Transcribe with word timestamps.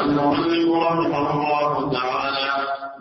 المؤلف 0.00 0.68
رحمه 0.70 1.30
الله 1.32 1.92
تعالى 1.92 2.50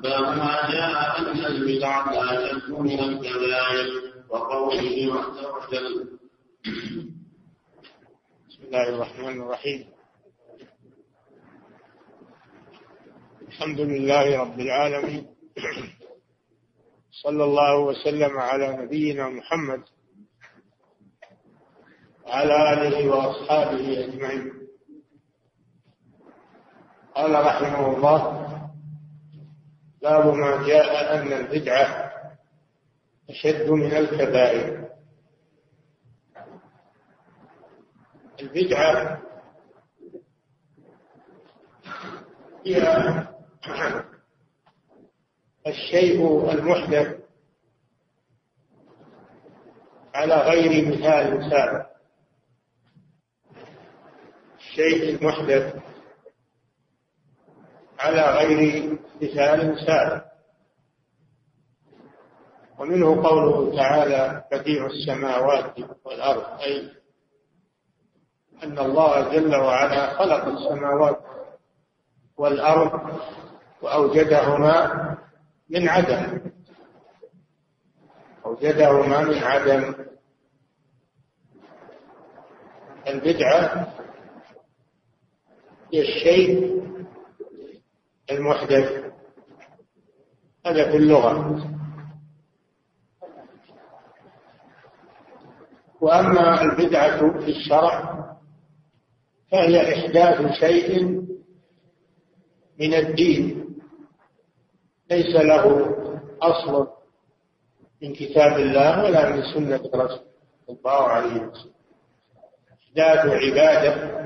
باب 0.03 0.38
ما 0.38 0.72
جاء 0.72 1.19
ان 1.22 1.45
البدعه 1.45 2.10
اشد 2.33 2.69
من 2.72 2.99
الكبائر 2.99 3.87
وقوله 4.29 4.96
عز 5.20 5.40
وجل 5.46 6.20
بسم 8.50 8.64
الله 8.64 8.90
الرحمن 8.90 9.42
الرحيم. 9.42 9.86
الحمد 13.47 13.79
لله 13.79 14.40
رب 14.42 14.60
العالمين. 14.60 15.28
صلى 17.23 17.43
الله 17.43 17.79
وسلم 17.79 18.38
على 18.39 18.77
نبينا 18.77 19.29
محمد 19.29 19.84
وعلى 22.25 22.73
آله 22.73 23.09
وأصحابه 23.09 24.05
أجمعين. 24.05 24.58
قال 27.20 27.45
رحمه 27.45 27.95
الله 27.95 28.20
باب 30.01 30.33
ما 30.36 30.68
جاء 30.68 31.15
أن 31.15 31.33
البدعة 31.33 32.12
أشد 33.30 33.70
من 33.70 33.95
الكبائر. 33.95 34.90
البدعة 38.42 39.22
هي 42.66 43.28
الشيء 45.67 46.52
المحدث 46.52 47.20
على 50.16 50.36
غير 50.36 50.88
مثال 50.88 51.50
سابق. 51.52 51.90
الشيء 54.59 55.16
المحدث 55.16 55.89
على 57.99 58.21
غير 58.21 58.89
مثال 59.21 59.85
سابق 59.85 60.23
ومنه 62.80 63.28
قوله 63.28 63.75
تعالى 63.75 64.44
بديع 64.52 64.86
السماوات 64.86 65.75
والأرض. 66.06 66.61
أي 66.61 66.91
أن 68.64 68.80
الله 68.80 69.30
جل 69.33 69.56
وعلا 69.56 70.14
خلق 70.14 70.45
السماوات 70.45 71.19
والأرض 72.38 73.19
وأوجدهما 73.81 75.17
من 75.69 75.89
عدم. 75.89 76.52
أوجدهما 78.45 79.22
من 79.22 79.44
عدم. 79.44 79.94
البدعة 83.08 83.94
هي 85.94 86.02
الشيء 86.02 86.80
المحدث. 88.31 89.11
هذا 90.66 90.91
في 90.91 90.97
اللغة. 90.97 91.66
وأما 96.02 96.61
البدعة 96.61 97.39
في 97.39 97.52
الشرع 97.52 98.25
فهي 99.52 99.94
إحداث 99.94 100.52
شيء 100.52 101.03
من 102.80 102.94
الدين. 102.94 103.66
ليس 105.11 105.35
له 105.35 105.95
أصل 106.41 106.88
من 108.02 108.13
كتاب 108.13 108.59
الله 108.59 109.03
ولا 109.03 109.35
من 109.35 109.44
سنة 109.53 109.81
رسول 109.95 110.25
الله 110.69 111.03
عليه 111.07 111.41
وسلم. 111.41 111.73
إحداث 112.83 113.25
عبادة. 113.25 114.19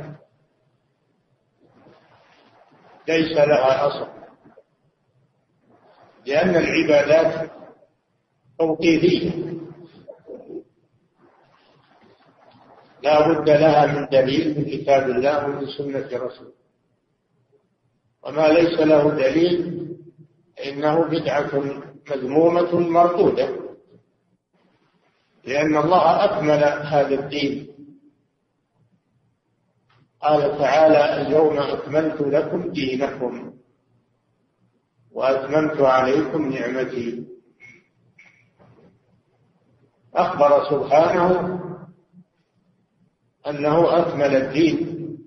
ليس 3.08 3.32
لها 3.38 3.88
أصل. 3.88 4.08
لأن 6.26 6.56
العبادات 6.56 7.52
توقيفية. 8.60 9.32
لا 13.04 13.28
بد 13.28 13.50
لها 13.50 13.86
من 13.86 14.08
دليل 14.12 14.58
من 14.58 14.66
كتاب 14.66 15.10
الله 15.10 15.46
ومن 15.46 15.68
سنة 15.68 16.08
رسوله. 16.14 16.54
وما 18.24 18.48
ليس 18.48 18.80
له 18.80 19.10
دليل 19.10 19.88
إنه 20.66 21.04
بدعة 21.04 21.64
مذمومة 22.12 22.80
مردودة 22.80 23.50
لأن 25.46 25.78
الله 25.78 26.26
أكمل 26.26 26.64
هذا 26.88 27.16
الدين. 27.16 27.73
قال 30.24 30.58
تعالى 30.58 31.22
اليوم 31.22 31.58
أكملت 31.60 32.22
لكم 32.22 32.72
دينكم 32.72 33.54
وأتممت 35.12 35.82
عليكم 35.82 36.52
نعمتي. 36.52 37.24
أخبر 40.16 40.70
سبحانه 40.70 41.60
أنه 43.48 44.00
أكمل 44.00 44.36
الدين 44.36 44.78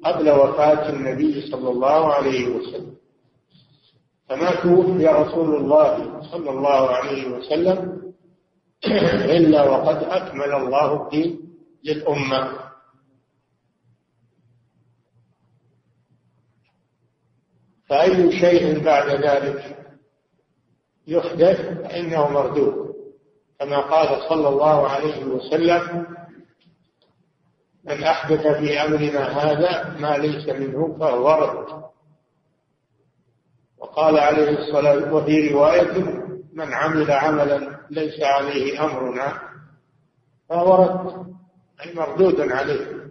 قبل 0.05 0.31
وفاة 0.31 0.89
النبي 0.89 1.51
صلى 1.51 1.69
الله 1.71 2.15
عليه 2.15 2.49
وسلم. 2.49 2.97
فما 4.29 4.51
توفي 4.63 5.07
رسول 5.07 5.57
الله 5.57 6.21
صلى 6.33 6.51
الله 6.51 6.91
عليه 6.91 7.29
وسلم 7.29 8.03
إلا 9.37 9.63
وقد 9.63 10.03
أكمل 10.03 10.53
الله 10.55 11.03
الدين 11.03 11.41
للأمة. 11.85 12.66
فأي 17.89 18.41
شيء 18.41 18.85
بعد 18.85 19.09
ذلك 19.09 19.77
يحدث 21.07 21.61
فإنه 21.61 22.29
مردود. 22.29 22.87
كما 23.61 23.81
قال 23.81 24.29
صلى 24.29 24.49
الله 24.49 24.89
عليه 24.89 25.25
وسلم 25.25 26.07
من 27.85 28.05
أحدث 28.05 28.47
في 28.47 28.83
أمرنا 28.83 29.21
هذا 29.21 29.97
ما 30.01 30.19
ليس 30.19 30.49
منه 30.49 30.97
فهو 31.01 31.31
رد. 31.31 31.83
وقال 33.79 34.19
عليه 34.19 34.49
الصلاة 34.49 35.15
وفي 35.15 35.49
رواية 35.49 35.93
من 36.53 36.75
عمل 36.75 37.11
عملا 37.11 37.79
ليس 37.91 38.23
عليه 38.23 38.85
أمرنا 38.85 39.41
فهو 40.49 40.75
رد. 40.85 41.27
أي 41.85 41.95
مردود 41.95 42.41
عليه. 42.41 43.06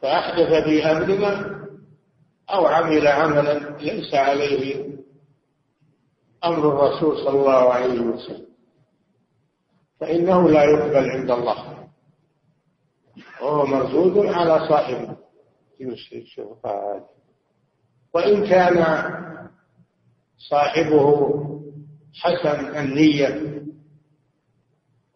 فأحدث 0.00 0.64
في 0.64 0.84
أمرنا 0.84 1.56
أو 2.50 2.66
عمل 2.66 3.06
عملا 3.06 3.76
ليس 3.78 4.14
عليه 4.14 4.86
أمر 6.44 6.68
الرسول 6.68 7.16
صلى 7.16 7.40
الله 7.40 7.72
عليه 7.72 8.00
وسلم. 8.00 8.46
فإنه 10.00 10.48
لا 10.50 10.64
يقبل 10.64 11.10
عند 11.10 11.30
الله. 11.30 11.88
وهو 13.40 13.66
مردود 13.66 14.26
على 14.26 14.68
صاحبه 14.68 15.16
وإن 18.14 18.46
كان 18.46 18.84
صاحبه 20.38 21.32
حسن 22.14 22.76
النية 22.76 23.62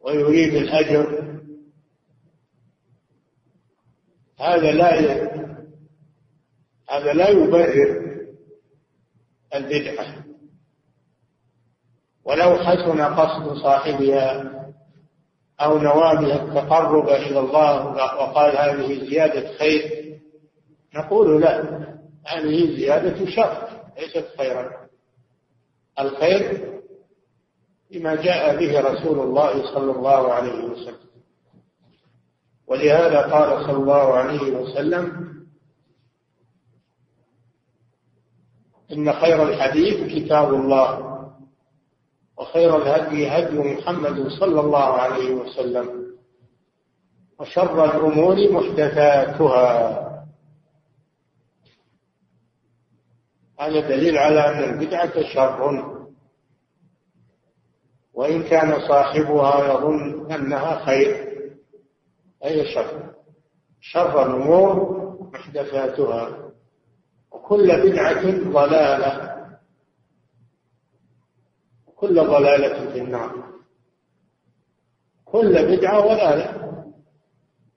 ويريد 0.01 0.55
الأجر 0.55 1.20
هذا 4.41 4.73
لا 4.73 5.01
هذا 6.91 7.13
لا 7.13 7.29
يبرر 7.29 8.11
البدعة. 9.55 10.25
ولو 12.25 12.57
حسن 12.57 13.01
قصد 13.01 13.57
صاحبها 13.63 14.51
أو 15.61 15.79
نوى 15.79 16.13
التقرب 16.13 17.09
إلى 17.09 17.41
الله 17.41 17.87
وقال 17.87 18.57
هذه 18.57 19.11
زيادة 19.11 19.59
خير 19.59 20.01
نقول 20.95 21.41
لا 21.41 21.61
هذه 22.27 22.77
زيادة 22.77 23.27
شر 23.31 23.69
ليست 23.99 24.27
خيرا. 24.39 24.71
الخير 25.99 26.71
بما 27.91 28.15
جاء 28.15 28.57
به 28.57 28.81
رسول 28.81 29.21
الله 29.21 29.75
صلى 29.75 29.93
الله 29.93 30.33
عليه 30.33 30.65
وسلم. 30.65 31.10
ولهذا 32.71 33.21
قال 33.21 33.67
صلى 33.67 33.77
الله 33.77 34.15
عليه 34.15 34.51
وسلم 34.57 35.31
إن 38.93 39.13
خير 39.13 39.43
الحديث 39.49 40.15
كتاب 40.15 40.55
الله 40.55 41.11
وخير 42.39 42.77
الهدي 42.77 43.29
هدي 43.29 43.59
محمد 43.59 44.29
صلى 44.29 44.61
الله 44.61 44.85
عليه 44.85 45.35
وسلم 45.35 46.17
وشر 47.39 47.85
الأمور 47.85 48.37
محدثاتها. 48.53 50.07
هذا 53.61 53.81
دليل 53.81 54.19
على 54.19 54.41
أن 54.49 54.73
البدعة 54.73 55.23
شر. 55.35 55.61
وإن 58.15 58.43
كان 58.43 58.89
صاحبها 58.89 59.75
يظن 59.75 60.33
أنها 60.33 60.85
خير. 60.85 61.30
أي 62.45 62.75
شر؟ 62.75 63.15
شر 63.81 64.27
الأمور 64.27 65.01
محدثاتها 65.33 66.51
وكل 67.31 67.67
بدعة 67.91 68.23
ضلالة. 68.53 69.31
كل 71.97 72.15
ضلالة 72.15 72.93
في 72.93 72.99
النار. 72.99 73.45
كل 75.25 75.77
بدعة 75.77 76.01
ضلالة. 76.01 76.71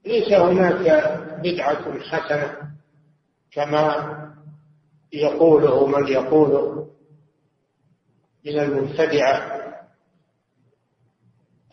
ليس 0.05 0.31
هناك 0.33 0.79
بدعة 1.43 1.99
حسنة 1.99 2.73
كما 3.51 4.13
يقوله 5.13 5.87
من 5.87 6.07
يقول 6.07 6.87
من 8.45 8.59
المبتدعة. 8.59 9.63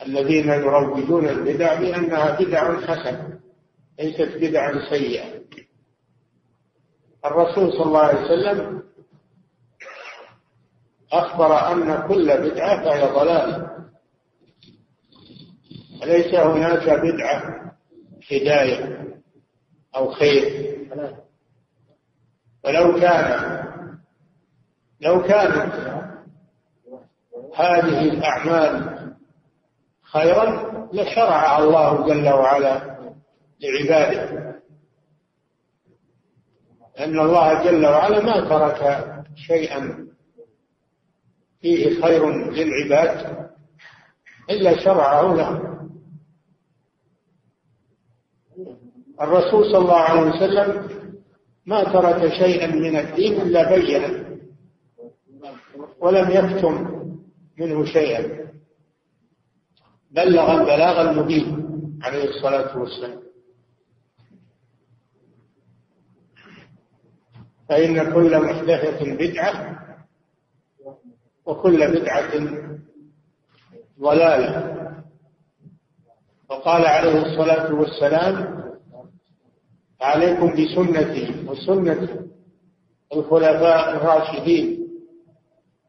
الذين 0.06 0.48
يروجون 0.48 1.28
البدع 1.28 1.80
بأنها 1.80 2.40
بدع 2.40 2.80
حسنة 2.80 3.40
ليست 3.98 4.36
بدعا 4.36 4.90
سيئة. 4.90 5.40
الرسول 7.24 7.72
صلى 7.72 7.82
الله 7.82 8.00
عليه 8.00 8.20
وسلم 8.24 8.82
أخبر 11.12 11.72
أن 11.72 12.08
كل 12.08 12.26
بدعة 12.50 12.84
فهي 12.84 13.12
ضلالة. 13.12 13.70
وليس 16.02 16.34
هناك 16.34 17.00
بدعة 17.00 17.72
هداية 18.32 19.14
أو 19.96 20.10
خير؟ 20.10 20.70
ولو 22.64 23.00
كان 23.00 23.60
لو 25.00 25.22
كانت 25.22 25.72
هذه 27.56 28.00
الأعمال 28.02 29.09
خيرا 30.12 30.70
لشرع 30.92 31.58
الله 31.58 32.06
جل 32.06 32.28
وعلا 32.28 32.96
لعباده. 33.60 34.50
أن 36.98 37.20
الله 37.20 37.64
جل 37.64 37.86
وعلا 37.86 38.20
ما 38.22 38.48
ترك 38.48 39.04
شيئا 39.36 40.06
فيه 41.60 42.02
خير 42.02 42.30
للعباد 42.30 43.48
إلا 44.50 44.84
شرعه 44.84 45.34
له 45.34 45.70
الرسول 49.20 49.64
صلى 49.64 49.78
الله 49.78 49.96
عليه 49.96 50.30
وسلم 50.30 50.88
ما 51.66 51.84
ترك 51.84 52.32
شيئا 52.32 52.66
من 52.66 52.96
الدين 52.96 53.40
إلا 53.40 53.74
بينه 53.74 54.26
ولم 56.00 56.30
يكتم 56.30 57.00
منه 57.58 57.84
شيئا. 57.84 58.49
بلغ 60.10 60.60
البلاغ 60.60 61.10
المبين 61.10 61.70
عليه 62.02 62.24
الصلاة 62.24 62.78
والسلام. 62.78 63.20
فإن 67.68 68.12
كل 68.12 68.38
محدثة 68.40 69.14
بدعة 69.14 69.78
وكل 71.46 72.00
بدعة 72.00 72.30
ضلالة. 74.00 74.76
وقال 76.48 76.86
عليه 76.86 77.22
الصلاة 77.22 77.74
والسلام 77.74 78.60
عليكم 80.00 80.46
بسنتي 80.52 81.44
وسنة 81.48 82.26
الخلفاء 83.12 83.96
الراشدين 83.96 84.88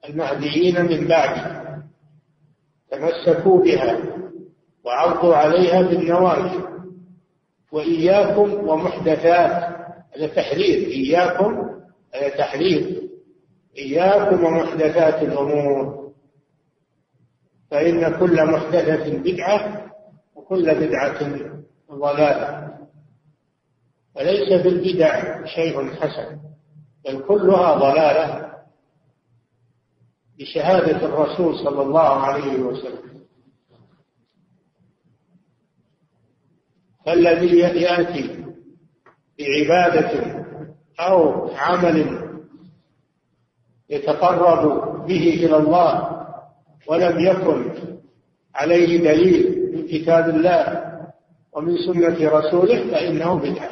المهديين 0.09 0.85
من 0.85 1.07
بعدي. 1.07 1.60
تمسكوا 2.91 3.63
بها 3.63 3.99
وعضوا 4.85 5.35
عليها 5.35 5.81
بالنواجذ. 5.81 6.61
وإياكم 7.71 8.69
ومحدثات 8.69 9.75
هذا 10.15 10.27
تحرير. 10.27 10.87
إياكم 10.87 11.69
هذا 12.15 12.29
تحرير. 12.29 13.01
إياكم 13.77 14.43
ومحدثات 14.43 15.23
الأمور. 15.23 16.11
فإن 17.71 18.19
كل 18.19 18.45
محدثة 18.51 19.17
بدعة 19.17 19.91
وكل 20.35 20.75
بدعة 20.75 21.29
ضلالة. 21.91 22.71
وليس 24.15 24.61
في 24.61 24.67
البدع 24.67 25.45
شيء 25.45 25.91
حسن 25.91 26.37
بل 27.05 27.23
كلها 27.27 27.75
ضلالة. 27.75 28.50
بشهادة 30.41 31.05
الرسول 31.05 31.55
صلى 31.59 31.81
الله 31.81 31.99
عليه 32.25 32.59
وسلم. 32.59 33.11
فالذي 37.05 37.57
يأتي 37.59 38.45
بعبادة 39.39 40.41
أو 40.99 41.49
عمل 41.55 42.21
يتقرب 43.89 45.05
به 45.07 45.33
إلى 45.45 45.57
الله 45.57 46.21
ولم 46.87 47.19
يكن 47.19 47.71
عليه 48.55 48.97
دليل 48.97 49.71
من 49.75 49.87
كتاب 49.87 50.29
الله 50.29 50.91
ومن 51.53 51.77
سنة 51.77 52.29
رسوله 52.29 52.91
فإنه 52.91 53.35
بدعة 53.35 53.71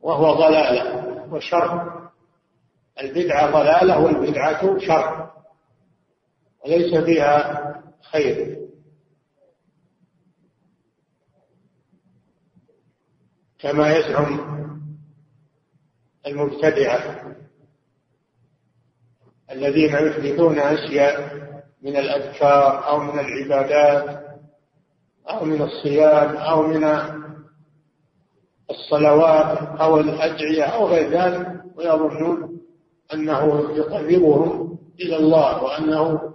وهو 0.00 0.32
ضلالة 0.34 1.12
وشر. 1.32 2.01
البدعة 3.00 3.50
ضلالة 3.50 3.98
والبدعة 3.98 4.78
شر. 4.78 5.30
وليس 6.64 7.04
فيها 7.04 7.82
خير. 8.02 8.62
كما 13.58 13.96
يزعم 13.96 14.52
المبتدعة 16.26 17.34
الذين 19.50 19.94
يحدثون 19.94 20.58
أشياء 20.58 21.42
من 21.82 21.96
الأذكار 21.96 22.88
أو 22.88 22.98
من 22.98 23.18
العبادات 23.18 24.22
أو 25.30 25.44
من 25.44 25.62
الصيام 25.62 26.36
أو 26.36 26.62
من 26.62 26.84
الصلوات 28.70 29.58
أو 29.80 30.00
الأدعية 30.00 30.64
أو 30.64 30.86
غير 30.86 31.10
ذلك 31.10 31.62
ويظنون 31.76 32.51
أنه 33.14 33.70
يقربهم 33.76 34.78
إلى 35.00 35.16
الله 35.16 35.62
وأنه 35.62 36.34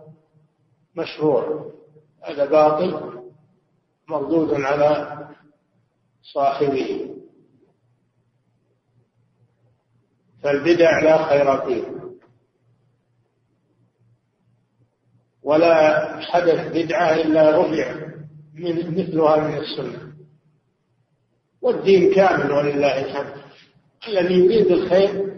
مشروع. 0.96 1.72
هذا 2.24 2.46
باطل 2.46 3.22
مردود 4.08 4.54
على 4.54 5.18
صاحبه. 6.34 7.16
فالبدع 10.44 11.00
لا 11.00 11.26
خير 11.26 11.58
فيه. 11.58 11.98
ولا 15.44 16.08
حدث 16.20 16.74
بدعة 16.74 17.16
إلا 17.16 17.62
رفع 17.62 17.96
من 18.54 18.98
مثلها 18.98 19.48
من 19.48 19.58
السنة. 19.58 20.14
والدين 21.62 22.14
كامل 22.14 22.52
ولله 22.52 23.06
الحمد. 23.06 23.42
الذي 24.08 24.34
يريد 24.34 24.72
الخير 24.72 25.37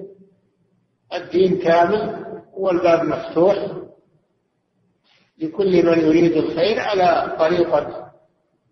الدين 1.14 1.58
كامل 1.60 2.26
والباب 2.54 3.04
مفتوح 3.04 3.68
لكل 5.38 5.86
من 5.86 6.00
يريد 6.00 6.32
الخير 6.32 6.80
على 6.80 7.36
طريقة 7.40 8.12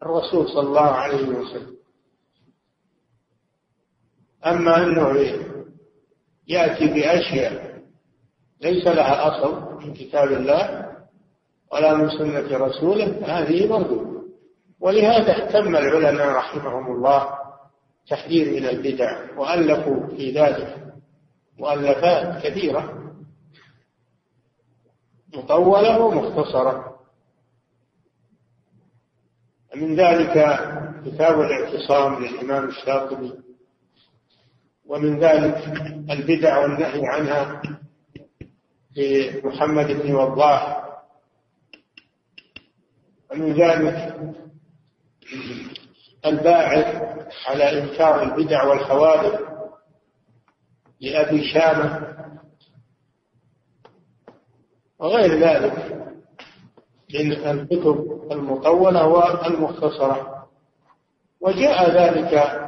الرسول 0.04 0.50
صلى 0.50 0.68
الله 0.68 0.82
عليه 0.92 1.28
وسلم. 1.28 1.78
أما 4.46 4.78
أنه 4.84 5.14
يأتي 6.48 6.88
بأشياء 6.88 7.82
ليس 8.62 8.88
لها 8.88 9.28
أصل 9.28 9.76
من 9.86 9.94
كتاب 9.94 10.32
الله 10.32 10.88
ولا 11.72 11.94
من 11.94 12.10
سنة 12.10 12.58
رسوله 12.58 13.20
هذه 13.26 13.68
مردودة 13.68 14.18
ولهذا 14.80 15.32
اهتم 15.32 15.76
العلماء 15.76 16.28
رحمهم 16.28 16.96
الله 16.96 17.30
تحذير 18.10 18.52
من 18.54 18.66
البدع 18.66 19.38
وألفوا 19.38 20.08
في 20.08 20.32
ذلك. 20.32 20.84
مؤلفات 21.60 22.44
كثيرة. 22.44 23.14
مطولة 25.34 26.00
ومختصرة. 26.00 26.98
من 29.76 29.96
ذلك 29.96 30.34
كتاب 31.06 31.42
الاعتصام 31.42 32.24
للإمام 32.24 32.70
الشاطبي 32.70 33.34
ومن 34.86 35.20
ذلك 35.20 35.58
البدع 36.10 36.58
والنهي 36.58 37.02
عنها 37.08 37.62
لمحمد 38.96 39.88
بن 39.88 40.16
وضاح. 40.16 40.88
ومن 43.32 43.54
ذلك 43.54 44.20
الباعث 46.26 47.04
على 47.48 47.82
إنكار 47.82 48.24
البدع 48.24 48.64
والحوادث 48.64 49.47
لأبي 51.02 51.44
شامة 51.54 52.18
وغير 55.00 55.40
ذلك 55.40 55.98
من 57.14 57.32
الكتب 57.32 58.28
المطولة 58.32 59.08
والمختصرة. 59.08 60.48
وجاء 61.42 61.92
ذلك 61.92 62.62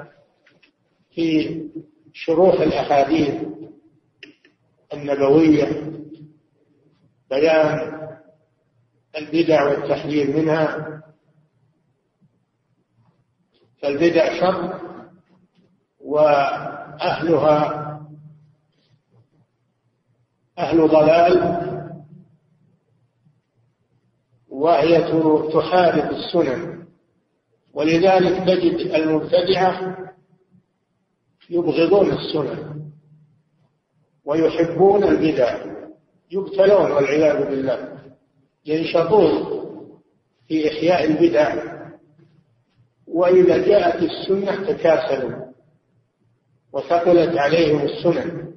في 1.12 1.60
شروح 2.14 2.54
الأحاديث 2.54 3.44
النبوية 4.94 5.94
بيان 7.30 8.00
البدع 9.18 9.64
والتحذير 9.64 10.38
منها. 10.38 10.86
فالبدع 13.82 14.40
شر 14.40 14.80
وأهلها 16.00 17.89
أهل 20.60 20.88
ضلال 20.88 21.60
وهي 24.50 25.02
تحارب 25.54 26.12
السنن. 26.12 26.80
ولذلك 27.74 28.44
تجد 28.48 28.96
المبتدعة 28.96 29.98
يبغضون 31.50 32.12
السنن 32.12 32.82
ويحبون 34.26 35.04
البدع 35.04 35.66
يبتلون 36.32 36.92
والعياذ 36.92 37.50
بالله 37.50 38.00
ينشطون 38.66 39.60
في 40.48 40.68
إحياء 40.68 41.06
البدع. 41.06 41.80
وإذا 43.08 43.58
جاءت 43.58 44.04
السنة 44.04 44.74
تكاسلوا 44.74 45.46
وثقلت 46.74 47.38
عليهم 47.38 47.82
السنن. 47.82 48.49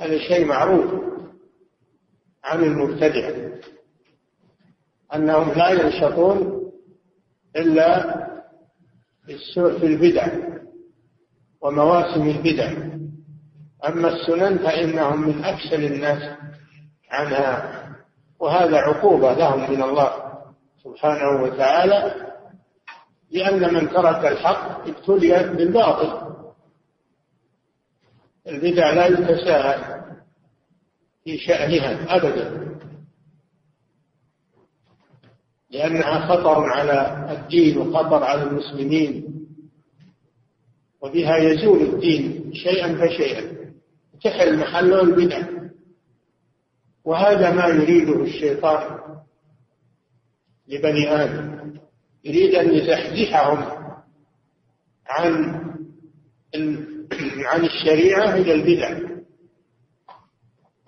هذا 0.00 0.18
شيء 0.18 0.46
معروف 0.46 1.02
عن 2.44 2.64
المبتدع 2.64 3.30
أنهم 5.14 5.52
لا 5.52 5.70
ينشطون 5.70 6.70
إلا 7.56 8.16
في 9.54 9.86
البدع 9.86 10.28
ومواسم 11.60 12.28
البدع. 12.28 12.72
أما 13.88 14.08
السنن 14.08 14.58
فإنهم 14.58 15.28
من 15.28 15.44
أكثر 15.44 15.76
الناس 15.76 16.38
عنها 17.10 17.80
وهذا 18.40 18.76
عقوبة 18.76 19.32
لهم 19.32 19.70
من 19.70 19.82
الله 19.82 20.12
سبحانه 20.84 21.42
وتعالى 21.42 22.14
لأن 23.30 23.74
من 23.74 23.90
ترك 23.90 24.24
الحق 24.26 24.88
ابتلي 24.88 25.42
بالباطل. 25.42 26.29
البدع 28.48 28.90
لا 28.92 29.06
يتساهل 29.06 30.00
في 31.24 31.38
شأنها 31.38 32.16
أبدا 32.16 32.70
لأنها 35.70 36.26
خطر 36.28 36.64
على 36.64 37.26
الدين 37.32 37.78
وخطر 37.78 38.24
على 38.24 38.42
المسلمين 38.42 39.46
وبها 41.00 41.36
يزول 41.36 41.80
الدين 41.82 42.52
شيئا 42.54 42.94
فشيئا. 42.94 43.60
تحل 44.24 44.58
محله 44.58 45.02
البدع 45.02 45.42
وهذا 47.04 47.52
ما 47.52 47.66
يريده 47.66 48.22
الشيطان 48.22 48.98
لبني 50.68 51.08
آدم. 51.10 51.74
يريد 52.24 52.54
أن 52.54 52.74
يزحزحهم 52.74 53.86
عن 55.06 55.60
عن 57.46 57.64
الشريعة 57.64 58.34
إلى 58.34 58.54
البدع. 58.54 59.10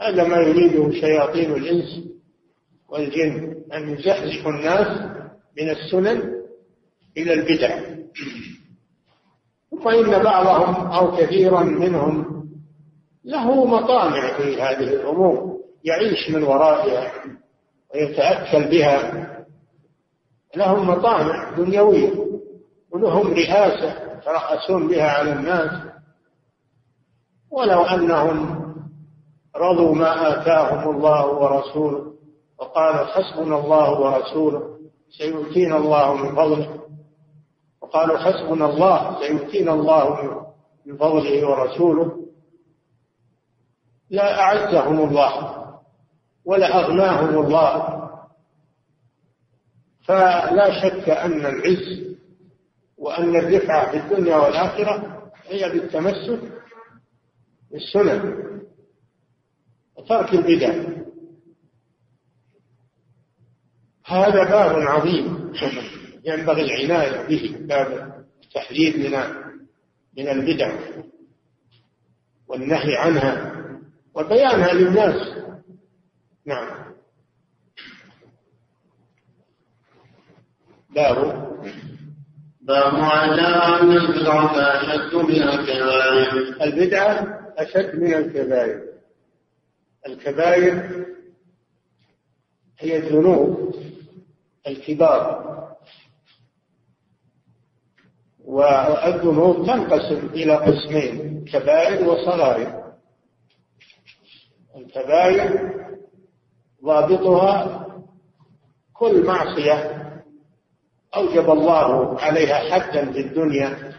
هذا 0.00 0.24
ما 0.24 0.36
يريده 0.36 0.90
شياطين 1.00 1.52
الإنس 1.52 2.00
والجن 2.88 3.56
أن 3.74 3.88
يزحزحوا 3.88 4.52
الناس 4.52 4.98
من 5.58 5.70
السنن 5.70 6.32
إلى 7.16 7.32
البدع. 7.32 7.80
فإن 9.84 10.22
بعضهم 10.22 10.86
أو 10.92 11.16
كثيرا 11.16 11.62
منهم 11.62 12.42
له 13.24 13.64
مطامع 13.64 14.36
في 14.36 14.62
هذه 14.62 14.94
الأمور 14.94 15.58
يعيش 15.84 16.30
من 16.30 16.42
ورائها 16.42 17.12
ويتأكل 17.94 18.70
بها. 18.70 19.28
لهم 20.56 20.88
مطامع 20.88 21.50
دنيوية 21.56 22.12
ولهم 22.90 23.32
رئاسة 23.32 24.18
يترأسون 24.18 24.88
بها 24.88 25.10
على 25.10 25.32
الناس. 25.32 25.91
ولو 27.52 27.82
أنهم 27.82 28.62
رضوا 29.56 29.94
ما 29.94 30.32
آتاهم 30.32 30.96
الله 30.96 31.26
ورسوله 31.26 32.12
وقال 32.58 33.08
حسبنا 33.08 33.58
الله 33.58 34.00
ورسوله 34.00 34.78
سيؤتينا 35.18 35.76
الله 35.76 36.14
من 36.14 36.36
فضله. 36.36 36.80
وقالوا 37.82 38.18
حسبنا 38.18 38.66
الله 38.66 39.20
سيؤتينا 39.20 39.72
الله 39.72 40.44
من 40.86 40.96
فضله 40.96 41.48
ورسوله. 41.48 42.16
لا 44.10 44.40
أعزهم 44.40 45.08
الله 45.08 45.64
ولا 46.44 46.84
أغناهم 46.84 47.46
الله. 47.46 48.02
فلا 50.02 50.82
شك 50.82 51.08
أن 51.10 51.46
العز 51.46 52.16
وأن 52.98 53.36
الرفعة 53.36 53.90
في 53.90 53.96
الدنيا 53.96 54.36
والآخرة 54.36 55.22
هي 55.46 55.68
بالتمسك 55.68 56.61
بالسنن 57.72 58.52
وترك 59.96 60.34
البدع. 60.34 61.02
هذا 64.06 64.44
باب 64.44 64.78
عظيم. 64.78 65.52
ينبغي 66.24 66.62
العناية 66.62 67.28
به. 67.28 67.56
باب 67.66 68.14
التحذير 68.42 68.98
من 68.98 69.42
من 70.16 70.28
البدع. 70.28 70.78
والنهي 72.48 72.96
عنها. 72.96 73.52
وبيانها 74.14 74.72
للناس. 74.72 75.38
نعم. 76.46 76.92
باب 80.90 81.51
باب 82.62 82.94
ما 82.94 83.24
أن 83.24 83.90
البدعة 83.92 84.56
أشد 84.56 85.14
من 85.14 85.42
الكبائر 85.42 86.62
البدعة 86.62 87.38
أشد 87.58 87.96
من 87.96 88.14
الكبائر. 88.14 88.82
الكبائر 90.06 91.06
هي 92.78 92.96
الذنوب 92.96 93.74
الكبار. 94.66 95.52
والذنوب 98.44 99.66
تنقسم 99.66 100.26
إلى 100.26 100.54
قسمين 100.54 101.44
كبائر 101.44 102.08
وصغائر. 102.08 102.82
الكبائر 104.76 105.72
ضابطها 106.84 107.86
كل 108.94 109.24
معصية 109.24 110.01
أوجب 111.16 111.50
الله 111.50 112.20
عليها 112.20 112.54
حدا 112.54 113.12
في 113.12 113.20
الدنيا 113.20 113.92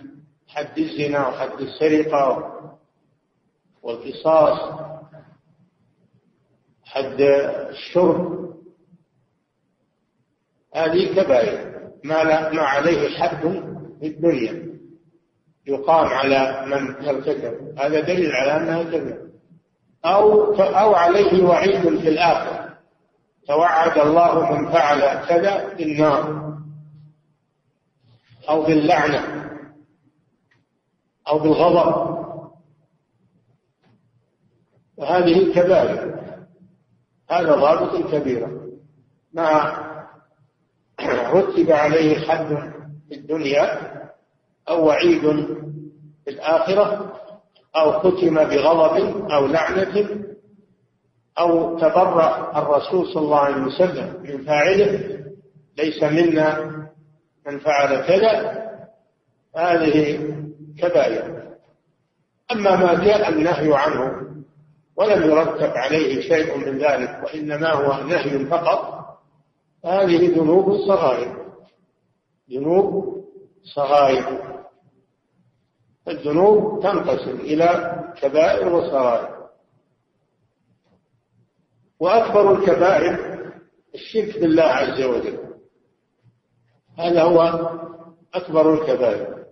حد 0.48 0.78
الزنا 0.78 1.28
وحد 1.28 1.62
السرقة 1.62 2.54
والقصاص 3.84 4.60
حد 6.86 7.22
الشرب. 7.70 8.50
هذه 10.76 11.16
كبائر. 11.16 11.74
ما, 12.04 12.24
لا 12.24 12.54
ما 12.54 12.62
عليه 12.62 13.18
حد 13.18 13.42
في 14.00 14.08
الدنيا. 14.08 14.74
يقام 15.68 16.06
على 16.06 16.66
من 16.66 17.06
يرتكب. 17.06 17.78
هذا 17.80 18.00
دليل 18.00 18.32
على 18.32 18.58
أنها 18.58 18.84
كبيرة 18.84 19.18
أو 20.06 20.54
أو 20.56 20.96
عليه 20.96 21.44
وعيد 21.44 22.00
في 22.00 22.10
الآخرة. 22.10 22.78
توعد 23.48 23.98
الله 23.98 24.52
من 24.52 24.72
فعل 24.72 25.26
كذا 25.28 25.74
بالنار 25.74 26.43
أو 28.50 28.64
باللعنة 28.64 29.50
أو 31.28 31.40
بالغضب. 31.40 32.14
وهذه 34.98 35.42
الكبائر 35.44 36.24
هذا 37.30 37.56
ضابط 37.56 37.94
الكبيرة 37.94 38.70
ما 39.34 39.78
رتب 41.32 41.72
عليه 41.72 42.20
حد 42.20 42.48
في 43.10 43.16
الدنيا 43.16 43.94
أو 44.70 44.86
وعيد 44.86 45.22
في 46.26 46.30
الآخرة 46.30 47.14
أو 47.76 47.92
ختم 47.92 48.36
بغضب 48.36 49.30
أو 49.32 49.48
لعنة 49.48 50.24
أو 51.40 51.78
تبرأ 51.80 52.60
الرسول 52.62 53.08
صلى 53.08 53.24
الله 53.24 53.40
عليه 53.40 53.64
وسلم 53.64 54.24
من 54.24 54.46
فاعله 54.46 55.20
ليس 55.78 56.04
منا 56.04 56.73
من 57.48 57.60
فعل 57.60 58.02
كذا 58.08 58.64
هذه 59.56 60.20
كبائر. 60.78 61.44
أما 62.52 62.76
ما 62.76 63.06
جاء 63.06 63.30
النهي 63.30 63.76
عنه 63.76 64.24
ولم 64.96 65.32
يرتب 65.32 65.72
عليه 65.78 66.22
شيء 66.22 66.58
من 66.58 66.78
ذلك 66.78 67.24
وإنما 67.24 67.72
هو 67.72 68.04
نهي 68.04 68.46
فقط 68.46 69.04
هذه 69.86 70.36
ذنوب 70.38 70.78
صغائر 70.88 71.44
ذنوب 72.52 73.16
صغائر. 73.76 74.54
الذنوب 76.08 76.84
تنقسم 76.84 77.40
إلى 77.40 78.00
كبائر 78.22 78.74
وصغائر. 78.74 79.34
وأكبر 82.00 82.52
الكبائر 82.52 83.34
الشرك 83.96 84.40
بالله 84.40 84.64
عز 84.64 85.02
وجل. 85.02 85.53
هذا 86.98 87.24
هو 87.24 87.70
أكبر 88.34 88.74
الكبائر. 88.74 89.44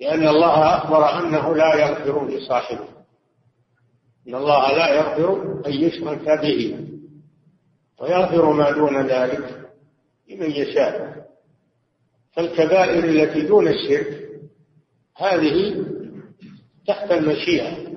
لأن 0.00 0.28
الله 0.28 0.76
أخبر 0.76 1.18
أنه 1.18 1.54
لا 1.54 1.74
يغفر 1.74 2.28
لصاحبه. 2.28 2.88
إن 4.28 4.34
الله 4.34 4.72
لا 4.72 4.94
يغفر 4.94 5.62
أن 5.66 5.72
يشرك 5.72 6.40
به. 6.40 6.86
ويغفر 8.00 8.52
ما 8.52 8.70
دون 8.70 9.06
ذلك 9.06 9.70
لمن 10.28 10.50
يشاء. 10.50 11.24
فالكبائر 12.32 13.04
التي 13.04 13.42
دون 13.42 13.68
الشرك 13.68 14.28
هذه 15.16 15.84
تحت 16.86 17.12
المشيئة. 17.12 17.90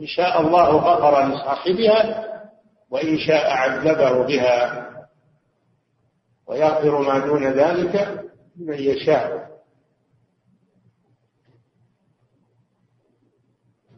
إن 0.00 0.06
شاء 0.06 0.40
الله 0.40 0.68
غفر 0.68 1.28
لصاحبها 1.28 2.26
وإن 2.90 3.18
شاء 3.18 3.50
عذبه 3.50 4.26
بها. 4.26 4.86
ويغفر 6.46 7.02
ما 7.02 7.26
دون 7.26 7.44
ذلك 7.44 8.24
لمن 8.56 8.74
يشاء. 8.78 9.46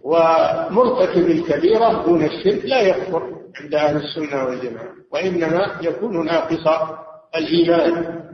ومرتكب 0.03 1.27
الكبيرة 1.31 2.03
دون 2.05 2.25
الشرك 2.25 2.65
لا 2.65 2.81
يكفر 2.81 3.39
عند 3.61 3.75
أهل 3.75 3.97
السنة 3.97 4.45
والجماعة 4.45 4.93
وإنما 5.11 5.79
يكون 5.83 6.27
ناقص 6.27 6.93
الإيمان 7.37 8.25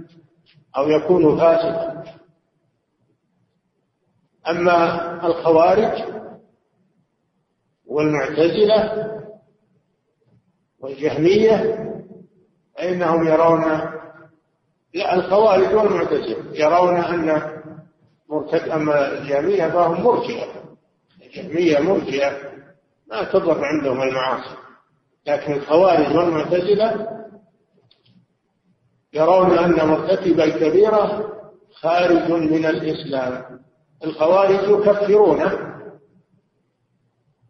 أو 0.76 0.88
يكون 0.88 1.38
فاسقا. 1.38 2.04
أما 4.48 5.26
الخوارج 5.26 6.02
والمعتزلة 7.86 9.10
والجهمية 10.80 11.80
فإنهم 12.76 13.26
يرون 13.26 13.93
الخوارج 14.94 15.74
والمعتزلة 15.74 16.36
يرون 16.52 16.96
أن 16.96 17.52
مرتد 18.28 18.68
أما 18.68 19.12
الجهمية 19.12 19.68
فهم 19.68 20.04
مرجئة. 20.04 20.46
الجهمية 21.26 21.78
مرجئة 21.78 22.32
ما 23.10 23.24
تضر 23.24 23.64
عندهم 23.64 24.02
المعاصي. 24.02 24.56
لكن 25.26 25.52
الخوارج 25.52 26.16
والمعتزلة 26.16 27.08
يرون 29.12 29.58
أن 29.58 29.88
مرتكب 29.88 30.40
الكبيرة 30.40 31.32
خارج 31.72 32.30
من 32.32 32.66
الإسلام. 32.66 33.60
الخوارج 34.04 34.70
يكفرونه 34.70 35.74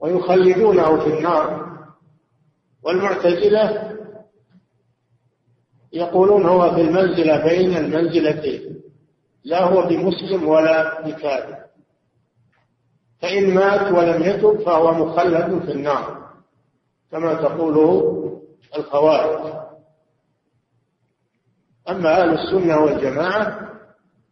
ويخلدونه 0.01 1.01
في 1.01 1.19
النار. 1.19 1.65
والمعتزلة 2.83 3.94
يقولون 5.95 6.47
هو 6.47 6.75
في 6.75 6.81
المنزلة 6.81 7.45
بين 7.45 7.77
المنزلتين 7.77 8.81
لا 9.45 9.65
هو 9.65 9.83
بمسلم 9.89 10.49
ولا 10.49 11.03
بكافر. 11.03 11.57
فإن 13.23 13.55
مات 13.55 13.93
ولم 13.93 14.23
يتب 14.23 14.61
فهو 14.67 14.95
مخلد 14.95 15.63
في 15.65 15.73
النار 15.73 16.29
كما 17.11 17.35
تقوله 17.35 18.21
الخوارج. 18.77 19.53
أما 21.89 22.23
أهل 22.23 22.39
السنة 22.39 22.79
والجماعة 22.79 23.71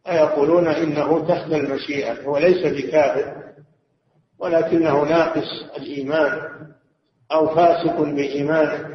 فيقولون 0.05 0.69
إنه 0.69 1.29
تحت 1.29 1.53
المشيئة 1.53 2.23
هو 2.23 2.39
ليس 2.39 2.67
بكافر 2.67 3.43
ولكنه 4.39 5.05
ناقص 5.05 5.63
الإيمان 5.77 6.41
أو 7.33 7.55
فاسق 7.55 8.01
بإيمانه. 8.01 8.92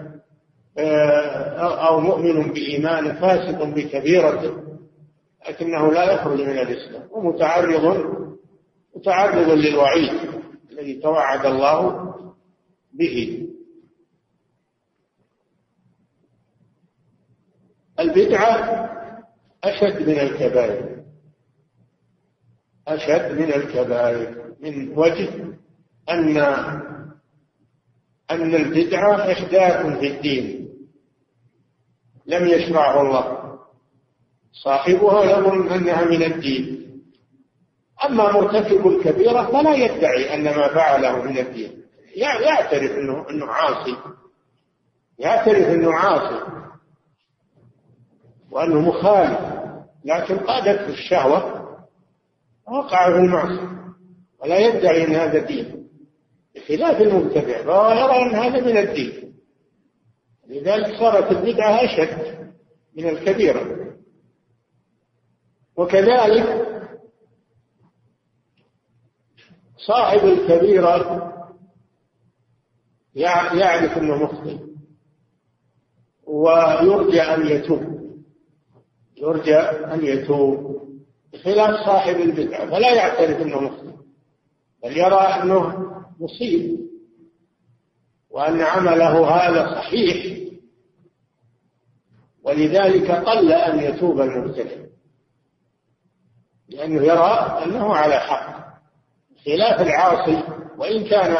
أو 1.59 1.99
مؤمن 1.99 2.51
بإيمانه 2.51 3.13
فاسق 3.21 3.63
بكبيرته 3.63 4.63
لكنه 5.49 5.91
لا 5.91 6.13
يخرج 6.13 6.41
من 6.41 6.57
الإسلام 6.57 7.07
ومتعرض 7.11 8.05
متعرض 8.95 9.49
للوعيد 9.49 10.13
الذي 10.71 10.93
توعد 10.93 11.45
الله 11.45 12.13
به. 12.93 13.47
البدعة 17.99 18.89
أشد 19.63 20.09
من 20.09 20.19
الكبائر 20.19 21.03
أشد 22.87 23.31
من 23.39 23.53
الكبائر 23.53 24.53
من 24.59 24.97
وجه 24.97 25.29
أن 26.09 26.37
أن 28.31 28.55
البدعة 28.55 29.31
إحداث 29.31 29.99
في 29.99 30.07
الدين. 30.07 30.66
لم 32.27 32.47
يشرعه 32.47 33.01
الله. 33.01 33.57
صاحبها 34.63 35.23
يظن 35.23 35.71
أنها 35.71 36.05
من 36.05 36.23
الدين. 36.23 36.87
أما 38.05 38.31
مرتكب 38.31 38.87
الكبيرة 38.87 39.43
فلا 39.43 39.73
يدعي 39.73 40.33
أن 40.33 40.43
ما 40.43 40.67
فعله 40.67 41.21
من 41.21 41.37
الدين. 41.37 41.83
يعترف 42.15 42.91
أنه, 42.91 43.29
أنه 43.29 43.45
عاصي. 43.45 43.97
يعترف 45.19 45.67
أنه 45.67 45.93
عاصي. 45.93 46.43
وأنه 48.51 48.81
مخالف. 48.81 49.39
لكن 50.05 50.37
قادته 50.37 50.89
الشهوة 50.89 51.67
وقع 52.67 53.11
في 53.11 53.17
المعصية. 53.17 53.77
ولا 54.39 54.57
يدعي 54.57 55.07
أن 55.07 55.15
هذا 55.15 55.39
دين. 55.39 55.87
بخلاف 56.55 57.01
المبتدع 57.01 57.63
فهو 57.63 57.91
يرى 57.91 58.21
أن 58.21 58.35
هذا 58.35 58.61
من 58.61 58.77
الدين. 58.77 59.26
لذلك 60.47 60.99
صارت 60.99 61.31
البدعة 61.31 61.85
أشد 61.85 62.37
من 62.97 63.09
الكبيرة. 63.09 63.93
وكذلك 65.77 66.67
صاحب 69.77 70.25
الكبيرة 70.25 71.33
يعرف 73.15 73.97
أنه 73.97 74.23
مخطئ 74.23 74.57
ويرجى 76.27 77.21
أن 77.21 77.47
يتوب. 77.47 77.97
يرجى 79.17 79.55
أن 79.57 80.05
يتوب 80.05 80.77
بخلاف 81.33 81.85
صاحب 81.85 82.15
البدعة 82.15 82.69
فلا 82.69 82.93
يعترف 82.95 83.41
أنه 83.41 83.59
مخطئ 83.61 83.97
بل 84.83 84.97
يرى 84.97 85.15
أنه 85.15 85.87
مصيب. 86.19 86.87
وأن 88.37 88.61
عمله 88.61 89.27
هذا 89.27 89.75
صحيح. 89.75 90.37
ولذلك 92.43 93.11
قل 93.11 93.51
أن 93.51 93.79
يتوب 93.79 94.21
المبتدع 94.21 94.85
لأنه 96.69 97.03
يرى 97.03 97.61
أنه 97.65 97.95
على 97.95 98.19
حق. 98.19 98.57
خلاف 99.45 99.81
العاصي 99.81 100.43
وإن 100.77 101.03
كان 101.03 101.35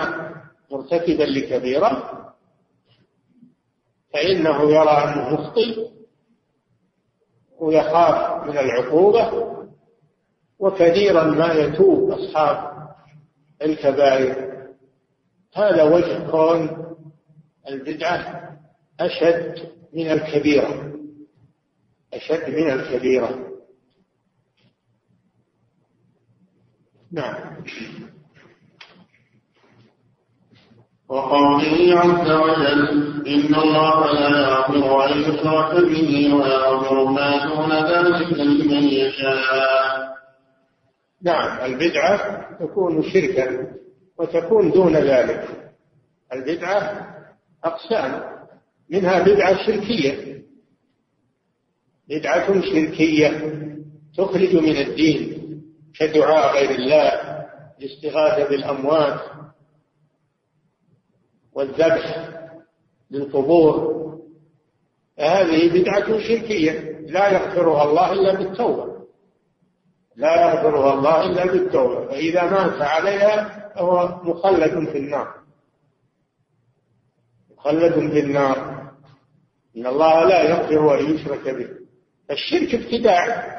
مرتكبا 0.71 1.23
لكبيرة 1.23 2.23
فإنه 4.13 4.61
يرى 4.71 5.03
أنه 5.03 5.33
مخطئ 5.33 5.89
ويخاف 7.59 8.43
من 8.47 8.57
العقوبة 8.57 9.53
وكثيرا 10.59 11.23
ما 11.23 11.53
يتوب 11.53 12.11
أصحاب 12.11 12.87
الكبائر. 13.61 14.47
هذا 15.53 15.83
وجه 15.83 16.31
كون 16.31 16.86
البدعة 17.69 18.51
أشد 18.99 19.69
من 19.93 20.11
الكبيرة. 20.11 20.93
أشد 22.13 22.49
من 22.49 22.69
الكبيرة. 22.71 23.47
نعم. 27.11 27.63
وقوله 31.09 31.99
عز 31.99 32.31
وجل 32.31 33.27
إن 33.27 33.55
الله 33.55 34.11
لا 34.13 34.29
يغفر 34.39 35.05
أن 35.05 35.21
يشرك 35.21 35.85
به 35.85 36.33
ويغفر 36.33 37.05
ما 37.05 37.45
دون 37.45 37.71
ذلك 37.71 38.33
لمن 38.39 38.83
يشاء. 38.83 40.17
نعم. 41.21 41.65
البدعة 41.65 42.47
تكون 42.59 43.03
شركا 43.03 43.67
وتكون 44.17 44.71
دون 44.71 44.95
ذلك. 44.95 45.71
البدعة 46.33 47.16
أقسام 47.63 48.37
منها 48.89 49.23
بدعة 49.23 49.65
شركية. 49.65 50.43
بدعة 52.09 52.61
شركية 52.61 53.29
تخرج 54.17 54.55
من 54.55 54.77
الدين 54.77 55.37
كدعاء 55.99 56.53
غير 56.53 56.69
الله 56.69 57.11
الاستغاثة 57.79 58.49
بالأموات 58.49 59.19
والذبح 61.53 62.29
للقبور. 63.11 63.97
هذه 65.19 65.81
بدعة 65.81 66.19
شركية 66.19 66.99
لا 67.07 67.29
يغفرها 67.29 67.83
الله 67.83 68.13
إلا 68.13 68.33
بالتوبة. 68.33 68.97
لا 70.15 70.41
يغفرها 70.41 70.93
الله 70.93 71.25
إلا 71.25 71.45
بالتوبة 71.45 72.07
فإذا 72.07 72.43
مات 72.43 72.81
عليها 72.81 73.69
فهو 73.75 74.21
مخلد 74.23 74.89
في 74.89 74.97
النار. 74.97 75.46
مخلد 77.67 78.11
في 78.11 78.19
النار 78.19 78.87
إن 79.77 79.87
الله 79.87 80.23
لا 80.23 80.43
يغفر 80.43 80.99
أن 80.99 81.15
يشرك 81.15 81.49
به. 81.49 81.67
الشرك 82.31 82.75
ابتداع. 82.75 83.57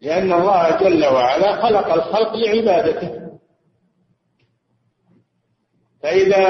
لأن 0.00 0.32
الله 0.32 0.76
جل 0.80 1.04
وعلا 1.04 1.62
خلق 1.62 1.92
الخلق 1.92 2.36
لعبادته. 2.36 3.38
فإذا 6.02 6.46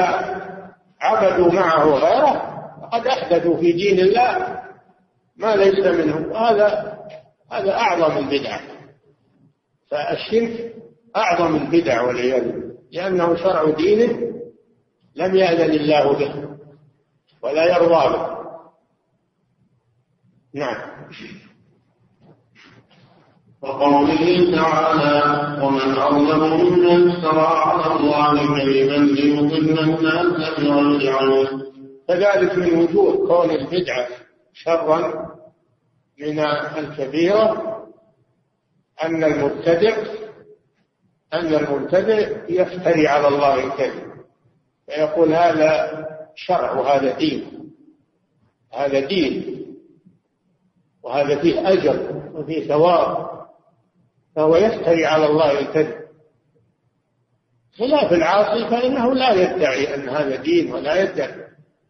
عبدوا 1.01 1.51
معه 1.51 1.85
غيره 1.85 2.55
فقد 2.81 3.07
أحدثوا 3.07 3.57
في 3.57 3.71
دين 3.71 3.99
الله 3.99 4.59
ما 5.37 5.55
ليس 5.55 5.85
منه 5.85 6.37
هذا 6.37 6.97
هذا 7.51 7.71
أعظم 7.71 8.17
البدع. 8.17 8.59
فالشرك 9.91 10.73
أعظم 11.15 11.55
البدع 11.55 12.01
والعياذ 12.01 12.51
بالله. 12.51 12.75
لأنه 12.91 13.35
شرع 13.35 13.69
دين 13.69 14.34
لم 15.15 15.35
يأذن 15.35 15.71
الله 15.71 16.13
به 16.13 16.33
ولا 17.41 17.65
يرضى 17.77 18.17
به. 18.17 18.35
نعم. 20.53 20.77
وقوله 23.61 24.55
تعالى 24.55 25.17
ومن 25.65 25.97
أظلم 25.97 26.41
ممن 26.61 27.11
افترى 27.11 27.47
على 27.47 27.95
الله 27.95 28.33
كذبا 28.33 28.97
ليضل 28.97 29.79
الناس 29.79 30.59
بغير 30.59 31.17
علم. 31.17 31.65
كذلك 32.07 32.57
من 32.57 32.79
وجود 32.79 33.27
كون 33.27 33.51
البدعة 33.51 34.07
شرا 34.53 35.25
من 36.19 36.39
الكبيرة 36.77 37.75
أن 39.03 39.23
المبتدع 39.23 39.95
أن 41.33 41.53
المبتدع 41.55 42.29
يفتري 42.49 43.07
على 43.07 43.27
الله 43.27 43.63
الكذب. 43.63 44.15
فيقول 44.85 45.33
هذا 45.33 46.05
شرع 46.35 46.71
وهذا 46.71 47.17
دين. 47.17 47.71
هذا 48.73 48.99
دين. 48.99 49.65
وهذا 51.03 51.41
فيه 51.41 51.71
أجر 51.71 52.21
وفيه 52.33 52.67
ثواب. 52.67 53.29
فهو 54.35 54.55
يفتري 54.55 55.05
على 55.05 55.25
الله 55.25 55.59
الكذب. 55.59 56.05
خلاف 57.77 58.13
العاصي 58.13 58.69
فإنه 58.69 59.13
لا 59.13 59.33
يدعي 59.33 59.95
أن 59.95 60.09
هذا 60.09 60.35
دين 60.35 60.73
ولا 60.73 61.03
يدعي. 61.03 61.45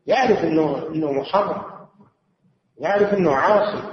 يعرف 0.07 0.43
أنه 0.43 0.87
أنه 0.87 1.11
محرم. 1.11 1.61
يعرف 2.79 3.13
أنه 3.13 3.31
عاصي. 3.31 3.83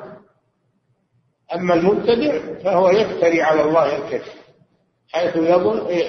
أما 1.55 1.75
المبتدع 1.75 2.39
فهو 2.65 2.91
يفتري 2.91 3.43
على 3.43 3.63
الله 3.63 3.97
الكذب 3.97 4.33
حيث 5.09 5.37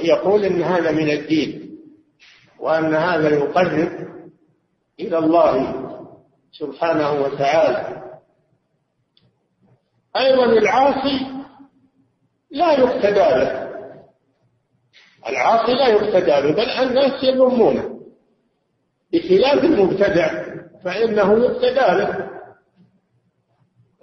يقول 0.04 0.46
أن 0.46 0.64
هذا 0.64 0.92
من 0.92 1.10
الدين. 1.10 1.63
وأن 2.64 2.96
هذا 2.96 3.30
يقرب 3.30 3.90
إلى 5.00 5.18
الله 5.18 5.76
سبحانه 6.52 7.12
وتعالى. 7.12 8.04
أيضا 10.18 10.46
العاصي 10.46 11.28
لا 12.52 12.72
يقتدى 12.72 13.20
به. 13.20 13.64
العاصي 15.28 15.74
لا 15.74 15.88
يقتدى 15.88 16.48
به 16.48 16.52
بل 16.52 16.70
الناس 16.70 17.24
يذمونه 17.24 18.00
بخلاف 19.14 19.64
المبتدع 19.64 20.44
فإنه 20.84 21.34
يقتدى 21.34 22.04
به. 22.04 22.30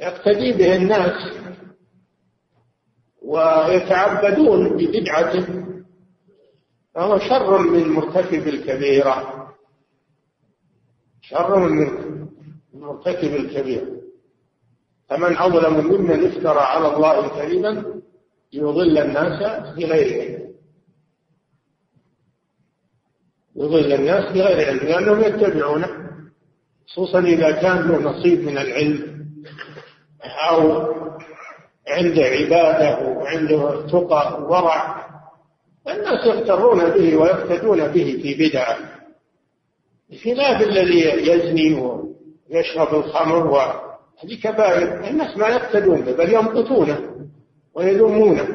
يقتدي 0.00 0.52
به 0.52 0.76
الناس 0.76 1.32
ويتعبدون 3.22 4.76
ببدعته 4.76 5.69
فهو 6.94 7.18
شر 7.18 7.58
من 7.58 7.88
مرتكب 7.88 8.48
الكبيرة. 8.48 9.46
شر 11.22 11.58
من 11.58 11.88
مرتكب 12.74 13.34
الكبيرة. 13.34 13.86
فمن 15.08 15.36
أظلم 15.36 15.86
ممن 15.86 16.26
افترى 16.26 16.60
على 16.60 16.94
الله 16.96 17.28
كذبا 17.28 18.02
ليضل 18.52 18.98
الناس 18.98 19.42
بغير 19.76 20.20
علم. 20.20 20.50
يضل 23.56 23.92
الناس 23.92 24.32
بغير 24.32 24.68
علم 24.68 24.78
لأنهم 24.78 25.20
يتبعونه 25.20 25.88
خصوصا 26.88 27.20
إذا 27.20 27.50
كان 27.50 27.88
له 27.88 27.98
نصيب 28.10 28.40
من 28.40 28.58
العلم 28.58 29.26
أو 30.50 30.80
عنده 31.88 32.22
عبادة 32.22 33.08
وعنده 33.08 33.86
تقى 33.86 34.42
وورع 34.42 35.09
الناس 35.88 36.26
يغترون 36.26 36.90
به 36.90 37.16
ويقتدون 37.16 37.88
به 37.88 38.20
في 38.22 38.48
بدعة 38.48 38.78
بخلاف 40.10 40.62
الذي 40.62 41.00
يزني 41.30 41.74
ويشرب 41.74 42.94
الخمر 42.94 43.46
وهذه 43.46 44.40
كبائر 44.42 45.08
الناس 45.08 45.36
ما 45.36 45.48
يقتدون 45.48 46.00
به 46.00 46.12
بل 46.12 46.32
يمقتونه 46.32 47.00
ويذمونه 47.74 48.48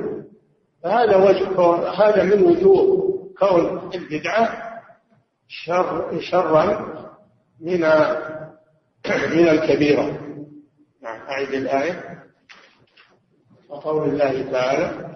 فهذا 0.83 1.15
وجه 1.15 1.61
هذا 1.89 2.23
من 2.23 2.43
وجوه 2.43 3.05
كون 3.39 3.89
البدعة 3.95 4.65
شر 5.47 6.19
شرا 6.21 6.95
من 7.61 7.81
من 9.09 9.47
الكبيرة. 9.47 10.19
نعم 11.01 11.19
أعد 11.29 11.53
الآية. 11.53 12.23
وقول 13.69 14.09
الله 14.09 14.51
تعالى 14.51 15.14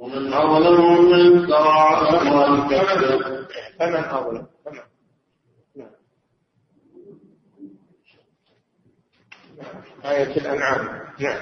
ومن 0.00 0.32
أظلم 0.32 0.80
ممن 0.80 1.42
افترى 1.42 1.68
على 1.68 2.20
الله 2.22 2.68
كذبا 2.68 3.46
فمن 3.78 4.04
أظلم 4.04 4.46
فمن؟ 4.64 4.80
نعم. 5.76 5.90
آية 10.04 10.36
الأنعام. 10.36 10.88
نعم. 11.20 11.40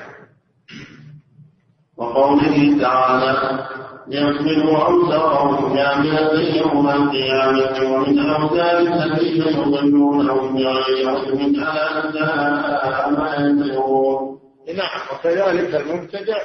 وقوله 1.97 2.83
تعالى 2.83 3.67
يحمل 4.09 4.63
أوزارهم 4.63 5.75
كاملة 5.77 6.57
يوم 6.57 6.89
القيامة 6.89 7.95
ومن 7.95 8.19
أوزار 8.19 8.79
الذين 8.79 9.43
يضلونهم 9.43 10.55
بغير 10.55 11.09
علم 11.09 11.41
ألا 11.41 12.13
ساء 12.13 13.11
ما 13.11 13.37
يزرون 13.37 14.41
نعم. 14.77 15.01
وكذلك 15.13 15.75
المبتدع 15.75 16.39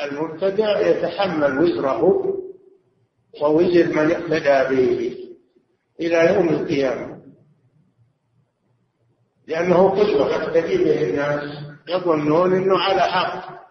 المبتدع 0.00 0.80
يتحمل 0.80 1.58
وزره 1.58 2.34
ووزر 3.42 3.86
من 3.86 4.10
اقتدى 4.10 4.76
به 4.76 5.16
إلى 6.00 6.34
يوم 6.34 6.48
القيامة. 6.48 7.18
لأنه 9.46 9.88
قدوة 9.88 10.28
يقتدي 10.30 10.84
به 10.84 11.10
الناس. 11.10 11.64
يظنون 11.88 12.54
أنه 12.56 12.78
على 12.78 13.00
حق 13.00 13.64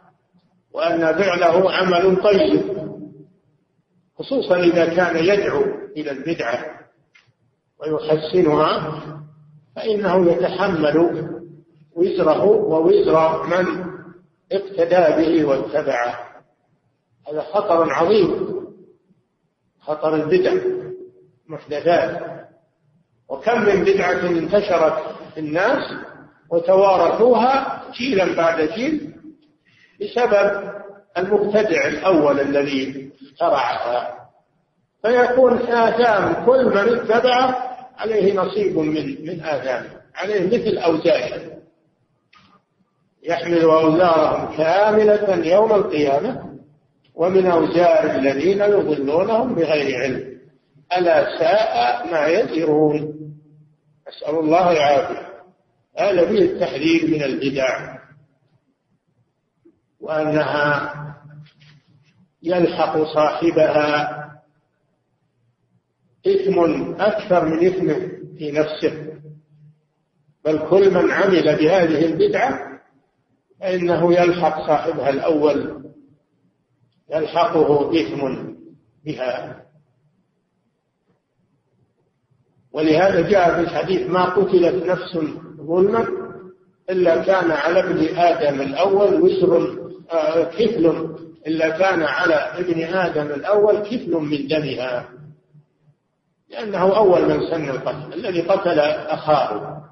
وأن 0.73 0.99
فعله 0.99 1.71
عمل 1.71 2.23
طيب 2.23 2.63
خصوصا 4.19 4.59
إذا 4.59 4.95
كان 4.95 5.25
يدعو 5.25 5.63
إلى 5.97 6.11
البدعة 6.11 6.65
ويحسنها 7.79 9.01
فإنه 9.75 10.31
يتحمل 10.31 10.97
وزره 11.95 12.43
ووزر 12.43 13.43
من 13.47 13.92
اقتدى 14.53 15.23
به 15.23 15.45
واتبعه. 15.45 16.19
هذا 17.27 17.41
خطر 17.41 17.93
عظيم 17.93 18.49
خطر 19.81 20.15
البدع 20.15 20.53
محدثات. 21.47 22.21
وكم 23.29 23.61
من 23.61 23.83
بدعة 23.83 24.29
انتشرت 24.29 25.15
في 25.33 25.39
الناس 25.39 25.93
وتوارثوها 26.49 27.83
جيلا 27.91 28.35
بعد 28.35 28.61
جيل 28.61 29.13
بسبب 30.01 30.71
المبتدع 31.17 31.87
الأول 31.87 32.39
الذي 32.39 33.11
اخترعها. 33.21 34.23
فيكون 35.01 35.57
آثام 35.57 36.45
كل 36.45 36.65
من 36.65 36.99
اتبعه 36.99 37.73
عليه 37.97 38.33
نصيب 38.33 38.77
من 38.77 39.25
من 39.25 39.41
آثامه 39.41 39.89
عليه 40.15 40.47
مثل 40.47 40.77
أوزاره 40.77 41.62
يحمل 43.23 43.61
أوزارهم 43.61 44.57
كاملة 44.57 45.45
يوم 45.45 45.73
القيامة 45.73 46.53
ومن 47.15 47.45
أوزار 47.45 48.15
الذين 48.15 48.61
يضلونهم 48.61 49.55
بغير 49.55 50.01
علم. 50.01 50.39
ألا 50.97 51.39
ساء 51.39 52.11
ما 52.11 52.27
يزرون. 52.27 53.13
أسأل 54.07 54.39
الله 54.39 54.71
العافية. 54.71 55.33
هذا 55.97 56.27
فيه 56.27 56.39
التحذير 56.39 57.07
من 57.07 57.23
البدع. 57.23 57.97
وأنها 59.99 60.93
يلحق 62.43 63.03
صاحبها 63.03 64.19
إثم 66.27 66.59
أكثر 67.01 67.45
من 67.45 67.67
إثمه 67.67 68.11
في 68.37 68.51
نفسه. 68.51 69.13
بل 70.45 70.69
كل 70.69 70.93
من 70.93 71.11
عمل 71.11 71.43
بهذه 71.43 72.05
البدعة 72.05 72.72
فإنه 73.63 74.13
يلحق 74.13 74.67
صاحبها 74.67 75.09
الأول. 75.09 75.83
يلحقه 77.13 77.91
إثم 78.01 78.43
بها. 79.05 79.63
ولهذا 82.73 83.29
جاء 83.29 83.53
في 83.55 83.59
الحديث 83.59 84.09
ما 84.09 84.25
قتلت 84.25 84.85
نفس 84.85 85.17
ظلما 85.57 86.07
إلا 86.89 87.23
كان 87.23 87.51
على 87.51 87.79
ابن 87.79 88.17
آدم 88.17 88.61
الأول 88.61 89.21
وسر 89.21 89.83
آه، 90.11 90.43
كفل 90.43 91.15
إلا 91.47 91.69
كان 91.69 92.03
على 92.03 92.35
ابن 92.35 92.83
آدم 92.83 93.27
الأول 93.27 93.79
كفل 93.79 94.11
من 94.11 94.47
دمها. 94.47 95.09
لأنه 96.49 96.97
أول 96.97 97.21
من 97.21 97.47
سن 97.49 97.69
القتل 97.69 98.13
الذي 98.13 98.41
قتل 98.41 98.79
أخاه 98.79 99.83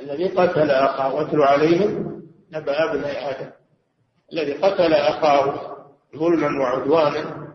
الذي 0.00 0.26
قتل 0.26 0.70
أخاه 0.70 1.14
واتل 1.14 1.42
عليهم. 1.42 2.09
نبأ 2.52 2.90
ابن 2.90 3.04
آدم 3.04 3.50
الذي 4.32 4.52
قتل 4.52 4.94
أخاه 4.94 5.76
ظلما 6.16 6.62
وعدوانا. 6.62 7.54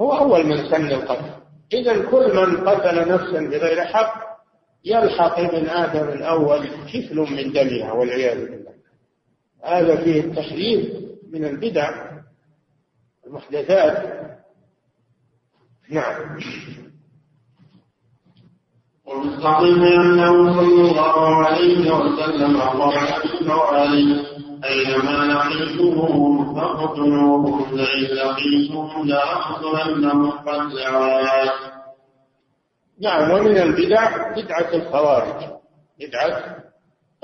هو 0.00 0.18
أول 0.18 0.46
من 0.46 0.70
سن 0.70 0.86
القتل. 0.86 1.30
إذا 1.72 2.10
كل 2.10 2.36
من 2.36 2.68
قتل 2.68 3.08
نفسا 3.08 3.40
بغير 3.40 3.84
حق 3.84 4.24
يلحق 4.84 5.38
ابن 5.38 5.68
آدم 5.68 6.08
الأول 6.08 6.66
كفل 6.66 7.16
من 7.16 7.52
دمها 7.52 7.92
والعياذ 7.92 8.50
بالله. 8.50 8.74
هذا 9.64 10.04
فيه 10.04 10.20
التحذير 10.20 11.00
من 11.30 11.44
البدع 11.44 11.90
المحدثات. 13.26 14.24
نعم. 15.88 16.38
ومستقيم 19.06 19.82
أنه 19.82 20.52
صلى 20.52 20.90
الله 20.90 21.36
عليه 21.46 21.90
وسلم 21.90 22.60
قال 22.60 23.50
عليه 23.50 24.24
أينما 24.64 25.32
لقيتموهم 25.32 26.54
فاقتلوهم 26.54 27.76
لئن 27.76 28.16
لقيتم 28.16 29.04
لأقتلنهم 29.04 30.30
قتل 30.30 30.78
نعم 33.00 33.30
ومن 33.30 33.58
البدع 33.58 34.32
بدعة 34.32 34.74
الخوارج 34.74 35.44
بدعة 36.00 36.56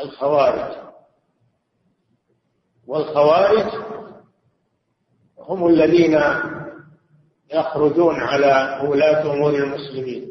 الخوارج. 0.00 0.76
والخوارج 2.86 3.66
هم 5.38 5.66
الذين 5.66 6.20
يخرجون 7.54 8.14
على 8.20 8.80
ولاة 8.88 9.32
أمور 9.32 9.54
المسلمين. 9.54 10.29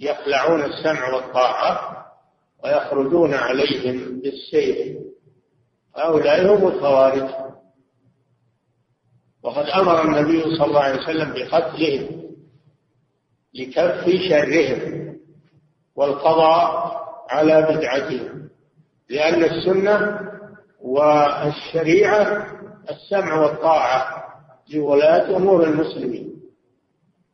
يخلعون 0.00 0.62
السمع 0.64 1.14
والطاعة 1.14 2.04
ويخرجون 2.64 3.34
عليهم 3.34 4.20
بالسيف 4.20 4.98
هؤلاء 5.96 6.54
هم 6.54 6.66
الخوارج. 6.68 7.28
وقد 9.42 9.66
أمر 9.66 10.02
النبي 10.04 10.42
صلى 10.42 10.64
الله 10.64 10.80
عليه 10.80 11.02
وسلم 11.02 11.32
بقتلهم 11.32 12.22
لكف 13.54 14.10
شرهم 14.28 15.08
والقضاء 15.96 16.98
على 17.30 17.62
بدعتهم 17.62 18.48
لأن 19.10 19.44
السنة 19.44 20.20
والشريعة 20.80 22.46
السمع 22.90 23.40
والطاعة 23.40 24.24
لولاة 24.74 25.36
أمور 25.36 25.64
المسلمين. 25.64 26.34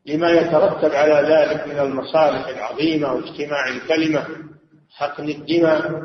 لما 0.06 0.30
يترتب 0.30 0.94
على 0.94 1.34
ذلك 1.34 1.66
من 1.68 1.78
المصالح 1.78 2.46
العظيمة 2.48 3.12
واجتماع 3.12 3.68
الكلمة 3.68 4.26
حقن 4.90 5.28
الدماء 5.28 6.02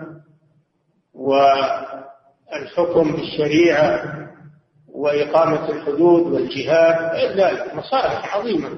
والحكم 1.13 3.11
بالشريعة 3.11 4.15
وإقامة 4.87 5.69
الحدود 5.69 6.21
والجهاد 6.33 7.15
ذلك 7.39 7.75
مصالح 7.75 8.35
عظيمة. 8.37 8.69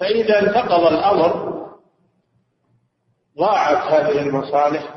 فإذا 0.00 0.40
انتقض 0.42 0.92
الأمر 0.92 1.56
ضاعت 3.38 3.92
هذه 3.92 4.22
المصالح 4.22 4.94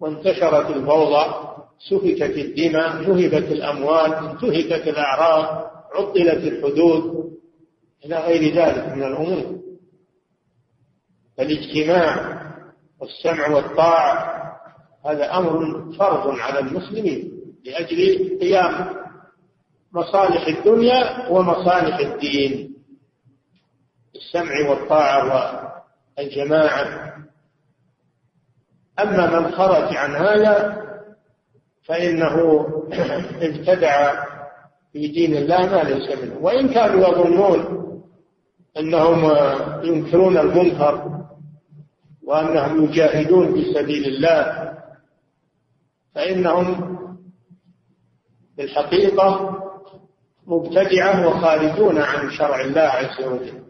وانتشرت 0.00 0.70
الفوضى 0.70 1.54
سفكت 1.90 2.38
الدماء 2.38 2.96
نهبت 2.96 3.52
الأموال 3.52 4.14
انتهكت 4.14 4.88
الأعراض 4.88 5.70
عطلت 5.94 6.44
الحدود 6.44 7.34
إلى 8.04 8.16
غير 8.16 8.54
ذلك 8.54 8.88
من 8.88 9.02
الأمور. 9.02 9.60
فالاجتماع 11.36 12.40
والسمع 13.00 13.48
والطاعة 13.48 14.34
هذا 15.06 15.36
أمر 15.36 15.92
فرض 15.98 16.38
على 16.38 16.58
المسلمين 16.58 17.30
لأجل 17.64 18.38
قيام 18.40 18.96
مصالح 19.92 20.46
الدنيا 20.46 21.28
ومصالح 21.28 21.98
الدين. 21.98 22.74
السمع 24.14 24.70
والطاعة 24.70 25.84
والجماعة. 26.18 27.14
أما 29.00 29.40
من 29.40 29.52
خرج 29.52 29.96
عن 29.96 30.14
هذا 30.14 30.84
فإنه 31.84 32.66
ابتدع 33.48 34.24
في 34.92 35.08
دين 35.08 35.36
الله 35.36 35.66
ما 35.66 35.82
ليس 35.82 36.18
منه. 36.18 36.38
وإن 36.40 36.68
كانوا 36.68 37.08
يظنون 37.08 37.84
أنهم 38.78 39.24
ينكرون 39.84 40.38
المنكر 40.38 41.24
وأنهم 42.26 42.84
يجاهدون 42.84 43.54
في 43.54 43.74
سبيل 43.74 44.04
الله 44.04 44.72
فإنهم 46.14 46.94
في 48.56 48.62
الحقيقة 48.62 49.58
مبتدعة 50.46 51.28
وخارجون 51.28 51.98
عن 51.98 52.30
شرع 52.30 52.60
الله 52.60 52.80
عز 52.80 53.24
وجل. 53.24 53.64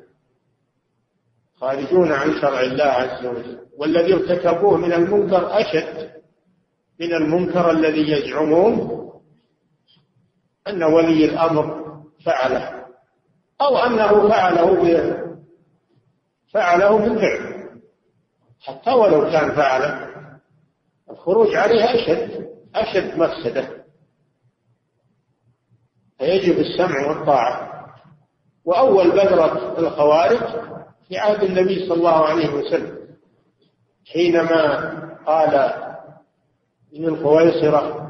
خارجون 1.61 2.13
عن 2.13 2.33
شرع 2.41 2.61
الله 2.61 2.85
عز 2.85 3.27
وجل. 3.27 3.59
والذي 3.79 4.15
ارتكبوه 4.15 4.77
من 4.77 4.93
المنكر 4.93 5.59
أشد 5.61 6.11
من 7.01 7.15
المنكر 7.15 7.71
الذي 7.71 8.11
يزعمون 8.13 9.05
أن 10.69 10.83
ولي 10.83 11.25
الأمر 11.25 11.85
فعله. 12.25 12.74
أو 13.61 13.79
أنه 13.79 14.29
فعله 14.29 14.85
فعله 16.53 16.99
بالفعل. 16.99 17.55
حتى 18.61 18.91
ولو 18.91 19.31
كان 19.31 19.55
فعله 19.55 20.11
الخروج 21.11 21.55
عليه 21.55 21.85
أشد 21.85 22.49
أشد 22.75 23.19
مفسدة. 23.19 23.69
فيجب 26.19 26.59
السمع 26.59 27.09
والطاعة. 27.09 27.71
وأول 28.65 29.11
بذرة 29.11 29.79
الخوارج 29.79 30.41
في 31.09 31.19
عهد 31.19 31.43
النبي 31.43 31.89
صلى 31.89 31.97
الله 31.97 32.25
عليه 32.27 32.49
وسلم 32.55 32.99
حينما 34.13 34.91
قال 35.27 35.55
ابن 36.95 37.05
الخويصرة 37.09 38.01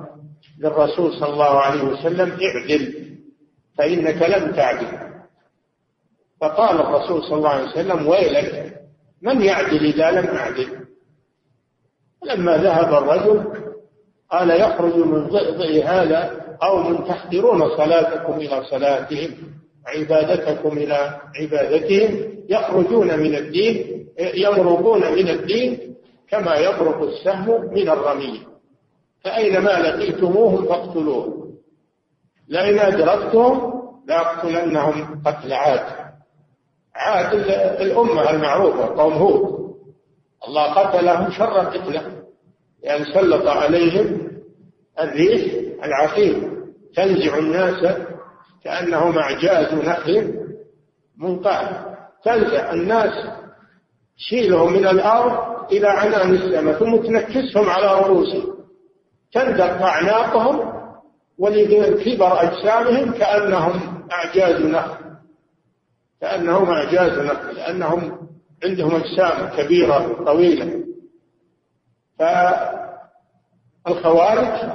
للرسول 0.58 1.12
صلى 1.12 1.32
الله 1.32 1.60
عليه 1.60 1.82
وسلم 1.82 2.30
اعدل 2.30 3.14
فإنك 3.78 4.22
لم 4.22 4.52
تعدل. 4.52 5.13
فقال 6.44 6.80
الرسول 6.80 7.22
صلى 7.24 7.36
الله 7.36 7.48
عليه 7.48 7.70
وسلم 7.70 8.06
ويلك 8.06 8.80
من 9.22 9.42
يعدل 9.42 9.84
إذا 9.84 10.10
لم 10.10 10.26
أعدل 10.26 10.68
لما 12.24 12.56
ذهب 12.56 13.02
الرجل 13.02 13.44
قال 14.30 14.50
يخرج 14.50 14.96
من 14.96 15.26
ضئضئ 15.28 15.82
هذا 15.82 16.40
قوم 16.60 16.96
تحقرون 16.96 17.76
صلاتكم 17.76 18.32
إلى 18.32 18.64
صلاتهم 18.64 19.30
عبادتكم 19.86 20.78
إلى 20.78 21.20
عبادتهم 21.40 22.34
يخرجون 22.48 23.18
من 23.18 23.34
الدين 23.34 24.06
يمرقون 24.34 25.00
من 25.00 25.28
الدين 25.28 25.96
كما 26.28 26.56
يبرق 26.56 27.02
السهم 27.02 27.74
من 27.74 27.88
الرمية 27.88 28.40
فأينما 29.20 29.70
لقيتموهم 29.70 30.64
فاقتلوهم 30.64 31.54
لئن 32.48 32.78
أدركتهم 32.78 33.74
لأقتلنهم 34.08 35.22
قتل 35.26 35.52
عاد. 35.52 36.13
عاد 36.96 37.34
الأمة 37.80 38.30
المعروفة 38.30 39.02
قوم 39.02 39.12
هود. 39.12 39.64
الله 40.48 40.72
قتلهم 40.72 41.30
شر 41.30 41.58
قتله 41.58 42.02
لأن 42.84 43.04
سلط 43.04 43.46
عليهم 43.46 44.30
الريح 45.00 45.54
العقيم. 45.84 46.54
تنزع 46.96 47.38
الناس 47.38 47.96
كأنهم 48.64 49.18
أعجاز 49.18 49.74
نخل 49.74 50.34
منقعد. 51.18 51.94
تنزع 52.24 52.72
الناس 52.72 53.28
تشيلهم 54.18 54.72
من 54.72 54.86
الأرض 54.86 55.54
إلى 55.72 55.88
عنان 55.88 56.34
السماء 56.34 56.78
ثم 56.78 56.96
تنكسهم 56.96 57.68
على 57.68 58.00
رؤوسهم. 58.00 58.54
تندق 59.32 59.82
أعناقهم 59.82 60.74
ولكبر 61.38 62.42
أجسامهم 62.42 63.12
كأنهم 63.12 64.08
أعجاز 64.12 64.62
نخل. 64.62 65.03
كأنهم 66.24 66.70
أعجاز 66.70 67.18
لأنهم 67.56 68.28
عندهم 68.64 68.94
أجسام 68.94 69.48
كبيرة 69.56 70.24
طويلة. 70.24 70.84
فالخوارج 73.84 74.70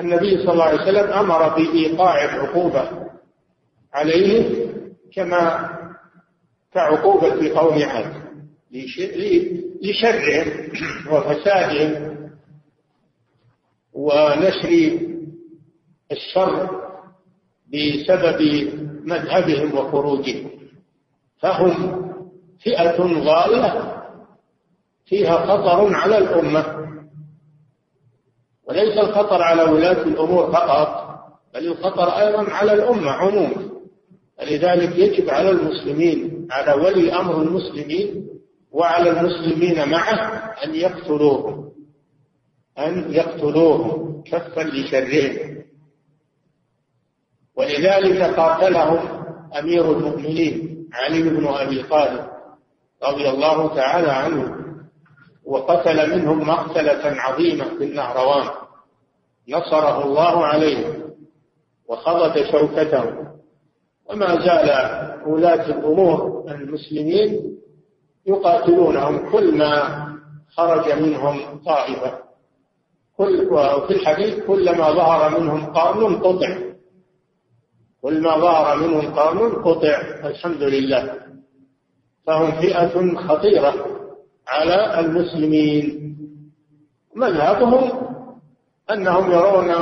النبي 0.00 0.38
صلى 0.42 0.52
الله 0.52 0.64
عليه 0.64 0.82
وسلم 0.82 1.12
أمر 1.12 1.48
بإيقاع 1.48 2.24
العقوبة 2.24 2.90
عليه 3.92 4.66
كما 5.14 5.70
كعقوبة 6.72 7.58
قوم 7.60 7.82
عاد 7.82 8.12
لشرهم 9.82 10.68
وفسادهم 11.12 12.20
ونشر 13.92 14.98
الشر 16.12 16.80
بسبب 17.72 18.40
مذهبهم 19.04 19.78
وخروجهم. 19.78 20.50
فهم 21.38 22.02
فئة 22.64 22.96
ضالة 23.24 23.96
فيها 25.06 25.46
خطر 25.46 25.94
على 25.94 26.18
الأمة. 26.18 26.80
وليس 28.68 28.98
الخطر 28.98 29.42
على 29.42 29.62
ولاة 29.62 30.02
الأمور 30.02 30.52
فقط 30.52 31.10
بل 31.54 31.66
الخطر 31.66 32.08
أيضا 32.08 32.50
على 32.50 32.72
الأمة 32.72 33.10
عموما. 33.10 33.70
فلذلك 34.38 34.98
يجب 34.98 35.30
على 35.30 35.50
المسلمين 35.50 36.48
على 36.50 36.72
ولي 36.82 37.12
أمر 37.12 37.42
المسلمين 37.42 38.28
وعلى 38.72 39.10
المسلمين 39.10 39.88
معه 39.88 40.16
أن 40.64 40.74
يقتلوهم. 40.74 41.70
أن 42.78 43.14
يقتلوهم 43.14 44.22
كفا 44.22 44.60
لشرهم. 44.60 45.59
ولذلك 47.60 48.22
قاتلهم 48.22 48.98
أمير 49.58 49.92
المؤمنين 49.92 50.86
علي 50.92 51.22
بن 51.22 51.46
أبي 51.46 51.82
طالب 51.82 52.26
رضي 53.04 53.28
الله 53.28 53.74
تعالى 53.74 54.10
عنه 54.10 54.56
وقتل 55.44 56.16
منهم 56.16 56.48
مقتلة 56.48 57.20
عظيمة 57.20 57.64
في 57.64 57.84
النهروان. 57.84 58.48
نصره 59.48 60.04
الله 60.04 60.46
عليه 60.46 61.06
وخضت 61.88 62.50
شوكته. 62.52 63.04
وما 64.10 64.26
زال 64.26 64.70
ولاة 65.26 65.66
الأمور 65.66 66.44
المسلمين 66.48 67.56
يقاتلونهم 68.26 69.32
كل 69.32 69.58
ما 69.58 70.06
خرج 70.56 70.92
منهم 70.92 71.62
طائفة. 71.66 72.18
كل 73.16 73.48
وفي 73.52 73.90
الحديث 73.90 74.44
كلما 74.46 74.92
ظهر 74.92 75.40
منهم 75.40 75.66
قرن 75.66 76.16
قطع 76.16 76.69
كل 78.02 78.20
ما 78.22 78.38
ظهر 78.38 78.76
منهم 78.76 79.14
قرن 79.14 79.62
قطع 79.62 80.00
الحمد 80.24 80.62
لله. 80.62 81.14
فهم 82.26 82.60
فئة 82.60 83.16
خطيرة 83.16 83.74
على 84.48 85.00
المسلمين. 85.00 86.16
مذهبهم 87.16 88.10
أنهم 88.92 89.32
يرون 89.32 89.74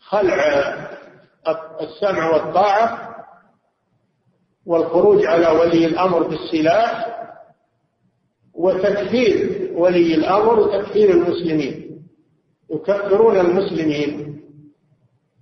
خلع 0.00 0.74
السمع 1.80 2.30
والطاعة 2.30 3.16
والخروج 4.66 5.26
على 5.26 5.48
ولي 5.48 5.86
الأمر 5.86 6.22
بالسلاح 6.22 7.16
وتكفير 8.54 9.70
ولي 9.74 10.14
الأمر 10.14 10.60
وتكفير 10.60 11.10
المسلمين. 11.10 12.02
يكفرون 12.70 13.36
المسلمين. 13.40 14.29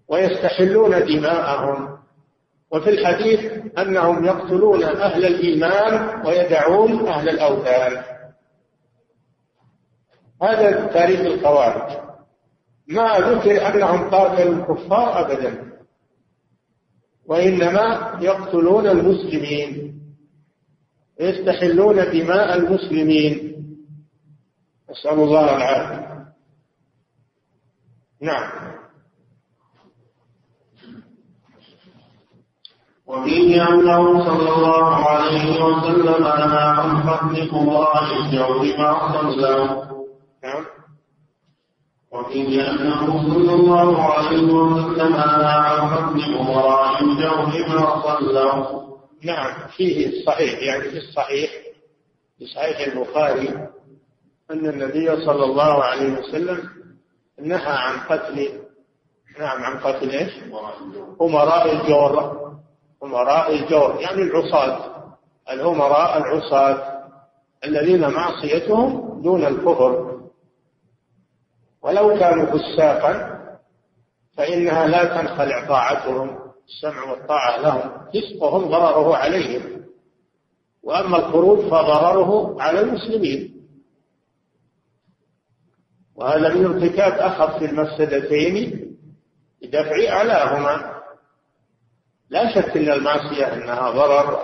ويستحلون 0.09 0.91
دماءهم. 0.91 1.99
وفي 2.73 2.91
الحديث 2.91 3.53
أنهم 3.79 4.25
يقتلون 4.25 4.85
أهل 4.85 5.25
الإيمان 5.25 6.23
ويدعون 6.27 7.09
أهل 7.09 7.29
الأوثان. 7.29 8.03
هذا 10.43 10.87
تاريخ 10.87 11.21
الخوارج. 11.21 11.99
ما 12.89 13.19
ذكر 13.19 13.75
أنهم 13.75 14.11
قاتلوا 14.11 14.55
الكفار 14.55 15.21
أبدا. 15.21 15.73
وإنما 17.27 18.19
يقتلون 18.21 18.87
المسلمين. 18.87 19.99
ويستحلون 21.21 21.97
دماء 21.97 22.57
المسلمين. 22.57 23.59
نسأل 24.91 25.19
الله 25.19 25.57
العافية. 25.57 26.09
نعم. 28.21 28.79
وفيه 33.09 33.69
أنه 33.69 34.25
صلى 34.25 34.51
الله 34.57 34.95
عليه 35.09 35.65
وسلم 35.65 36.23
نهى 36.23 36.65
عن 36.79 37.03
فتح 37.03 37.55
الله 37.55 38.17
الجور 38.17 38.79
مع 38.79 39.13
صلى. 39.13 39.55
نعم. 40.45 40.65
وفيه 42.13 42.71
أنه 42.71 43.07
صلى 43.07 43.55
الله 43.55 44.03
عليه 44.03 44.53
وسلم 44.53 44.99
نهى 44.99 45.45
عن 45.45 45.89
فتح 45.89 46.27
الله 46.27 47.01
الجور 47.01 47.69
مع 47.69 48.03
صلى. 48.03 48.85
نعم. 49.25 49.55
فيه 49.77 50.07
الصحيح 50.21 50.63
يعني 50.63 50.83
في 50.91 50.97
الصحيح 50.99 51.51
في 52.39 52.47
صحيح 52.47 52.79
البخاري 52.93 53.49
أن 54.51 54.67
النبي 54.67 55.25
صلى 55.27 55.45
الله 55.45 55.85
عليه 55.85 56.19
وسلم 56.19 56.69
نهى 57.41 57.73
عن 57.73 57.99
قتل 58.09 58.49
نعم 59.41 59.65
عن 59.65 59.79
قتل 59.79 60.11
إيش؟ 60.11 60.33
أمراء 61.23 61.73
الجور 61.73 62.48
أمراء 63.05 63.55
الجور 63.55 64.01
يعني 64.01 64.23
العصاة. 64.23 64.95
الأمراء 65.51 66.19
العصاة 66.19 66.99
الذين 67.65 68.09
معصيتهم 68.09 69.21
دون 69.23 69.45
الكفر. 69.47 70.21
ولو 71.83 72.19
كانوا 72.19 72.47
فساقا 72.47 73.39
فإنها 74.37 74.87
لا 74.87 75.05
تنخلع 75.05 75.67
طاعتهم 75.69 76.39
السمع 76.69 77.11
والطاعة 77.11 77.61
لهم 77.61 77.91
فسقهم 78.15 78.65
ضرره 78.65 79.17
عليهم. 79.17 79.85
وأما 80.83 81.17
الخروج 81.17 81.59
فضرره 81.59 82.63
على 82.63 82.81
المسلمين. 82.81 83.55
وهذا 86.15 86.55
من 86.55 86.65
ارتكاب 86.65 87.13
أخف 87.13 87.63
المفسدتين 87.63 88.89
بدفع 89.63 90.09
أعلاهما. 90.09 90.98
لا 92.31 92.55
شك 92.55 92.77
أن 92.77 92.91
المعصية 92.91 93.53
أنها 93.55 93.91
ضرر 93.91 94.39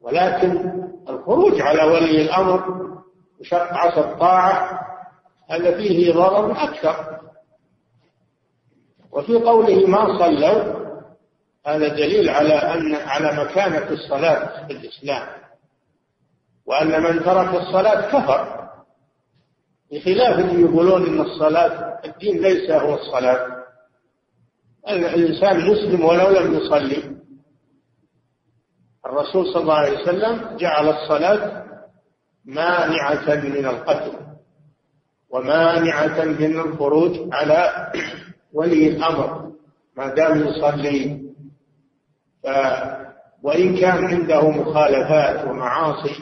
ولكن 0.00 0.82
الخروج 1.08 1.60
على 1.60 1.82
ولي 1.82 2.22
الأمر 2.22 2.84
وشق 3.40 3.72
عصا 3.72 4.00
الطاعة 4.00 4.80
هذا 5.50 5.76
فيه 5.76 6.12
ضرر 6.12 6.52
أكثر. 6.52 7.18
وفي 9.12 9.34
قوله 9.34 9.86
ما 9.86 10.18
صلوا 10.18 10.84
هذا 11.66 11.88
دليل 11.88 12.28
على 12.28 12.54
أن 12.54 12.94
على 12.94 13.44
مكانة 13.44 13.90
الصلاة 13.90 14.66
في 14.66 14.72
الإسلام 14.72 15.28
وأن 16.66 17.02
من 17.02 17.24
ترك 17.24 17.54
الصلاة 17.54 18.00
كفر. 18.10 18.68
بخلاف 19.92 20.38
اللي 20.38 20.62
يقولون 20.62 21.06
أن 21.06 21.20
الصلاة 21.20 22.00
الدين 22.04 22.42
ليس 22.42 22.70
هو 22.70 22.94
الصلاة. 22.94 23.53
الإنسان 24.88 25.70
مسلم 25.70 26.04
ولو 26.04 26.30
لم 26.30 26.54
يصلي. 26.54 27.14
الرسول 29.06 29.46
صلى 29.52 29.62
الله 29.62 29.74
عليه 29.74 29.98
وسلم 30.02 30.56
جعل 30.56 30.88
الصلاة 30.88 31.64
مانعة 32.44 33.34
من 33.34 33.66
القتل 33.66 34.12
ومانعة 35.30 36.24
من 36.24 36.60
الخروج 36.60 37.28
على 37.32 37.90
ولي 38.52 38.88
الأمر. 38.88 39.52
ما 39.96 40.14
دام 40.14 40.46
يصلي 40.46 41.24
ف 42.42 42.46
وإن 43.42 43.76
كان 43.76 44.04
عنده 44.04 44.50
مخالفات 44.50 45.44
ومعاصي 45.48 46.14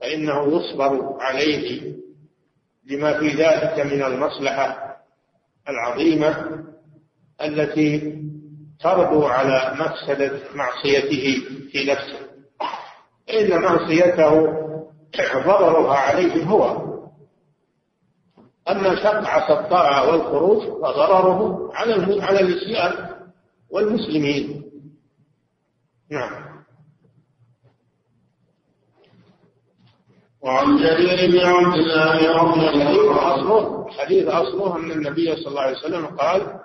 فإنه 0.00 0.46
يصبر 0.56 1.16
عليه 1.20 1.94
لما 2.90 3.18
في 3.18 3.28
ذلك 3.28 3.86
من 3.92 4.02
المصلحة 4.02 4.96
العظيمة 5.68 6.64
التي 7.42 8.18
تربو 8.80 9.24
على 9.26 9.76
مفسدة 9.78 10.40
معصيته 10.54 11.42
في 11.72 11.84
نفسه. 11.90 12.30
إن 13.30 13.62
معصيته 13.62 14.30
ضررها 15.46 15.96
عليه 15.96 16.44
هو. 16.44 16.90
أما 18.68 18.96
شق 18.96 19.24
الطاعة 19.50 20.10
والخروج 20.10 20.62
فضرره 20.62 21.70
على 21.74 22.22
على 22.22 22.40
الإسلام 22.40 23.08
والمسلمين. 23.70 24.62
نعم. 26.10 26.50
وعن 30.42 30.76
جرير 30.76 31.30
بن 31.30 31.46
عبد 31.46 31.74
الله 31.74 32.42
رضي 32.42 32.68
الله 32.68 33.20
عنه. 33.20 33.34
أصله 33.34 33.90
حديث 33.90 34.26
أصله 34.26 34.76
أن 34.76 34.90
النبي 34.90 35.36
صلى 35.36 35.46
الله 35.46 35.60
عليه 35.62 35.76
وسلم 35.76 36.06
قال 36.06 36.60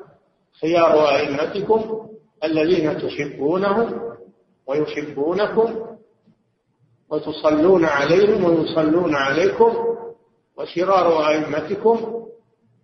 خيار 0.62 1.10
أئمتكم 1.16 2.10
الذين 2.44 2.98
تحبونهم 2.98 4.02
ويحبونكم 4.68 5.86
وتصلون 7.10 7.86
عليهم 7.86 8.44
ويصلون 8.44 9.16
عليكم 9.16 9.74
وشرار 10.58 11.28
أئمتكم 11.30 12.26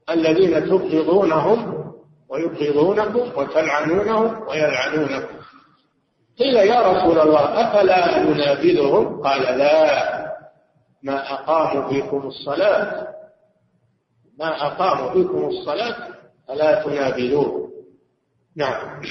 الذين 0.10 0.66
تبغضونهم 0.70 1.92
ويبغضونكم 2.30 3.40
وتلعنونهم 3.40 4.48
ويلعنونكم. 4.48 5.36
قيل 6.40 6.56
يا 6.56 6.82
رسول 6.82 7.20
الله 7.20 7.40
أفلا 7.40 8.24
ننابذهم؟ 8.24 9.22
قال 9.22 9.42
لا 9.42 10.12
ما 11.04 11.34
أقاموا 11.34 11.90
فيكم 11.90 12.28
الصلاة 12.28 13.08
ما 14.40 14.68
أقاموا 14.68 15.12
فيكم 15.14 15.46
الصلاة 15.46 15.96
فلا 16.48 16.84
تنابذوهم 16.84 17.70
نعم. 18.58 19.02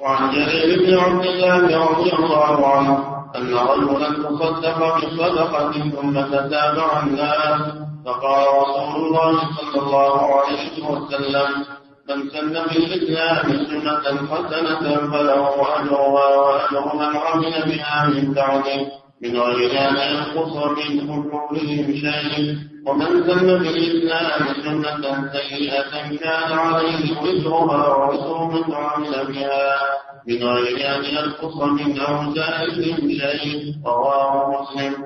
وعن 0.00 0.30
جرير 0.30 0.78
بن 0.86 0.98
عبد 0.98 1.26
الله 1.26 1.86
رضي 1.86 2.12
الله 2.12 2.66
عنه 2.66 3.20
أن 3.36 3.54
رجلا 3.54 4.08
تصدق 4.28 4.96
بصدقة 4.96 5.72
ثم 5.72 6.20
تتابع 6.20 7.02
الناس 7.02 7.60
فقال 8.06 8.46
رسول 8.62 9.06
الله 9.06 9.40
صلى 9.56 9.82
الله 9.82 10.34
عليه 10.40 10.84
وسلم 10.90 11.64
من 12.08 12.30
سن 12.30 12.68
في 12.68 12.78
الإسلام 12.78 13.66
سنة 13.66 14.26
حسنة 14.30 14.96
فله 15.12 15.78
أجرها 15.80 16.36
وأجر 16.36 16.96
من 16.96 17.16
عمل 17.16 17.62
بها 17.66 18.06
من 18.06 18.34
بعده 18.34 18.86
من 19.22 19.36
غير 19.36 19.70
أن 19.88 19.96
ينقص 19.96 20.56
من 20.56 21.00
أجورهم 21.00 21.94
شيء. 21.94 22.69
ومن 22.90 23.26
سن 23.26 23.50
الإسلام 23.50 24.54
سنة 24.64 25.32
سيئة 25.32 26.16
كان 26.16 26.52
عليه 26.52 27.20
وزرها 27.20 28.46
من 28.48 28.74
عمل 28.74 29.26
بها 29.32 29.78
من 30.26 30.42
غير 30.42 30.96
أن 30.96 31.04
ينقص 31.04 31.56
من 31.62 32.00
أوزارهم 32.00 33.10
شيء 33.10 33.74
رواه 33.86 34.62
مسلم. 34.62 35.04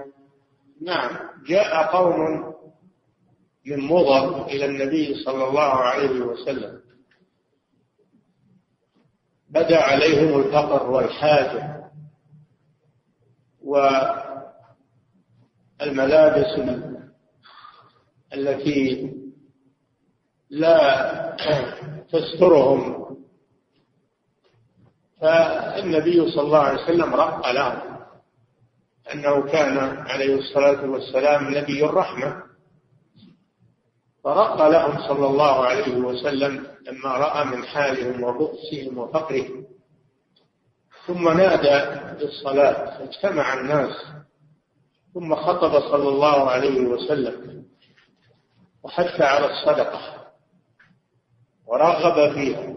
نعم. 0.83 1.11
جاء 1.49 1.87
قوم 1.87 2.55
من 3.67 3.81
مضر 3.81 4.47
إلى 4.47 4.65
النبي 4.65 5.15
صلى 5.25 5.49
الله 5.49 5.73
عليه 5.75 6.21
وسلم. 6.21 6.81
بدأ 9.51 9.83
عليهم 9.83 10.41
الفقر 10.41 10.91
والحاجة 10.91 11.85
والملابس 15.81 16.59
التي 18.35 19.13
لا 20.51 21.37
تسترهم. 22.13 23.05
فالنبي 25.21 26.31
صلى 26.31 26.43
الله 26.43 26.59
عليه 26.59 26.83
وسلم 26.83 27.15
رق 27.15 27.51
لهم 27.51 27.79
أنه 29.15 29.43
كان 29.43 29.79
عليه 30.07 30.35
الصلاة 30.35 30.91
والسلام 30.91 31.55
نبي 31.55 31.85
الرحمة. 31.85 32.43
فرق 34.25 34.69
لهم 34.69 35.09
صلى 35.09 35.27
الله 35.27 35.65
عليه 35.65 35.97
وسلم 35.97 36.67
لما 36.87 37.09
رأى 37.09 37.45
من 37.45 37.65
حالهم 37.65 38.25
وبؤسهم 38.25 38.99
وفقرهم. 38.99 39.67
ثم 41.07 41.29
نادى 41.29 42.01
بالصلاة 42.19 42.99
فاجتمع 42.99 43.55
الناس. 43.61 43.97
ثم 45.15 45.35
خطب 45.35 45.81
صلى 45.81 46.09
الله 46.09 46.51
عليه 46.51 46.81
وسلم. 46.81 47.64
وحث 48.85 49.21
على 49.21 49.47
الصدقة 49.51 50.01
ورغب 51.67 52.33
فيها. 52.33 52.75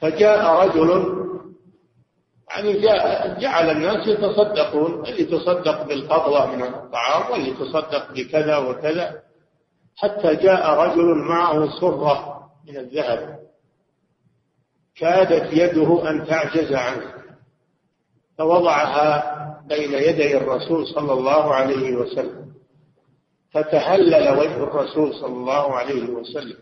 فجاء 0.00 0.66
رجل 0.66 1.14
يعني 2.50 2.72
جاء 2.80 3.40
جعل 3.40 3.70
الناس 3.70 4.08
يتصدقون 4.08 5.06
اللي 5.06 5.24
تصدق 5.24 5.82
بالقبضة 5.82 6.46
من 6.46 6.62
الطعام 6.62 7.32
واللي 7.32 7.50
تصدق 7.54 8.12
بكذا 8.12 8.56
وكذا. 8.56 9.22
حتى 9.96 10.36
جاء 10.36 10.70
رجل 10.70 11.14
معه 11.14 11.80
سرة 11.80 12.48
من 12.68 12.76
الذهب. 12.76 13.38
كادت 14.96 15.52
يده 15.52 16.10
أن 16.10 16.26
تعجز 16.26 16.72
عنه. 16.72 17.14
فوضعها 18.38 19.34
بين 19.68 19.92
يدي 19.92 20.36
الرسول 20.36 20.86
صلى 20.86 21.12
الله 21.12 21.54
عليه 21.54 21.96
وسلم. 21.96 22.54
فتهلل 23.54 24.38
وجه 24.38 24.56
الرسول 24.56 25.14
صلى 25.14 25.32
الله 25.32 25.72
عليه 25.74 26.10
وسلم 26.10 26.56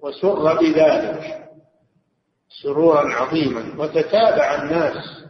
وسر 0.00 0.58
بذلك 0.60 1.48
سرورا 2.62 3.14
عظيما. 3.14 3.74
وتتابع 3.82 4.62
الناس 4.62 5.24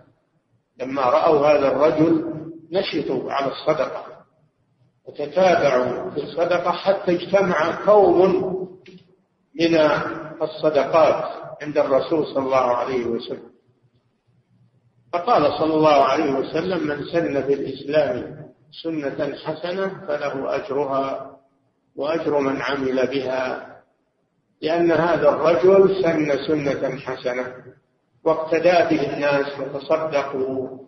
لما 0.80 1.02
رأوا 1.02 1.46
هذا 1.46 1.68
الرجل 1.72 2.34
نشطوا 2.72 3.32
على 3.32 3.52
الصدقة 3.52 4.04
وتتابعوا 5.04 6.10
في 6.10 6.22
الصدقة 6.22 6.70
حتى 6.70 7.12
اجتمع 7.12 7.86
قوم 7.86 8.22
من 9.60 9.74
الصدقات 10.42 11.24
عند 11.62 11.78
الرسول 11.78 12.26
صلى 12.26 12.38
الله 12.44 12.56
عليه 12.76 13.06
وسلم. 13.06 13.48
فقال 15.12 15.58
صلى 15.58 15.74
الله 15.74 16.04
عليه 16.04 16.32
وسلم 16.32 16.86
من 16.86 17.04
سن 17.04 17.42
في 17.42 17.54
الإسلام 17.54 18.47
سنة 18.82 19.36
حسنة 19.44 20.06
فله 20.08 20.54
أجرها 20.56 21.36
وأجر 21.96 22.38
من 22.40 22.62
عمل 22.62 23.06
بها 23.06 23.68
لأن 24.62 24.92
هذا 24.92 25.28
الرجل 25.28 26.02
سن 26.02 26.46
سنة 26.46 26.98
حسنة. 26.98 27.54
واقتدى 28.24 28.96
به 28.96 29.14
الناس 29.14 29.46
وتصدقوا 29.60 30.78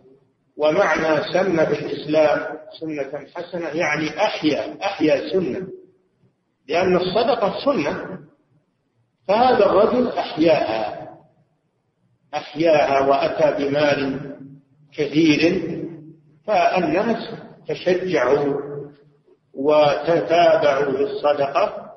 ومعنى 0.57 1.23
سن 1.33 1.65
في 1.65 1.85
الإسلام 1.85 2.57
سنة 2.79 3.27
حسنة 3.35 3.67
يعني 3.67 4.09
أحيا 4.21 4.77
أحيا 4.85 5.33
سنة. 5.33 5.67
لأن 6.67 6.95
الصدقة 6.95 7.65
سنة 7.65 8.19
فهذا 9.27 9.65
الرجل 9.65 10.07
أحياها 10.07 11.09
أحياها 12.35 12.99
وأتى 13.07 13.63
بمال 13.65 14.19
كثير 14.93 15.61
فالناس 16.47 17.29
تشجعوا 17.73 18.61
وتتابعوا 19.53 20.91
للصدقة 20.91 21.91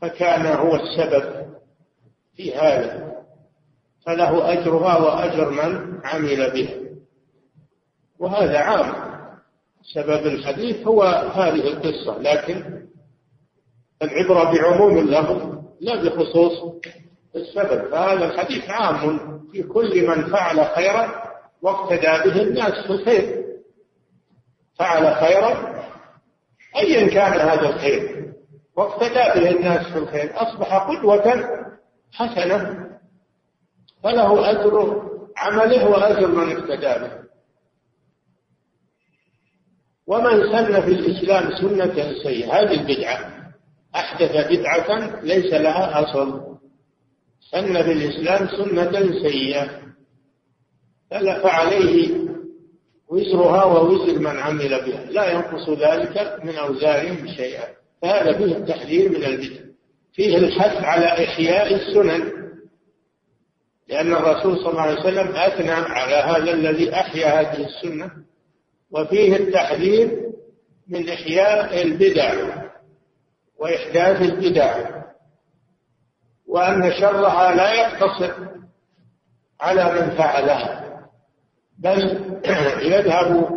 فكان 0.00 0.46
هو 0.46 0.74
السبب 0.74 1.46
في 2.36 2.54
هذا. 2.54 3.14
فله 4.06 4.52
أجرها 4.52 4.98
وأجر 4.98 5.50
من 5.50 6.00
عمل 6.04 6.50
به 6.50 6.68
وهذا 8.18 8.58
عام. 8.58 9.14
سبب 9.94 10.26
الحديث 10.26 10.86
هو 10.86 11.02
هذه 11.34 11.68
القصة 11.68 12.18
لكن 12.18 12.86
العبرة 14.02 14.52
بعموم 14.52 14.98
اللفظ 14.98 15.64
لا 15.80 16.02
بخصوص 16.02 16.52
السبب. 17.36 17.90
فهذا 17.90 18.24
الحديث 18.24 18.70
عام 18.70 19.18
في 19.52 19.62
كل 19.62 20.08
من 20.08 20.26
فعل 20.26 20.66
خيرا 20.66 21.24
واقتدى 21.62 22.30
به 22.30 22.42
الناس 22.42 22.86
في 22.86 22.90
الخير. 22.90 23.43
فعل 24.78 25.14
خيرا. 25.14 25.84
أيا 26.76 27.08
كان 27.08 27.48
هذا 27.48 27.68
الخير. 27.68 28.32
واقتدى 28.76 29.40
به 29.40 29.50
الناس 29.50 29.86
في 29.86 29.98
الخير. 29.98 30.32
أصبح 30.34 30.74
قدوة 30.74 31.44
حسنة. 32.12 32.90
فله 34.02 34.50
أجر 34.50 35.02
عمله 35.36 35.90
وأجر 35.90 36.26
من 36.26 36.52
اقتدى 36.56 37.04
به. 37.04 37.24
ومن 40.06 40.52
سن 40.52 40.80
في 40.80 40.90
الإسلام 40.90 41.56
سنة 41.56 42.12
سيئة. 42.22 42.60
هذه 42.60 42.80
البدعة. 42.80 43.30
أحدث 43.94 44.32
بدعة 44.50 45.20
ليس 45.22 45.52
لها 45.52 46.02
أصل. 46.02 46.56
سن 47.50 47.82
في 47.82 47.92
الإسلام 47.92 48.48
سنة 48.48 49.22
سيئة. 49.22 49.84
فعليه 51.10 52.23
وزرها 53.08 53.64
ووزر 53.64 54.18
من 54.18 54.38
عمل 54.38 54.68
بها. 54.68 55.04
لا 55.04 55.30
ينقص 55.32 55.68
ذلك 55.68 56.40
من 56.44 56.56
أوزارهم 56.56 57.28
شيئا. 57.28 57.64
فهذا 58.02 58.38
فيه 58.38 58.56
التحذير 58.56 59.08
من 59.08 59.24
البدع. 59.24 59.64
فيه 60.12 60.36
الحث 60.36 60.84
على 60.84 61.06
إحياء 61.06 61.74
السنن. 61.74 62.32
لأن 63.88 64.12
الرسول 64.12 64.56
صلى 64.56 64.70
الله 64.70 64.82
عليه 64.82 65.00
وسلم 65.00 65.36
أثنى 65.36 65.70
على 65.70 66.14
هذا 66.14 66.52
الذي 66.52 66.94
أحيا 66.94 67.40
هذه 67.40 67.66
السنة. 67.66 68.10
وفيه 68.90 69.36
التحذير 69.36 70.30
من 70.88 71.08
إحياء 71.08 71.82
البدع 71.82 72.34
وإحداث 73.58 74.22
البدع. 74.22 75.02
وأن 76.46 76.92
شرها 77.00 77.54
لا 77.54 77.72
يقتصر 77.72 78.32
على 79.60 79.84
من 79.84 80.10
فعلها. 80.10 80.93
بل 81.78 82.20
يذهب 82.92 83.48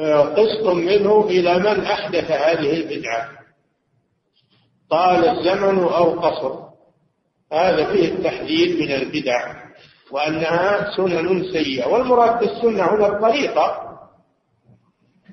آه، 0.00 0.20
قسط 0.22 0.66
منه 0.66 1.24
إلى 1.24 1.58
من 1.58 1.84
أحدث 1.84 2.30
هذه 2.30 2.74
البدعة. 2.74 3.28
طال 4.90 5.28
الزمن 5.28 5.78
أو 5.78 6.20
قصر. 6.20 6.68
هذا 7.52 7.92
فيه 7.92 8.12
التحذير 8.12 8.80
من 8.80 8.92
البدع 8.92 9.54
وأنها 10.10 10.96
سنن 10.96 11.52
سيئة. 11.52 11.88
والمراد 11.88 12.40
بالسنة 12.40 12.94
هنا 12.94 13.06
الطريقة. 13.06 13.98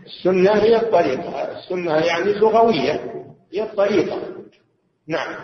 السنة 0.05 0.51
هي 0.51 0.75
الطريقة. 0.75 1.57
السنة 1.59 1.95
يعني 1.95 2.33
لغوية 2.33 3.25
هي 3.53 3.63
الطريقة. 3.63 4.21
نعم. 5.07 5.35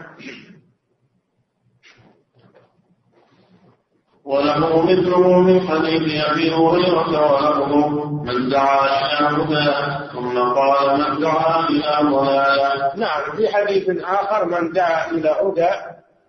وله 4.26 4.82
مثله 4.86 5.40
من 5.40 5.68
حديث 5.68 6.24
أبي 6.26 6.54
هريرة 6.54 7.32
وله 7.34 7.90
من 8.24 8.50
دعا 8.50 8.86
إلى 8.86 9.44
هدى 9.44 9.72
ثم 10.14 10.40
قال 10.40 11.00
من 11.00 11.22
دعا 11.22 11.70
إلى 11.70 12.10
ضلاله 12.10 12.96
نعم 12.96 13.38
في 13.38 13.48
حديث 13.48 13.90
آخر 14.04 14.46
من 14.46 14.72
دعا 14.72 15.12
إلى 15.12 15.30
هدى 15.30 15.70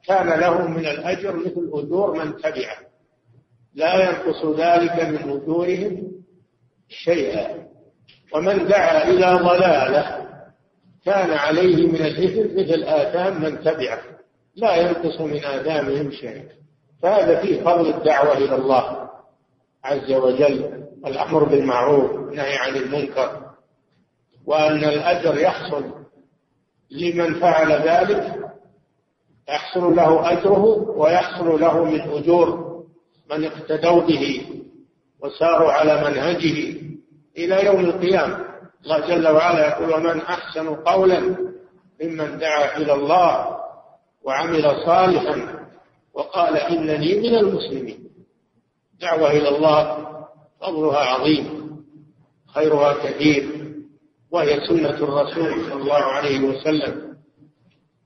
كان 0.07 0.41
له 0.41 0.69
من 0.69 0.87
الأجر 0.87 1.37
مثل 1.37 1.71
أجور 1.73 2.19
من 2.19 2.37
تبعه 2.37 2.77
لا 3.75 3.95
ينقص 3.95 4.45
ذلك 4.45 5.03
من 5.09 5.31
أجورهم 5.31 6.13
شيئا. 6.89 7.49
ومن 8.35 8.69
دعا 8.69 9.09
إلى 9.09 9.27
ضلاله 9.27 10.29
كان 11.05 11.31
عليه 11.31 11.87
من 11.87 11.97
الإثم 11.97 12.61
مثل 12.61 12.83
آثام 12.83 13.43
من 13.43 13.61
تبعه 13.61 13.99
لا 14.57 14.77
ينقص 14.77 15.21
من 15.21 15.37
آثامهم 15.37 16.11
شيئا. 16.11 16.62
فهذا 17.03 17.41
فيه 17.41 17.63
فضل 17.65 17.89
الدعوة 17.89 18.33
إلى 18.37 18.55
الله 18.55 19.09
عز 19.85 20.13
وجل 20.13 20.85
والأمر 21.05 21.45
بالمعروف 21.45 22.11
والنهي 22.13 22.57
عن 22.57 22.77
المنكر 22.77 23.43
وأن 24.47 24.85
الأجر 24.85 25.39
يحصل 25.39 25.85
لمن 26.91 27.35
فعل 27.41 27.73
ذلك 27.73 28.35
يحصل 29.49 29.97
له 29.97 30.33
أجره 30.33 30.65
ويحصل 30.97 31.61
له 31.61 31.85
من 31.85 32.01
أجور 32.01 32.73
من 33.31 33.45
اقتدوا 33.45 34.01
به 34.03 34.47
وساروا 35.21 35.73
على 35.73 35.95
منهجه 36.11 36.77
إلى 37.39 37.67
يوم 37.67 37.81
القيامة. 37.81 38.45
الله 38.85 39.07
جل 39.07 39.29
وعلا 39.29 39.69
يقول 39.69 39.95
ومن 39.95 40.21
أحسن 40.21 40.75
قولا 40.75 41.21
ممن 42.03 42.39
دعا 42.39 42.77
إلى 42.77 42.93
الله 42.93 43.57
وعمل 44.23 44.63
صالحا 44.87 45.62
وقال 46.15 46.57
إنني 46.57 47.15
من 47.19 47.35
المسلمين. 47.35 48.09
دعوة 49.01 49.31
إلى 49.31 49.49
الله 49.49 50.07
فضلها 50.61 50.99
عظيم 50.99 51.77
خيرها 52.55 52.93
كثير 52.93 53.49
وهي 54.31 54.67
سنة 54.67 54.91
الرسول 54.91 55.65
صلى 55.65 55.83
الله 55.83 55.95
عليه 55.95 56.41
وسلم. 56.41 57.17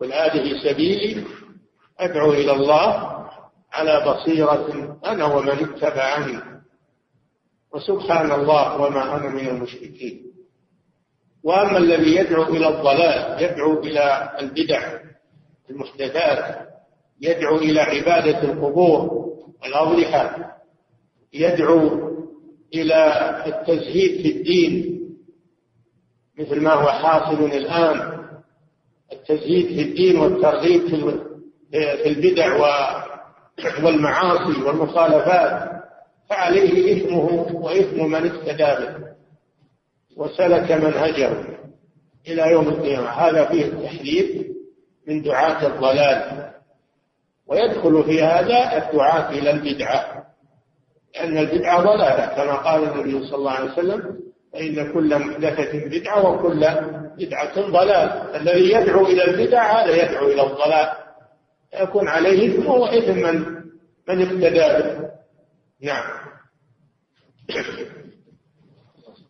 قل 0.00 0.12
هذه 0.12 0.58
سبيلي 0.62 1.24
أدعو 1.98 2.32
إلى 2.32 2.52
الله 2.52 3.16
على 3.72 4.04
بصيرة 4.06 4.98
أنا 5.06 5.24
ومن 5.24 5.48
اتبعني. 5.48 6.40
وسبحان 7.72 8.32
الله 8.32 8.80
وما 8.80 9.16
أنا 9.16 9.28
من 9.28 9.48
المشركين. 9.48 10.22
وأما 11.42 11.78
الذي 11.78 12.16
يدعو 12.16 12.42
إلى 12.42 12.68
الضلال 12.68 13.42
يدعو 13.42 13.80
إلى 13.80 14.36
البدع 14.40 14.98
المحدثات 15.70 16.65
يدعو 17.20 17.56
إلى 17.56 17.80
عبادة 17.80 18.42
القبور 18.42 19.26
والأضرحة 19.62 20.56
يدعو 21.32 22.06
إلى 22.74 23.42
التزهيد 23.46 24.22
في 24.22 24.38
الدين 24.38 25.00
مثل 26.38 26.60
ما 26.60 26.72
هو 26.72 26.88
حاصل 26.88 27.44
الآن 27.44 28.16
التزهيد 29.12 29.66
في 29.66 29.82
الدين 29.82 30.18
والترغيب 30.18 30.86
في 30.88 32.06
البدع 32.06 32.56
والمعاصي 33.84 34.62
والمخالفات 34.62 35.70
فعليه 36.30 36.96
إثمه 36.96 37.46
وإثم 37.54 38.04
من 38.04 38.30
اقتدى 38.30 38.84
به 38.84 39.06
وسلك 40.16 40.72
منهجه 40.72 41.30
إلى 42.28 42.50
يوم 42.52 42.68
القيامة. 42.68 43.08
هذا 43.08 43.44
فيه 43.44 43.64
التحذير 43.64 44.52
من 45.08 45.22
دعاة 45.22 45.66
الضلال. 45.66 46.50
ويدخل 47.48 48.04
في 48.04 48.22
هذا 48.22 48.76
الدعاة 48.76 49.30
إلى 49.30 49.50
البدعة. 49.50 50.26
لأن 51.14 51.38
البدعة 51.38 51.80
ضلالة 51.80 52.26
كما 52.26 52.54
قال 52.54 52.84
النبي 52.84 53.26
صلى 53.26 53.36
الله 53.36 53.50
عليه 53.50 53.72
وسلم 53.72 54.16
فإن 54.52 54.92
كل 54.92 55.18
محدثة 55.18 55.86
بدعة 55.88 56.30
وكل 56.30 56.66
بدعة 57.18 57.60
ضلال 57.60 58.36
الذي 58.36 58.72
يدعو 58.72 59.06
إلى 59.06 59.24
البدع 59.24 59.82
هذا 59.82 60.04
يدعو 60.04 60.26
إلى 60.26 60.42
الضلال. 60.42 60.92
يكون 61.80 62.08
عليه 62.08 62.58
إثم 62.58 62.66
وإثم 62.66 63.18
من 63.18 63.56
من 64.08 64.22
اقتدى 64.22 64.82
به. 64.82 65.06
نعم. 65.82 66.04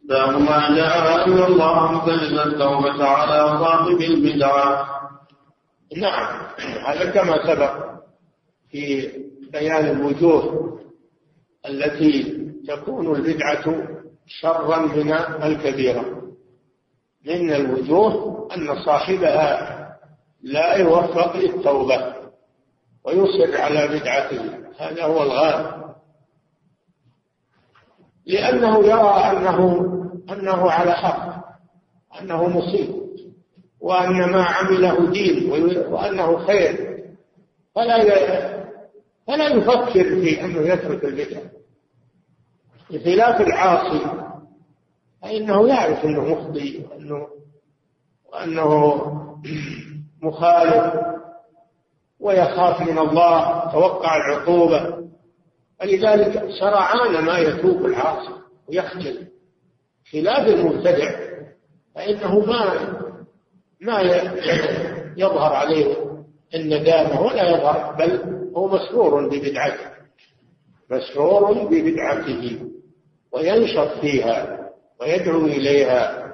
باب 0.08 0.40
ما 0.40 0.76
جاء 0.76 1.24
أن 1.26 1.42
الله 1.42 2.06
سجد 2.06 2.38
التوبة 2.38 3.04
على 3.04 3.58
صاحب 3.58 4.00
البدعة. 4.00 4.88
نعم. 5.96 6.46
هذا 6.86 7.10
كما 7.10 7.46
سبق. 7.46 7.96
في 8.70 9.12
بيان 9.52 9.86
الوجوه 9.86 10.66
التي 11.68 12.36
تكون 12.68 13.16
البدعة 13.16 13.88
شرا 14.26 14.78
من 14.78 15.12
الكبيرة. 15.42 16.22
من 17.26 17.52
الوجوه 17.52 18.48
أن 18.56 18.84
صاحبها 18.84 19.76
لا 20.42 20.74
يوفق 20.74 21.36
للتوبة 21.36 22.14
ويصر 23.04 23.60
على 23.60 23.88
بدعته. 23.88 24.42
هذا 24.78 25.04
هو 25.04 25.22
الغالب. 25.22 25.86
لأنه 28.26 28.78
يرى 28.78 29.10
أنه 29.10 29.92
أنه 30.32 30.70
على 30.70 30.92
حق 30.92 31.46
أنه 32.20 32.48
مصيب 32.48 32.94
وأن 33.80 34.30
ما 34.30 34.44
عمله 34.44 35.10
دين 35.10 35.50
وأنه 35.90 36.46
خير. 36.46 36.96
فلا 37.74 38.02
فلا 39.26 39.48
يفكر 39.48 40.20
في 40.20 40.44
أنه 40.44 40.60
يترك 40.60 41.04
البدعة 41.04 41.42
بخلاف 42.90 43.40
العاصي 43.40 44.06
فإنه 45.22 45.68
يعرف 45.68 46.04
أنه 46.04 46.24
مخطئ 46.24 46.80
وأنه 46.86 47.26
وأنه 48.32 48.96
مخالف. 50.22 50.94
ويخاف 52.20 52.80
من 52.80 52.98
الله 52.98 53.72
توقع 53.72 54.16
العقوبة. 54.16 55.06
فلذلك 55.80 56.48
سرعان 56.60 57.24
ما 57.24 57.38
يتوب 57.38 57.86
العاصي 57.86 58.32
ويخجل. 58.68 59.26
خلاف 60.12 60.48
المبتدع 60.48 61.10
فإنه 61.94 62.38
ما 62.38 62.96
ما 63.80 64.00
يظهر 65.16 65.52
عليه 65.52 65.96
الندامة 66.54 67.20
ولا 67.20 67.50
يظهر 67.50 67.94
بل 67.98 68.45
هو 68.56 68.68
مسرور 68.68 69.28
ببدعته 69.28 69.90
مسرور 70.90 71.52
ببدعته 71.64 72.60
وينشط 73.32 74.00
فيها 74.00 74.70
ويدعو 75.00 75.44
إليها. 75.44 76.32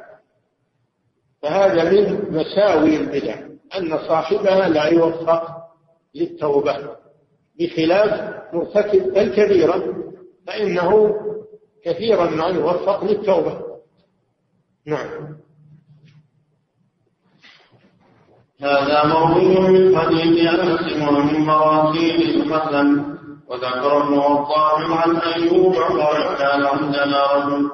فهذا 1.43 1.91
من 1.91 2.31
مساوي 2.31 2.97
البدع 2.97 3.35
أن 3.79 3.99
صاحبها 3.99 4.69
لا 4.69 4.85
يوفق 4.85 5.47
للتوبة 6.15 6.97
بخلاف 7.61 8.43
مرتكب 8.55 9.19
الكبيرة 9.19 10.05
فإنه 10.47 11.15
كثيرا 11.85 12.31
ما 12.31 12.47
يوفق 12.47 13.05
للتوبة. 13.05 13.61
نعم. 14.87 15.37
هذا 18.63 19.05
موضوع 19.05 19.61
من 19.71 19.99
حديث 19.99 20.49
أنس 20.49 21.09
ومن 21.09 21.41
مراسيل 21.41 22.43
الحسن 22.43 23.05
وذكر 23.49 24.03
ابن 24.03 24.19
وضاح 24.19 25.07
عن 25.07 25.17
أيوب 25.17 25.75
قال 25.75 26.37
كان 26.39 26.67
عندنا 26.67 27.33
رجل. 27.33 27.71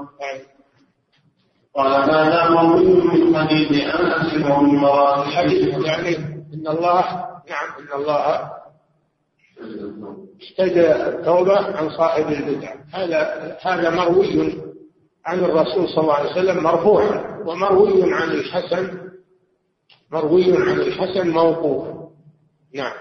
قال 1.76 2.10
هذا 2.10 2.50
موضوع 2.50 3.14
من 3.14 3.36
حديث 3.36 3.94
أنس 3.94 4.46
ومن 4.50 4.74
مراسيل 4.74 5.32
حديث 5.36 5.86
يعني 5.86 6.16
إن 6.54 6.66
الله 6.68 7.04
نعم 7.50 7.68
إن 7.78 8.00
الله 8.00 8.50
اشتد 10.40 10.78
التوبة 10.78 11.76
عن 11.76 11.90
صاحب 11.90 12.28
البدع. 12.28 12.74
هذا 12.94 13.56
هذا 13.62 13.90
مروي 13.90 14.58
عن 15.26 15.38
الرسول 15.38 15.88
صلى 15.88 16.00
الله 16.00 16.14
عليه 16.14 16.30
وسلم 16.30 16.62
مرفوعا 16.62 17.42
ومروي 17.46 18.14
عن 18.14 18.30
الحسن 18.30 19.07
مروي 20.12 20.44
عن 20.44 20.80
الحسن 20.80 21.30
موقوف. 21.30 21.88
نعم. 22.74 22.92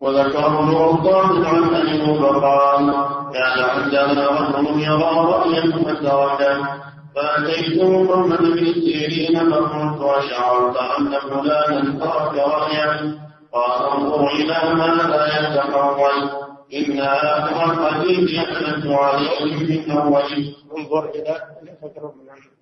وذكر 0.00 0.46
ابن 0.46 0.74
عبان 0.74 1.44
عن 1.44 1.74
ايوب 1.74 2.24
قال 2.24 2.86
كان 3.32 3.58
عندنا 3.64 4.28
رجل 4.28 4.80
يرى 4.80 5.12
رأيا 5.14 5.60
فتركه 5.60 6.88
فاتيت 7.14 7.82
محمد 7.82 8.38
بن 8.38 8.72
سيرين 8.72 9.50
فقلت 9.50 10.00
اشعرت 10.02 10.76
أن 10.76 11.20
فلانا 11.20 11.98
ترك 11.98 12.34
رأيا. 12.34 13.18
قال 13.52 13.90
انظر 13.92 14.28
إلى 14.28 14.74
ماذا 14.74 15.26
يتحول. 15.26 16.48
إن 16.74 17.00
آخر 17.00 17.72
الحديث 17.72 18.30
يحدث 18.30 18.86
عليهم 18.86 19.62
من 19.62 19.90
أوله 19.90 20.54
انظر 20.78 21.10
إلى 21.10 21.40
تقرب 21.82 22.14
من 22.16 22.57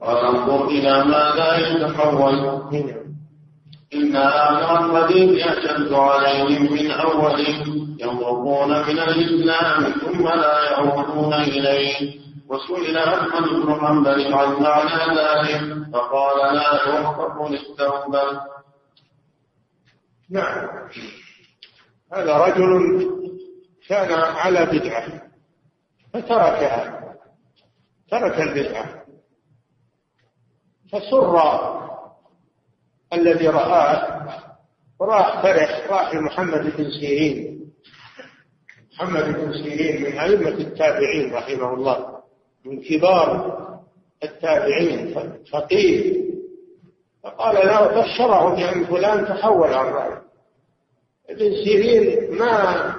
وانظر 0.00 0.68
إلى 0.68 1.04
ماذا 1.04 1.56
يتحول. 1.56 2.62
إن 3.94 4.16
آخر 4.16 4.84
الحديث 4.84 5.46
أشد 5.46 5.92
عليهم 5.92 6.72
من 6.72 6.90
أوله 6.90 7.64
يمرقون 7.98 8.68
من 8.68 8.98
الإسلام 8.98 9.92
ثم 9.92 10.28
لا 10.28 10.70
يعودون 10.70 11.34
إليه. 11.34 12.22
وسئل 12.48 12.96
أحمد 12.96 13.48
بن 13.48 13.74
حنبل 13.80 14.34
عن 14.34 14.52
معنى 14.62 15.18
ذلك 15.18 15.86
فقال 15.92 16.54
لا 16.54 16.80
يوفق 16.86 17.48
للتوبة. 17.50 18.40
نعم. 20.30 20.68
هذا 22.12 22.36
رجل 22.36 22.70
كان 23.88 24.12
على 24.12 24.66
بدعة 24.66 25.22
فتركها 26.14 27.02
ترك 28.10 28.40
البدعة. 28.40 29.01
فسر 30.92 31.40
الذي 33.12 33.48
رآه 33.48 34.28
وراح 35.00 35.42
فرح 35.42 35.90
راح 35.90 36.14
لمحمد 36.14 36.76
بن 36.76 36.90
سيرين. 36.90 37.62
محمد 38.92 39.24
بن 39.24 39.52
سيرين 39.52 40.02
من 40.02 40.18
أئمة 40.18 40.48
التابعين 40.48 41.34
رحمه 41.34 41.74
الله 41.74 42.22
من 42.64 42.82
كبار 42.82 43.58
التابعين 44.24 45.14
فقيه. 45.52 46.22
فقال 47.24 47.54
له 47.66 47.86
بشره 47.86 48.54
بأن 48.54 48.84
فلان 48.84 49.26
تحول 49.26 49.72
عن 49.74 49.86
رأيه 49.86 50.22
ابن 51.30 51.64
سيرين 51.64 52.38
ما 52.38 52.94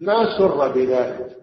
ما 0.00 0.38
سر 0.38 0.68
بذلك. 0.68 1.36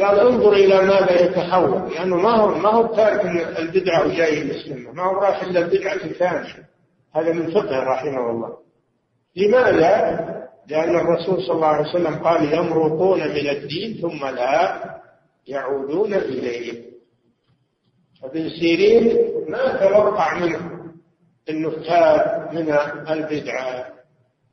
قال 0.00 0.20
انظر 0.20 0.52
إلى 0.52 0.82
ماذا 0.82 1.22
يتحول 1.22 1.90
لأنه 1.92 2.16
ما 2.16 2.36
هو 2.36 2.58
ما 2.58 2.68
هو 2.68 2.86
تارك 2.94 3.24
البدعة 3.58 4.06
وجاي 4.06 4.48
يسلمها 4.48 4.92
ما 4.92 5.02
هو 5.02 5.12
راح 5.12 5.42
إلا 5.42 5.60
البدعه 5.60 5.94
الثانية 5.94 6.66
هذا 7.14 7.32
من 7.32 7.50
فقه 7.50 7.78
رحمه 7.78 8.30
الله. 8.30 8.56
لماذا؟ 9.36 10.26
لأن 10.68 10.96
الرسول 10.96 11.42
صلى 11.42 11.52
الله 11.56 11.66
عليه 11.66 11.88
وسلم 11.88 12.14
قال 12.14 12.54
يمرقون 12.54 13.18
من 13.18 13.48
الدين 13.48 13.98
ثم 14.02 14.26
لا 14.26 14.82
يعودون 15.46 16.14
إليه. 16.14 16.82
ابن 18.24 18.48
سيرين 18.48 19.16
ما 19.48 19.76
توقع 19.76 20.38
منه 20.38 20.76
إنه 21.50 21.70
تاب 21.70 22.48
من 22.52 22.76
البدعة 23.10 23.86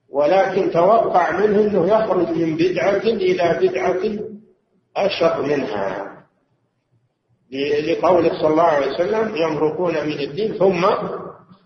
ولكن 0.10 0.72
توقع 0.72 1.32
منه 1.32 1.62
إنه 1.62 1.88
يخرج 1.88 2.30
من 2.30 2.56
بدعة 2.56 2.98
إلى 2.98 3.60
بدعة 3.62 4.33
اشر 4.98 5.42
منها. 5.42 6.14
لقوله 7.88 8.40
صلى 8.40 8.48
الله 8.48 8.64
عليه 8.64 8.94
وسلم 8.94 9.36
يمرقون 9.36 9.94
من 9.94 10.20
الدين 10.20 10.54
ثم 10.54 10.86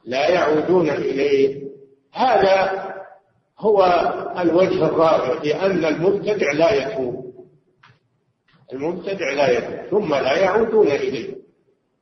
لا 0.06 0.30
يعودون 0.30 0.90
إليه. 0.90 1.68
هذا 2.14 2.88
هو 3.60 3.86
الوجه 4.38 4.86
الرابع 4.86 5.44
لأن 5.44 5.86
المبتدع 5.86 6.52
لا 6.52 6.74
يتوب. 6.74 7.34
المبتدع 8.74 9.34
لا 9.34 9.50
يتوب 9.50 9.90
ثم 9.90 10.16
لا 10.16 10.38
يعودون 10.38 10.88
إليه. 10.88 11.36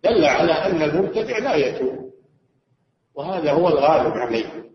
دل 0.04 0.26
على 0.26 0.52
أن 0.52 0.82
المبتدع 0.82 1.38
لا 1.38 1.56
يتوب. 1.56 2.12
وهذا 3.16 3.52
هو 3.52 3.68
الغالب 3.68 4.14
عليه. 4.14 4.66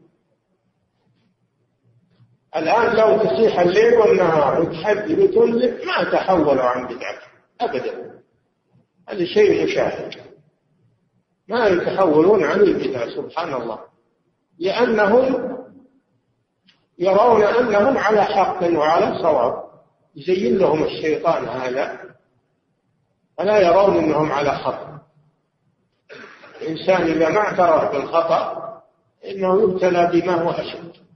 الآن 2.57 2.97
لو 2.97 3.19
تصيح 3.19 3.61
الليل 3.61 3.95
والنهار 3.95 4.61
وتحدي 4.63 5.15
وتنزل 5.15 5.87
ما 5.87 6.11
تحولوا 6.13 6.63
عن 6.63 6.87
بدعته 6.87 7.27
أبدا. 7.61 8.21
هذا 9.09 9.25
شيء 9.25 9.65
مشاهد. 9.65 10.15
ما 11.49 11.67
يتحولون 11.67 12.45
عن 12.45 12.61
البدع 12.61 13.09
سبحان 13.09 13.55
الله. 13.55 13.79
لأنهم 14.59 15.51
يرون 16.99 17.43
أنهم 17.43 17.99
على 17.99 18.25
حق 18.25 18.63
وعلى 18.63 19.19
صواب. 19.23 19.65
يزين 20.17 20.59
لهم 20.59 20.83
الشيطان 20.83 21.49
هذا. 21.49 22.01
فلا 23.39 23.59
يرون 23.59 23.97
أنهم 23.97 24.33
على 24.33 24.51
خطأ. 24.51 25.01
الإنسان 26.63 27.03
إذا 27.03 27.29
ما 27.29 27.39
اعترف 27.39 27.93
بالخطأ 27.93 28.61
إنه 29.25 29.63
يبتلى 29.63 30.11
بما 30.13 30.43
هو 30.43 30.51
أشد. 30.51 31.10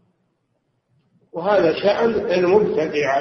وهذا 1.34 1.74
شأن 1.74 2.10
المبتدع 2.30 3.16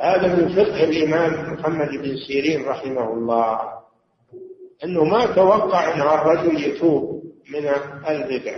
هذا 0.00 0.36
من 0.36 0.48
فقه 0.48 0.84
الإمام 0.84 1.52
محمد 1.52 1.88
بن 1.88 2.16
سيرين 2.26 2.64
رحمه 2.68 3.12
الله 3.12 3.60
أنه 4.84 5.04
ما 5.04 5.26
توقع 5.26 5.94
أن 5.94 6.00
الرجل 6.00 6.60
يتوب 6.64 7.22
من 7.50 7.68
البدع 8.08 8.56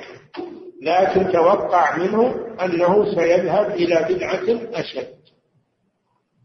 لكن 0.83 1.33
توقع 1.33 1.97
منه 1.97 2.35
أنه 2.65 3.15
سيذهب 3.15 3.71
إلى 3.71 4.07
بدعة 4.09 4.81
أشد. 4.81 5.19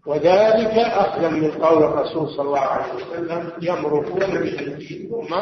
وذلك 0.06 0.78
أخذا 0.78 1.30
من 1.30 1.52
قول 1.52 1.84
الرسول 1.84 2.30
صلى 2.30 2.46
الله 2.46 2.60
عليه 2.60 2.94
وسلم 2.94 3.52
يمرقون 3.62 4.30
من 4.30 4.38
الدين 4.38 5.10
ثم 5.10 5.36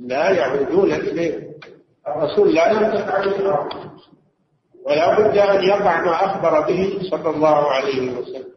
لا 0.00 0.30
يعودون 0.30 0.92
إليه. 0.92 1.50
الرسول 2.08 2.54
لا 2.54 2.70
ينطق 2.70 3.14
عن 3.14 3.22
الأرض. 3.22 3.89
ولا 4.90 5.18
بد 5.20 5.38
أن 5.38 5.64
يقع 5.64 6.00
ما 6.04 6.24
أخبر 6.24 6.60
به 6.60 6.98
صلى 7.10 7.30
الله 7.30 7.70
عليه 7.72 8.10
وسلم. 8.18 8.50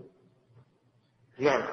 نعم. 1.39 1.63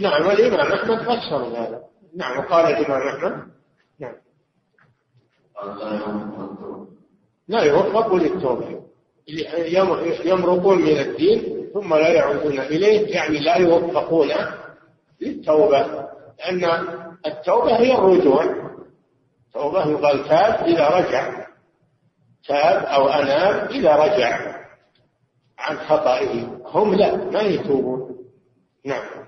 نعم 0.00 0.26
والإمام 0.26 0.72
أحمد 0.72 1.02
فسر 1.02 1.36
هذا. 1.36 1.82
نعم 2.16 2.38
وقال 2.38 2.64
الإمام 2.66 3.08
أحمد. 3.08 3.46
نعم. 4.00 4.14
لا 7.48 7.62
يوفق 7.62 8.14
للتوبة 8.14 8.80
يمرقون 10.24 10.82
من 10.82 10.98
الدين 10.98 11.70
ثم 11.74 11.94
لا 11.94 12.08
يعودون 12.08 12.60
إليه 12.60 13.14
يعني 13.14 13.38
لا 13.38 13.56
يوفقون 13.56 14.28
للتوبة 15.20 16.08
لأن 16.38 16.64
التوبة 17.26 17.76
هي 17.78 17.94
الرجوع. 17.94 18.64
توبة 19.54 19.90
يقال 19.90 20.28
تاب 20.28 20.66
إذا 20.66 20.88
رجع. 20.88 21.46
تاب 22.48 22.84
أو 22.84 23.08
أناب 23.08 23.70
إذا 23.70 23.96
رجع. 23.96 24.54
عن 25.58 25.76
خطئه. 25.76 26.60
هم 26.66 26.94
لا 26.94 27.16
ما 27.16 27.40
يتوبون. 27.40 28.16
نعم. 28.86 29.24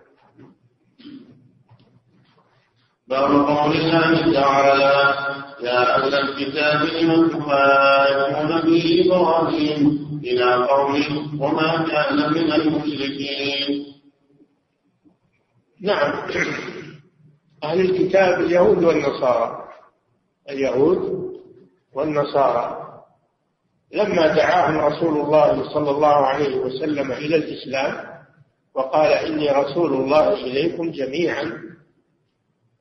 باب 3.09 3.31
قول 3.31 3.77
الله 3.77 4.33
تعالى 4.35 5.14
يا 5.61 5.97
أهل 5.97 6.14
الكتاب 6.14 6.83
لم 6.83 7.29
تخالفون 7.29 8.61
به 8.61 9.05
إبراهيم 9.07 10.07
إلى 10.24 10.55
قوله 10.55 11.43
وما 11.43 11.87
كان 11.91 12.33
من 12.33 12.53
المشركين. 12.53 13.87
نعم. 15.81 16.12
أهل 17.64 17.81
الكتاب 17.81 18.41
اليهود 18.41 18.85
والنصارى. 18.85 19.66
اليهود 20.51 21.27
والنصارى. 21.95 22.83
لما 23.93 24.27
دعاهم 24.27 24.79
رسول 24.79 25.21
الله 25.21 25.75
صلى 25.75 25.91
الله 25.91 26.17
عليه 26.17 26.57
وسلم 26.57 27.13
إلى 27.13 27.37
الإسلام 27.37 28.07
وقال 28.75 29.13
إني 29.13 29.49
رسول 29.51 29.93
الله 29.95 30.33
إليكم 30.33 30.91
جميعا 30.91 31.53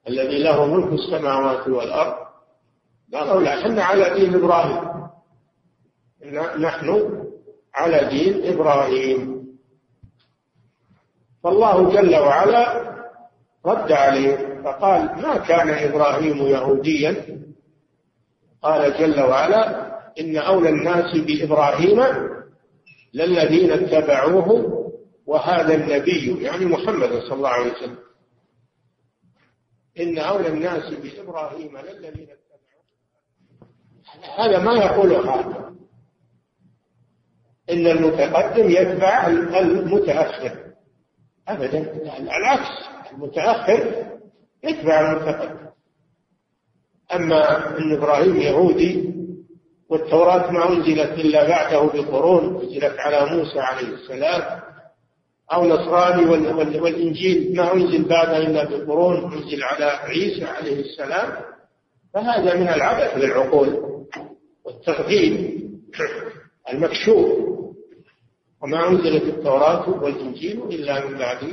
الذي 0.07 0.43
له 0.43 0.65
ملك 0.65 0.93
السماوات 0.93 1.67
والأرض. 1.67 2.15
قالوا 3.13 3.41
لا 3.41 3.59
إحنا 3.59 3.83
على 3.83 4.13
دين 4.19 4.35
إبراهيم. 4.35 4.95
نحن 6.59 7.09
على 7.75 8.09
دين 8.09 8.53
إبراهيم. 8.53 9.45
فالله 11.43 11.89
جل 11.89 12.15
وعلا 12.15 12.95
رد 13.65 13.91
عليه 13.91 14.61
فقال 14.63 15.01
ما 15.21 15.37
كان 15.37 15.69
إبراهيم 15.69 16.37
يهوديا 16.37 17.39
قال 18.65 18.97
جل 18.97 19.21
وعلا 19.21 19.85
إن 20.19 20.37
أولى 20.37 20.69
الناس 20.69 21.17
بإبراهيم 21.17 22.03
للذين 23.13 23.71
اتبعوه 23.71 24.71
وهذا 25.25 25.75
النبي 25.75 26.43
يعني 26.43 26.65
محمد 26.65 27.09
صلى 27.09 27.33
الله 27.33 27.49
عليه 27.49 27.71
وسلم. 27.71 27.97
إن 29.99 30.17
أولى 30.17 30.47
الناس 30.47 30.93
بإبراهيم 30.93 31.77
للذين 31.77 32.27
اتبعوه. 32.29 32.85
هذا 34.37 34.59
ما 34.59 34.73
يقوله 34.73 35.35
هذا 35.35 35.75
إن 37.69 37.87
المتقدم 37.87 38.69
يتبع 38.69 39.27
المتأخر. 39.27 40.73
أبدا. 41.47 41.93
العكس. 42.19 42.69
المتأخر 43.11 44.05
يتبع 44.63 45.11
المتقدم. 45.11 45.65
أما 47.13 47.77
أن 47.77 47.91
إبراهيم 47.97 48.35
يهودي 48.37 49.13
والتوراة 49.89 50.51
ما 50.51 50.69
أنزلت 50.69 51.19
إلا 51.19 51.47
بعده 51.47 51.81
بقرون 52.01 52.61
أنزلت 52.61 52.99
على 52.99 53.37
موسى 53.37 53.59
عليه 53.59 53.87
السلام 53.87 54.61
أو 55.53 55.65
نصراني 55.65 56.25
والإنجيل 56.79 57.55
ما 57.57 57.73
أنزل 57.73 58.05
بعده 58.05 58.37
إلا 58.37 58.63
بقرون 58.63 59.33
أنزل 59.33 59.63
على 59.63 59.85
عيسى 59.85 60.45
عليه 60.45 60.79
السلام 60.79 61.41
فهذا 62.13 62.55
من 62.55 62.67
العبث 62.69 63.17
بالعقول 63.21 63.83
والتغفيل 64.65 65.61
المكشوف. 66.73 67.55
وما 68.61 68.87
أنزلت 68.89 69.23
التوراة 69.23 69.89
والإنجيل 69.89 70.63
إلا 70.63 71.05
من 71.05 71.17
بعده 71.17 71.47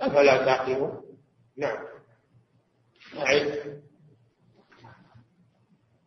أفلا 0.00 0.44
تعقلون؟ 0.44 0.92
نعم. 1.58 1.78
أعد. 3.18 3.76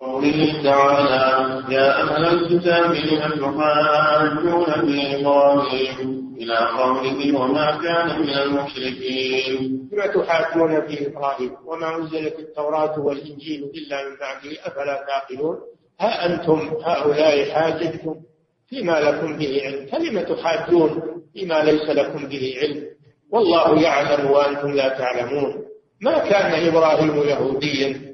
قوله 0.01 0.63
تعالى 0.63 1.63
يا 1.75 2.01
أهل 2.01 2.25
الكتاب 2.25 2.91
لم 2.93 3.31
تحاجون 3.39 4.65
في 4.65 5.15
إبراهيم؟ 5.21 6.29
إلى 6.37 6.57
قوله 6.57 7.39
وما 7.41 7.71
كان 7.83 8.19
من 8.21 8.29
المشركين. 8.29 9.89
لم 9.91 10.21
تحاجون 10.21 10.87
في 10.87 11.07
إبراهيم؟ 11.07 11.51
وما 11.65 11.95
أنزلت 11.95 12.39
التوراة 12.39 12.99
والإنجيل 12.99 13.63
إلا 13.75 14.09
من 14.09 14.15
بعده 14.19 14.57
أفلا 14.65 15.05
تعقلون؟ 15.07 15.57
ها 15.99 16.25
أنتم 16.25 16.59
هؤلاء 16.83 17.51
حاججتم 17.51 18.15
فيما 18.69 18.99
لكم 18.99 19.37
به 19.37 19.61
علم. 19.65 19.85
فلم 19.87 20.35
تحاجون 20.35 21.01
فيما 21.33 21.63
ليس 21.63 21.89
لكم 21.89 22.27
به 22.27 22.53
علم؟ 22.61 22.83
والله 23.31 23.81
يعلم 23.81 24.31
وأنتم 24.31 24.71
لا 24.71 24.89
تعلمون. 24.89 25.55
ما 26.01 26.17
كان 26.29 26.67
إبراهيم 26.67 27.15
يهوديا؟ 27.17 28.08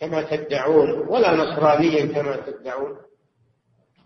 كما 0.00 0.22
تدعون 0.22 1.08
ولا 1.08 1.34
نصرانيا 1.34 2.06
كما 2.06 2.36
تدعون. 2.36 2.96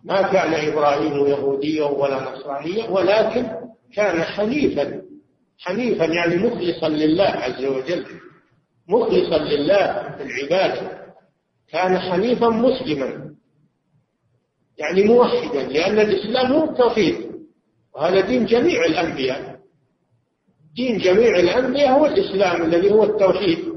ما 0.04 0.22
كان 0.22 0.72
إبراهيم 0.72 1.26
يهوديا 1.26 1.84
ولا 1.84 2.32
نصرانيا 2.32 2.90
ولكن 2.90 3.46
كان 3.94 4.22
حنيفا. 4.22 5.02
حنيفا 5.58 6.04
يعني 6.04 6.36
مخلصا 6.36 6.88
لله 6.88 7.24
عز 7.24 7.64
وجل. 7.64 8.06
مخلصا 8.88 9.38
لله 9.38 10.14
في 10.16 10.22
العبادة. 10.22 10.98
كان 11.68 11.98
حنيفا 11.98 12.48
مسلما. 12.48 13.34
يعني 14.78 15.02
موحدا 15.04 15.62
لأن 15.62 15.98
الإسلام 15.98 16.52
هو 16.52 16.64
التوحيد. 16.70 17.28
وهذا 17.94 18.20
دين 18.20 18.46
جميع 18.46 18.84
الأنبياء. 18.84 19.58
دين 20.76 20.98
جميع 20.98 21.38
الأنبياء 21.38 21.90
هو 21.90 22.06
الإسلام 22.06 22.62
الذي 22.62 22.90
هو 22.90 23.04
التوحيد. 23.04 23.67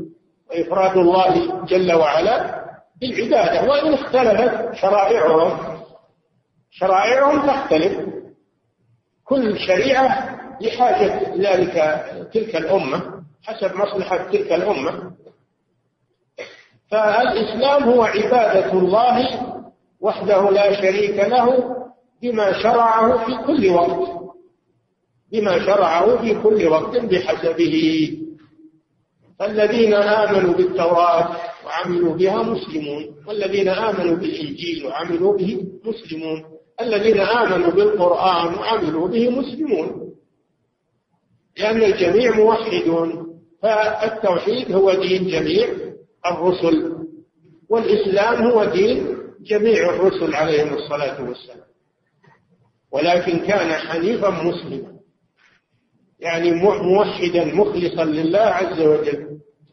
وإفراد 0.51 0.97
الله 0.97 1.63
جل 1.65 1.93
وعلا 1.93 2.61
بالعبادة 3.01 3.69
وإن 3.69 3.93
اختلفت 3.93 4.73
شرائعهم 4.75 5.77
شرائعهم 6.71 7.47
تختلف. 7.47 8.09
كل 9.25 9.59
شريعة 9.59 10.39
لحاجة 10.61 11.35
ذلك 11.35 11.75
تلك 12.33 12.55
الأمة 12.55 13.01
حسب 13.43 13.75
مصلحة 13.75 14.17
تلك 14.17 14.51
الأمة. 14.53 15.11
فالإسلام 16.91 17.83
هو 17.83 18.03
عبادة 18.03 18.73
الله 18.73 19.41
وحده 20.01 20.51
لا 20.51 20.81
شريك 20.81 21.15
له 21.19 21.75
بما 22.21 22.61
شرعه 22.63 23.25
في 23.25 23.47
كل 23.47 23.69
وقت 23.69 24.09
بما 25.31 25.59
شرعه 25.65 26.17
في 26.21 26.41
كل 26.41 26.67
وقت 26.67 26.97
بحسبه. 26.97 28.17
فالذين 29.41 29.93
آمنوا 29.93 30.53
بالتوراة 30.53 31.37
وعملوا 31.65 32.15
بها 32.15 32.43
مسلمون 32.43 33.15
والذين 33.27 33.69
آمنوا 33.69 34.15
بالإنجيل 34.15 34.85
وعملوا 34.85 35.37
به 35.37 35.65
مسلمون 35.85 36.43
الذين 36.81 37.19
آمنوا 37.19 37.71
بالقرآن 37.71 38.55
وعملوا 38.55 39.07
به 39.07 39.29
مسلمون. 39.29 40.13
لأن 41.57 41.83
الجميع 41.83 42.35
موحدون 42.35 43.39
فالتوحيد 43.61 44.71
هو 44.71 44.93
دين 44.93 45.27
جميع 45.27 45.67
الرسل 46.25 46.93
والإسلام 47.69 48.43
هو 48.43 48.65
دين 48.65 49.17
جميع 49.41 49.89
الرسل 49.89 50.35
عليهم 50.35 50.73
الصلاة 50.73 51.23
والسلام. 51.23 51.67
ولكن 52.91 53.39
كان 53.39 53.71
حنيفا 53.71 54.29
مسلما. 54.29 55.00
يعني 56.21 56.51
موحدا 56.61 57.45
مخلصا 57.45 58.03
لله 58.03 58.39
عز 58.39 58.81
وجل 58.81 59.27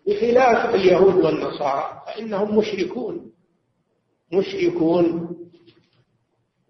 بخلاف 0.06 0.74
اليهود 0.74 1.14
والنصارى 1.24 2.02
فإنهم 2.06 2.58
مشركون. 2.58 3.30
مشركون 4.32 5.36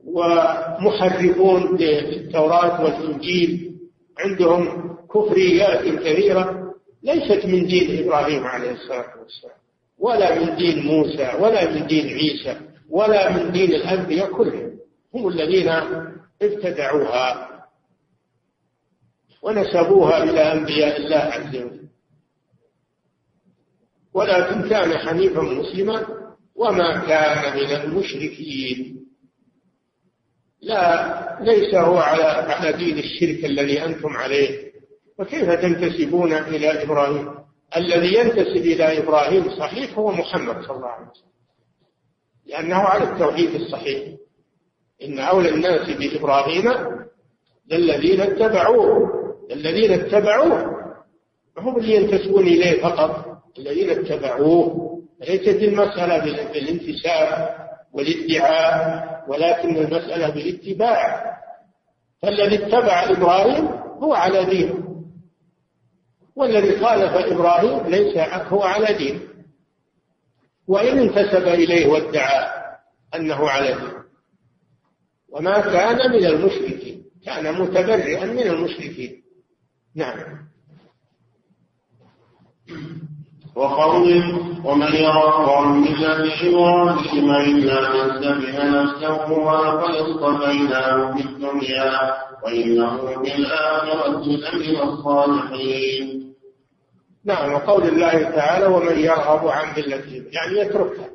ومحرفون 0.04 1.76
للتوراة 1.76 2.84
والإنجيل. 2.84 3.72
عندهم 4.18 4.88
كفريات 5.14 5.84
كثيرة 5.98 6.72
ليست 7.02 7.46
من 7.46 7.66
دين 7.66 8.04
إبراهيم 8.04 8.44
عليه 8.44 8.70
الصلاة 8.70 9.06
والسلام 9.22 9.56
ولا 9.98 10.38
من 10.38 10.56
دين 10.56 10.86
موسى 10.86 11.30
ولا 11.40 11.70
من 11.74 11.86
دين 11.86 12.06
عيسى 12.06 12.56
ولا 12.90 13.32
من 13.36 13.52
دين 13.52 13.74
الأنبياء 13.74 14.32
كلهم. 14.32 14.70
هم 15.14 15.28
الذين 15.28 15.68
ابتدعوها 16.42 17.47
ونسبوها 19.42 20.22
إلى 20.22 20.52
أنبياء 20.52 20.96
الله 20.96 21.16
عز 21.16 21.56
وجل. 21.56 21.88
ولكن 24.14 24.68
كان 24.68 24.98
حنيفا 24.98 25.40
مسلما 25.42 26.06
وما 26.54 26.98
كان 27.06 27.56
من 27.56 27.70
المشركين. 27.76 29.06
لا 30.62 31.38
ليس 31.40 31.74
هو 31.74 31.96
على 31.96 32.22
على 32.22 32.72
دين 32.72 32.98
الشرك 32.98 33.44
الذي 33.44 33.84
أنتم 33.84 34.08
عليه. 34.08 34.72
وكيف 35.18 35.50
تنتسبون 35.50 36.32
إلى 36.32 36.82
إبراهيم؟ 36.82 37.34
الذي 37.76 38.14
ينتسب 38.14 38.56
إلى 38.56 38.98
إبراهيم 38.98 39.50
صحيح 39.50 39.98
هو 39.98 40.12
محمد 40.12 40.62
صلى 40.62 40.76
الله 40.76 40.88
عليه 40.88 41.06
وسلم. 41.10 41.28
لأنه 42.46 42.76
على 42.76 43.04
التوحيد 43.04 43.54
الصحيح. 43.54 44.14
إن 45.02 45.18
أولى 45.18 45.48
الناس 45.48 45.90
بإبراهيم 45.90 46.72
للذين 47.70 48.20
اتبعوه. 48.20 49.17
الذين 49.50 49.92
اتبعوه 49.92 50.78
هم 51.58 51.76
اللي 51.78 51.94
ينتسبون 51.96 52.46
إليه 52.46 52.82
فقط 52.82 53.38
الذين 53.58 53.90
اتبعوه. 53.90 54.88
ليست 55.20 55.62
المسألة 55.62 56.18
بالانتساب 56.52 57.56
والادعاء 57.92 59.24
ولكن 59.28 59.76
المسألة 59.76 60.28
بالاتباع. 60.30 61.24
فالذي 62.22 62.66
اتبع 62.66 63.10
إبراهيم 63.10 63.66
هو 64.02 64.14
على 64.14 64.44
دينه 64.44 64.84
والذي 66.36 66.80
خالف 66.80 67.12
إبراهيم 67.32 67.86
ليس 67.86 68.16
هو 68.28 68.62
على 68.62 68.94
دينه 68.98 69.20
وإن 70.68 70.98
انتسب 70.98 71.48
إليه 71.48 71.86
وادعى 71.86 72.48
أنه 73.14 73.48
على 73.48 73.68
دينه 73.74 74.04
وما 75.28 75.60
كان 75.60 76.10
من 76.10 76.24
المشركين 76.26 77.04
كان 77.26 77.60
متبرئا 77.60 78.24
من 78.24 78.42
المشركين. 78.42 79.22
نعم 79.98 80.38
وقوله 83.56 84.24
ومن 84.66 84.92
يرى 84.94 85.34
عن 85.56 85.80
ملة 85.80 86.48
إبراهيم 86.48 87.30
إلا 87.30 87.80
من 87.94 88.22
سبح 88.22 88.64
نفسه 88.64 89.32
ولقد 89.32 89.94
اصطفيناه 89.94 91.14
في 91.14 91.20
الدنيا 91.28 91.92
وإنه 92.44 92.96
بالآخرة 93.22 94.24
لمن 94.26 94.76
الصالحين. 94.82 96.34
نعم 97.24 97.52
وقول 97.52 97.82
الله 97.88 98.22
تعالى 98.30 98.66
ومن 98.66 98.98
يرغب 98.98 99.48
عن 99.48 99.66
ملة 99.76 100.24
يعني 100.32 100.58
يتركها. 100.58 101.08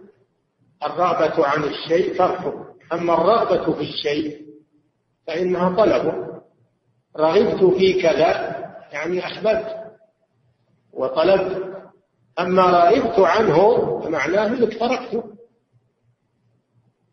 الرغبة 0.86 1.48
عن 1.48 1.64
الشيء 1.64 2.18
تركه. 2.18 2.54
أما 2.94 3.14
الرغبة 3.14 3.74
في 3.74 3.82
الشيء 3.82 4.38
فإنها 5.28 5.70
طلبه 5.70 6.34
رغبت 7.20 7.64
في 7.80 8.02
كذا 8.02 8.63
يعني 8.94 9.26
أحببت 9.26 9.84
وطلبت. 10.94 11.74
أما 12.40 12.62
رغبت 12.62 13.20
عنه 13.20 13.58
فمعناه 14.02 14.48
أنك 14.48 14.80
تركته. 14.80 15.24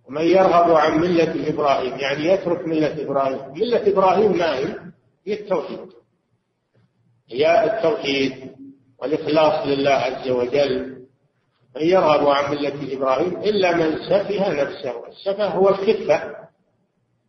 ومن 0.09 0.23
يرغب 0.23 0.71
عن 0.71 1.01
ملة 1.01 1.49
إبراهيم 1.49 1.99
يعني 1.99 2.25
يترك 2.25 2.67
ملة 2.67 3.03
إبراهيم. 3.03 3.53
ملة 3.53 3.93
إبراهيم 3.93 4.39
ما 4.39 4.59
هي؟ 4.59 4.77
هي 5.27 5.41
التوحيد. 5.41 5.79
هي 7.31 7.65
التوحيد 7.65 8.51
والإخلاص 8.99 9.67
لله 9.67 9.91
عز 9.91 10.29
وجل. 10.29 11.01
من 11.77 11.83
يرغب 11.83 12.29
عن 12.29 12.51
ملة 12.51 12.97
إبراهيم 12.97 13.37
إلا 13.37 13.77
من 13.77 13.99
سفه 13.99 14.53
نفسه. 14.63 15.09
السفه 15.09 15.47
هو 15.47 15.69
الخفة 15.69 16.35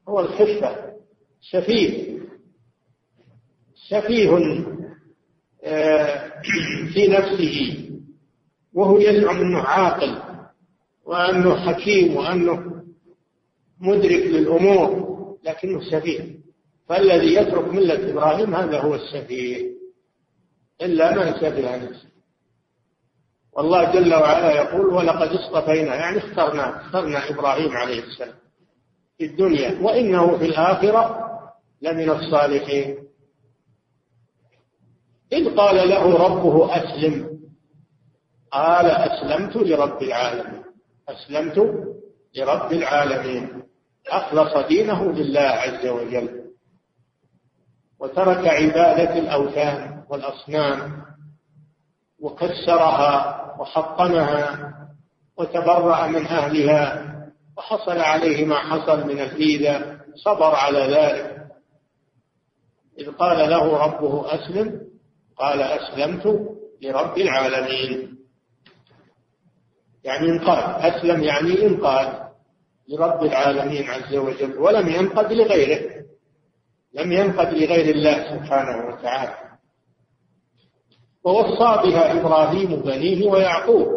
هو 0.10 0.20
الخفة 0.20 0.76
سفيه. 1.52 2.11
سفيه 3.91 4.29
آه، 5.63 6.31
في 6.93 7.07
نفسه 7.07 7.77
وهو 8.73 8.99
يزعم 8.99 9.39
أنه 9.39 9.59
عاقل 9.59 10.21
وأنه 11.05 11.55
حكيم 11.55 12.15
وأنه 12.15 12.83
مدرك 13.79 14.25
للأمور 14.25 15.11
لكنه 15.43 15.81
سفيه. 15.91 16.41
فالذي 16.89 17.33
يترك 17.35 17.73
ملة 17.73 18.11
إبراهيم 18.11 18.55
هذا 18.55 18.79
هو 18.79 18.95
السفيه. 18.95 19.71
إلا 20.81 21.15
من 21.15 21.33
سفه 21.33 21.77
نفسه. 21.77 22.07
والله 23.53 23.91
جل 23.93 24.13
وعلا 24.13 24.51
يقول 24.51 24.85
ولقد 24.85 25.27
اصطفينا. 25.27 25.95
يعني 25.95 26.17
اخترنا 26.17 26.81
اخترنا 26.81 27.29
إبراهيم 27.29 27.71
عليه 27.71 28.03
السلام 28.03 28.35
في 29.17 29.25
الدنيا 29.25 29.79
وإنه 29.81 30.37
في 30.37 30.45
الآخرة 30.45 31.29
لمن 31.81 32.09
الصالحين. 32.09 33.11
إذ 35.34 35.55
قال 35.55 35.89
له 35.89 36.17
ربه 36.17 36.75
أسلم. 36.77 37.39
قال 38.51 38.86
أسلمت 38.86 39.55
لرب 39.55 40.03
العالمين. 40.03 40.63
أسلمت 41.09 41.57
لرب 42.38 42.73
العالمين. 42.73 43.63
أخلص 44.07 44.67
دينه 44.67 45.11
لله 45.11 45.41
عز 45.41 45.88
وجل. 45.88 46.41
وترك 47.99 48.47
عبادة 48.47 49.19
الأوثان 49.19 50.03
والأصنام. 50.09 51.01
وكسرها 52.19 53.45
وحطمها. 53.59 54.73
وتبرأ 55.38 56.07
من 56.07 56.27
أهلها. 56.27 57.11
وحصل 57.57 57.97
عليه 57.99 58.45
ما 58.45 58.55
حصل 58.55 59.07
من 59.07 59.19
الإيذاء. 59.19 59.97
صبر 60.15 60.55
على 60.55 60.79
ذلك. 60.79 61.47
إذ 62.99 63.11
قال 63.11 63.49
له 63.49 63.77
ربه 63.77 64.36
أسلم. 64.36 64.90
قال 65.38 65.61
أسلمت 65.61 66.25
لرب 66.82 67.17
العالمين. 67.17 68.17
يعني 70.03 70.29
انقاد. 70.29 70.93
أسلم 70.93 71.23
يعني 71.23 71.65
انقاد 71.65 72.21
لرب 72.89 73.23
العالمين 73.23 73.89
عز 73.89 74.15
وجل 74.15 74.57
ولم 74.57 74.89
ينقد 74.89 75.34
لغيره. 75.34 76.05
لم 76.93 77.11
ينقد 77.11 77.53
لغير 77.53 77.95
الله 77.95 78.29
سبحانه 78.29 78.88
وتعالى. 78.88 79.38
ووصى 81.23 81.89
بها 81.89 82.21
إبراهيم 82.21 82.82
بنيه 82.82 83.27
ويعقوب. 83.27 83.88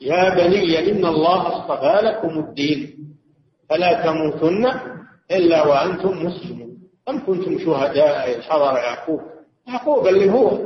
يا 0.00 0.34
بني 0.34 0.90
إن 0.90 1.06
الله 1.06 1.40
اصطفى 1.56 2.06
لكم 2.06 2.38
الدين. 2.38 2.96
فلا 3.68 4.06
تموتن 4.06 4.80
إلا 5.30 5.66
وأنتم 5.66 6.26
مسلمون. 6.26 6.78
أم 7.08 7.26
كنتم 7.26 7.58
شهداء؟ 7.58 8.40
حضر 8.40 8.78
يعقوب. 8.78 9.20
يعقوب 9.68 10.06
اللي 10.06 10.30
هو 10.30 10.58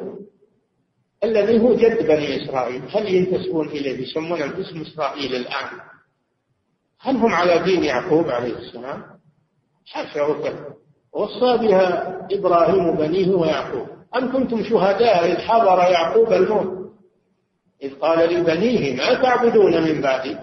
الذي 1.25 1.61
هو 1.61 1.75
جد 1.75 2.07
بني 2.07 2.45
إسرائيل. 2.45 2.83
هل 2.91 3.15
ينتسبون 3.15 3.69
إليه؟ 3.69 4.03
يسمونه 4.03 4.47
باسم 4.47 4.81
إسرائيل 4.81 5.35
الآن. 5.35 5.69
هل 7.01 7.17
هم 7.17 7.35
على 7.35 7.59
دين 7.59 7.85
يعقوب 7.85 8.31
عليه 8.31 8.57
السلام؟ 8.57 9.03
حاشا 9.87 10.23
وكذا 10.23 10.65
وصى 11.13 11.59
بها 11.59 12.19
إبراهيم 12.33 12.97
بنيه 12.97 13.35
ويعقوب. 13.35 13.87
أم 14.17 14.33
كنتم 14.33 14.65
شهداء 14.65 15.33
إذ 15.33 15.39
حضر 15.39 15.79
يعقوب 15.79 16.33
الموت؟ 16.33 16.81
إذ 17.83 17.95
قال 17.95 18.35
لبنيه 18.35 18.97
ما 18.97 19.15
تعبدون 19.15 19.83
من 19.83 20.01
بعدي؟ 20.01 20.37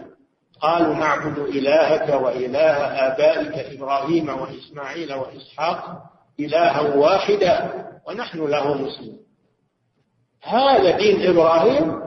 قالوا 0.62 0.94
نعبد 0.96 1.40
إلهك 1.40 2.22
وإله 2.22 2.78
آبائك 3.08 3.74
إبراهيم 3.76 4.30
وإسماعيل 4.30 5.14
وإسحاق 5.14 6.04
إلها 6.40 6.82
واحدا. 6.96 7.88
ونحن 8.08 8.40
له 8.40 8.74
مسلمون. 8.74 9.20
هذا 10.44 10.98
دين 10.98 11.28
إبراهيم 11.30 12.02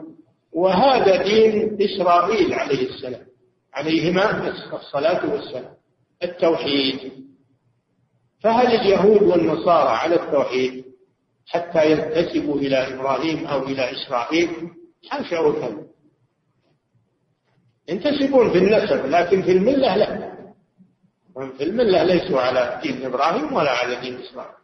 وهذا 0.53 1.23
دين 1.23 1.79
إسرائيل 1.83 2.53
عليه 2.55 2.89
السلام 2.89 3.27
عليهما 3.75 4.49
الصلاة 4.73 5.31
والسلام 5.33 5.75
التوحيد. 6.23 7.13
فهل 8.41 8.67
اليهود 8.67 9.23
والنصارى 9.23 9.89
على 9.89 10.15
التوحيد 10.15 10.85
حتى 11.47 11.93
ينتسبوا 11.93 12.57
إلى 12.57 12.95
إبراهيم 12.95 13.47
أو 13.47 13.63
إلى 13.63 13.93
إسرائيل؟ 13.93 14.51
حاشا 15.11 15.39
وكذا 15.41 15.87
ينتسبون 17.89 18.51
في 18.53 18.59
النسب 18.59 19.07
لكن 19.07 19.43
في 19.43 19.53
الملة 19.53 19.97
لا. 19.97 20.31
في 21.59 21.65
الملة 21.65 22.03
ليسوا 22.03 22.41
على 22.41 22.81
دين 22.83 23.05
إبراهيم 23.07 23.53
ولا 23.53 23.71
على 23.71 24.01
دين 24.01 24.17
إسرائيل. 24.21 24.55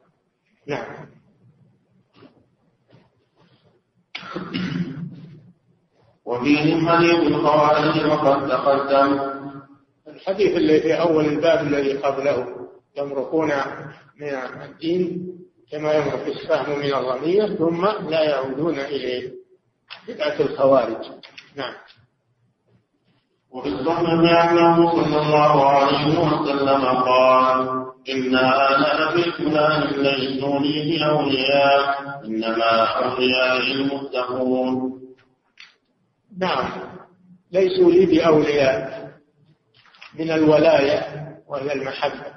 نعم. 0.66 1.07
وفيه 6.24 6.89
حديث 6.89 7.14
الخوارج 7.14 8.07
وقد 8.11 8.49
تقدم. 8.49 9.20
الحديث 10.09 10.57
اللي 10.57 10.80
في 10.80 11.01
أول 11.01 11.24
الباب 11.26 11.66
الذي 11.66 11.93
قبله 11.93 12.47
يمرقون 12.97 13.49
من 14.20 14.28
الدين 14.62 15.32
كما 15.72 15.93
يمرق 15.95 16.26
السهم 16.26 16.78
من 16.78 16.95
الرمية 16.95 17.47
ثم 17.47 17.87
لا 18.09 18.22
يعودون 18.22 18.78
إليه 18.78 19.32
بدعة 20.09 20.41
الخوارج. 20.41 21.07
نعم. 21.57 21.74
وفي 23.51 23.68
الصحيح 23.68 24.51
أنه 24.51 24.93
صلى 24.93 25.22
الله 25.22 25.66
عليه 25.68 26.18
وسلم 26.18 26.84
قال 26.87 27.86
إن 28.09 28.36
آل 28.36 28.84
أبي 28.86 29.22
فلان 29.32 29.82
ليسوا 30.02 30.59
لي 30.61 30.98
بأولياء 30.98 31.98
إنما 32.24 32.84
أولياء 32.84 33.57
المتقون 33.72 35.00
نعم 36.38 36.70
ليسوا 37.52 37.92
لي 37.92 38.07
بأولياء. 38.07 39.11
من 40.14 40.30
الولاية 40.30 41.02
وهي 41.46 41.72
المحبة. 41.72 42.32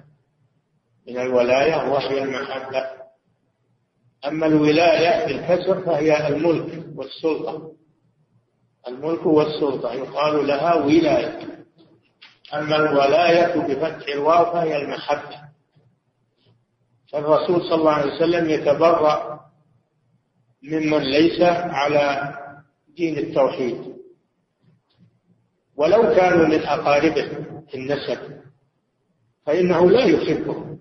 من 1.08 1.18
الولاية 1.18 1.90
وهي 1.90 2.24
المحبة. 2.24 2.86
أما 4.28 4.46
الولاية 4.46 5.26
بالكسر 5.26 5.82
فهي 5.82 6.28
الملك 6.28 6.84
والسلطة. 6.96 7.72
الملك 8.88 9.26
والسلطة 9.26 9.94
يقال 9.94 10.48
لها 10.48 10.74
ولاية. 10.76 11.40
أما 12.54 12.76
الولاية 12.76 13.56
بفتح 13.56 14.08
الواو 14.14 14.54
فهي 14.54 14.82
المحبة. 14.82 15.49
فالرسول 17.12 17.62
صلى 17.62 17.76
الله 17.76 17.92
عليه 17.92 18.16
وسلم 18.16 18.50
يتبرأ 18.50 19.40
ممن 20.64 20.98
ليس 20.98 21.42
على 21.42 22.36
دين 22.98 23.18
التوحيد. 23.18 23.96
ولو 25.76 26.02
كانوا 26.02 26.48
من 26.48 26.60
أقاربه 26.60 27.30
في 27.70 27.76
النسب 27.76 28.20
فإنه 29.46 29.92
لا 29.92 30.06
يحبهم. 30.06 30.80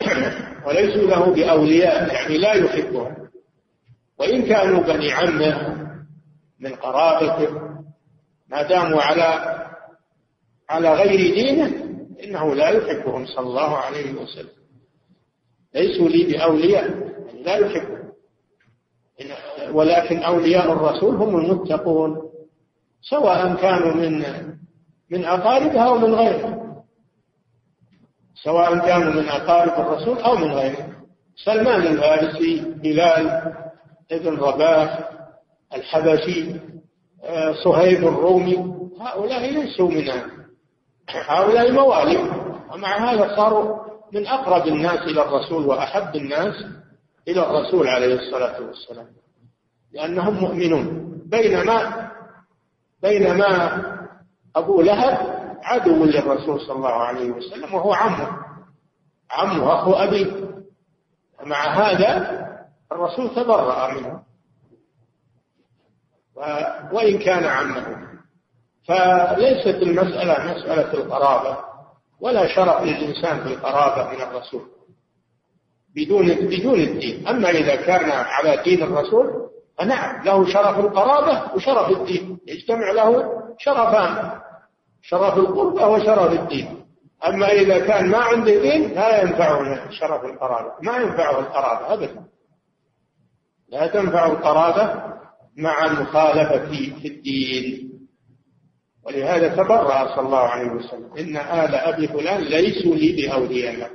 وليسوا 0.66 1.10
له 1.10 1.34
بأولياء 1.34 2.14
يعني 2.14 2.38
لا 2.38 2.52
يحبهم. 2.52 3.28
وإن 4.18 4.42
كانوا 4.42 4.82
بني 4.82 5.12
عمه 5.12 5.86
من 6.60 6.74
قرابته 6.74 7.60
ما 8.48 8.62
داموا 8.62 9.02
على 9.02 9.58
على 10.68 10.94
غير 10.94 11.34
دينه 11.34 11.66
إنه 12.24 12.54
لا 12.54 12.68
يحبهم 12.68 13.26
صلى 13.26 13.46
الله 13.46 13.76
عليه 13.76 14.12
وسلم. 14.12 14.57
ليسوا 15.74 16.08
لي 16.08 16.24
بأولياء 16.24 16.90
يعني 16.90 17.42
لا 17.42 17.56
يحبهم 17.56 17.98
ولكن 19.72 20.18
أولياء 20.18 20.72
الرسول 20.72 21.14
هم 21.14 21.36
المتقون 21.36 22.22
سواء 23.02 23.54
كانوا 23.54 23.94
من 23.94 24.24
من 25.10 25.24
أقاربها 25.24 25.88
أو 25.88 25.98
من 25.98 26.14
غيرها. 26.14 26.58
سواء 28.34 28.78
كانوا 28.78 29.12
من 29.12 29.28
أقارب 29.28 29.86
الرسول 29.86 30.18
أو 30.18 30.36
من 30.36 30.52
غيره 30.52 30.88
سلمان 31.44 31.82
الفارسي 31.82 32.60
بلال 32.60 33.54
ابن 34.12 34.36
رباح 34.36 35.10
الحبشي 35.74 36.54
آه، 37.24 37.52
صهيب 37.64 38.08
الرومي 38.08 38.74
هؤلاء 39.00 39.50
ليسوا 39.50 39.90
من 39.90 40.10
هؤلاء 41.10 41.72
موالي 41.72 42.18
ومع 42.72 43.12
هذا 43.12 43.36
صاروا 43.36 43.87
من 44.12 44.26
أقرب 44.26 44.66
الناس 44.66 44.98
إلى 45.00 45.22
الرسول 45.22 45.66
وأحب 45.66 46.16
الناس 46.16 46.54
إلى 47.28 47.40
الرسول 47.46 47.88
عليه 47.88 48.14
الصلاة 48.14 48.60
والسلام 48.62 49.06
لأنهم 49.92 50.34
مؤمنون. 50.34 51.08
بينما 51.26 52.10
بينما 53.02 53.82
أبو 54.56 54.82
لهب 54.82 55.38
عدو 55.62 56.04
للرسول 56.04 56.60
صلى 56.60 56.76
الله 56.76 56.92
عليه 56.92 57.30
وسلم 57.30 57.74
وهو 57.74 57.92
عمه 57.92 58.38
عمه 59.30 59.74
أخو 59.74 59.92
أبي. 59.92 60.48
مع 61.44 61.66
هذا 61.66 62.38
الرسول 62.92 63.34
تبرأ 63.34 63.94
منه. 63.94 64.22
وإن 66.92 67.18
كان 67.18 67.44
عمه. 67.44 68.08
فليست 68.88 69.82
المسألة 69.82 70.54
مسألة 70.54 70.94
القرابة. 70.94 71.58
ولا 72.20 72.54
شرف 72.54 72.82
للإنسان 72.82 73.44
في 73.44 73.48
القرابة 73.54 74.10
من 74.10 74.22
الرسول. 74.22 74.62
بدون 75.96 76.26
بدون 76.28 76.80
الدين. 76.80 77.28
أما 77.28 77.50
إذا 77.50 77.76
كان 77.76 78.10
على 78.10 78.62
دين 78.62 78.82
الرسول 78.82 79.48
نعم 79.86 80.24
له 80.24 80.52
شرف 80.52 80.78
القرابة 80.78 81.54
وشرف 81.54 81.90
الدين. 81.90 82.38
يجتمع 82.46 82.90
له 82.90 83.32
شرفان 83.58 84.40
شرف 85.02 85.38
القربة 85.38 85.86
وشرف 85.86 86.32
الدين. 86.32 86.84
أما 87.26 87.52
إذا 87.52 87.78
كان 87.86 88.10
ما 88.10 88.18
عنده 88.18 88.60
دين 88.60 88.94
لا 88.94 89.22
ينفعه 89.22 89.90
شرف 89.90 90.24
القرابة. 90.24 90.72
ما 90.82 90.96
ينفعه 90.96 91.38
القرابة 91.38 91.94
أبدا. 91.94 92.24
لا 93.68 93.86
تنفع 93.86 94.26
القرابة 94.26 95.02
مع 95.56 95.84
المخالفة 95.84 96.66
في 96.66 97.08
الدين. 97.08 97.87
ولهذا 99.08 99.48
تبرأ 99.56 100.16
صلى 100.16 100.26
الله 100.26 100.38
عليه 100.38 100.70
وسلم. 100.70 101.10
إن 101.18 101.36
آل 101.36 101.74
أبي 101.74 102.08
فلان 102.08 102.40
ليسوا 102.42 102.94
لي 102.96 103.12
بأولياء. 103.12 103.90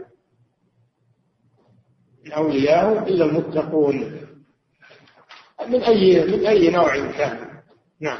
من 2.26 2.32
أولياءه 2.32 3.08
إلا 3.08 3.26
المتقون. 3.26 3.98
من 5.68 5.84
أي 5.84 6.26
من 6.26 6.46
أي 6.46 6.70
نوع 6.70 6.98
كان؟ 7.12 7.40
نعم. 8.02 8.20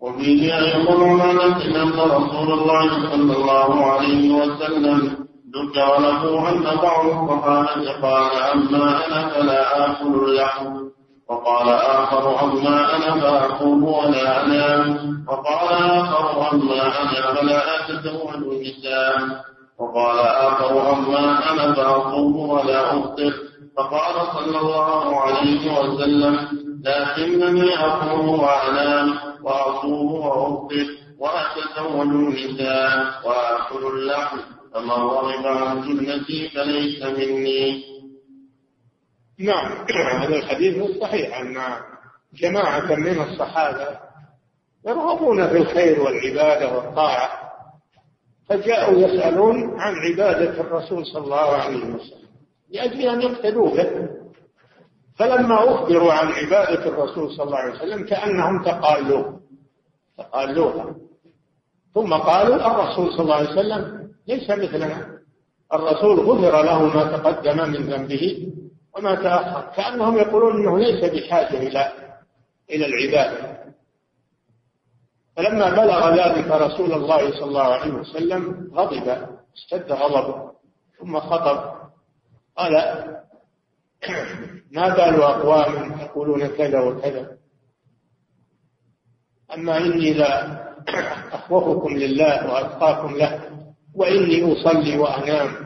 وفيه 0.00 0.58
أيضا 0.58 1.22
عن 1.22 1.38
أن 1.38 1.92
رسول 1.92 2.52
الله 2.52 3.10
صلى 3.10 3.36
الله 3.36 3.86
عليه 3.86 4.30
وسلم 4.34 5.26
ذكر 5.56 5.98
له 6.00 6.48
أن 6.48 6.76
بعض 6.76 7.06
الصحابة 7.06 7.92
قال 8.02 8.42
أما 8.52 9.06
أنا 9.06 9.28
فلا 9.28 9.90
آكل 9.90 10.14
اللحم 10.14 10.85
وقال 11.30 11.68
آخر 11.68 12.44
أما 12.44 12.96
أنا 12.96 13.20
فأقوم 13.20 13.84
ولا 13.84 14.44
أنام 14.44 14.82
وقال 15.28 15.68
آخر 15.90 16.52
أما 16.52 17.02
أنا 17.02 17.34
فلا 17.34 17.60
أتزوج 17.76 18.34
النساء 18.34 19.14
وقال 19.78 20.18
آخر 20.18 20.92
أما 20.92 21.52
أنا 21.52 21.74
فأقوم 21.74 22.36
ولا 22.50 22.96
أفطر. 22.98 23.32
فقال 23.76 24.14
صلى 24.34 24.58
الله 24.58 25.20
عليه 25.20 25.78
وسلم 25.80 26.34
لكنني 26.84 27.78
أقوم 27.78 28.28
وأنام 28.28 29.14
وأصوم 29.42 30.12
وأفطر 30.12 30.86
وأتزوج 31.18 32.06
النساء 32.06 32.90
وآكل 33.24 33.86
اللحم 33.86 34.36
فمن 34.74 34.90
رغب 34.90 35.46
عن 35.46 35.82
سنتي 35.82 36.48
فليس 36.48 37.02
مني. 37.02 37.95
نعم. 39.38 39.72
هذا 40.22 40.36
الحديث 40.36 41.00
صحيح 41.00 41.40
أن 41.40 41.56
جماعة 42.34 42.94
من 42.94 43.20
الصحابة 43.22 43.98
يرغبون 44.86 45.48
في 45.48 45.56
الخير 45.56 46.00
والعبادة 46.00 46.76
والطاعة 46.76 47.46
فجاءوا 48.48 48.98
يسألون 48.98 49.80
عن 49.80 49.94
عبادة 49.94 50.60
الرسول 50.60 51.06
صلى 51.06 51.24
الله 51.24 51.36
عليه 51.36 51.76
وسلم 51.76 52.26
لأجل 52.70 53.00
أن 53.08 53.22
يقتدوا 53.22 53.70
به 53.70 54.08
فلما 55.18 55.74
أخبروا 55.74 56.12
عن 56.12 56.26
عبادة 56.26 56.88
الرسول 56.88 57.30
صلى 57.30 57.44
الله 57.44 57.58
عليه 57.58 57.74
وسلم 57.74 58.04
كأنهم 58.04 58.64
تقالوه 58.64 59.40
تقالوها. 60.18 60.94
ثم 61.94 62.14
قالوا 62.14 62.56
الرسول 62.56 63.12
صلى 63.12 63.20
الله 63.20 63.34
عليه 63.34 63.50
وسلم 63.50 64.10
ليس 64.28 64.50
مثلنا 64.50 65.18
الرسول 65.74 66.20
غفر 66.20 66.62
له 66.62 66.82
ما 66.82 67.16
تقدم 67.16 67.56
من 67.56 67.90
ذنبه. 67.90 68.52
وما 68.98 69.14
تأخر. 69.14 69.72
كأنهم 69.76 70.16
يقولون 70.16 70.60
أنه 70.60 70.78
ليس 70.78 71.04
بحاجة 71.04 71.58
إلى 71.58 71.92
إلى 72.70 72.86
العبادة. 72.86 73.56
فلما 75.36 75.70
بلغ 75.70 76.14
ذلك 76.14 76.50
رسول 76.50 76.92
الله 76.92 77.30
صلى 77.30 77.44
الله 77.48 77.62
عليه 77.74 77.92
وسلم 77.92 78.70
غضب 78.74 79.08
اشتد 79.54 79.92
غضبه 79.92 80.52
ثم 81.00 81.20
خطب. 81.20 81.76
قال 82.56 82.72
ما 84.70 84.88
بال 84.88 85.22
أقوام 85.22 86.00
يقولون 86.00 86.46
كذا 86.46 86.80
وكذا؟ 86.80 87.36
أما 89.54 89.78
إني 89.78 90.12
لا 90.12 90.56
أخوفكم 91.32 91.96
لله 91.96 92.52
وأتقاكم 92.52 93.16
له 93.16 93.40
وإني 93.94 94.52
أصلي 94.52 94.98
وأنام 94.98 95.65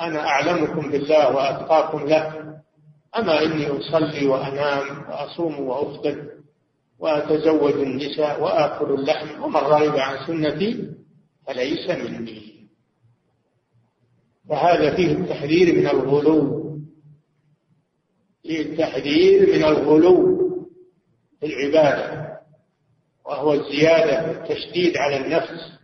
أنا 0.00 0.26
أعلمكم 0.26 0.90
بالله 0.90 1.36
وأتقاكم 1.36 2.06
له. 2.06 2.46
أما 3.18 3.42
إني 3.42 3.66
أصلي 3.66 4.26
وأنام 4.26 5.10
وأصوم 5.10 5.60
وأفطر 5.60 6.24
وأتزوج 6.98 7.72
النساء 7.72 8.42
وآكل 8.42 8.94
اللحم 8.94 9.42
ومن 9.42 9.56
رغب 9.56 9.96
عن 9.96 10.26
سنتي 10.26 10.90
فليس 11.46 11.90
مني. 11.90 12.56
فهذا 14.48 14.96
فيه 14.96 15.12
التحذير 15.12 15.76
من 15.78 15.86
الغلو. 15.86 16.66
فيه 18.42 18.62
التحذير 18.62 19.56
من 19.56 19.64
الغلو 19.64 20.36
في 21.40 21.46
العبادة 21.46 22.26
وهو 23.24 23.52
الزيادة 23.52 24.30
التشديد 24.30 24.96
على 24.96 25.16
النفس. 25.16 25.76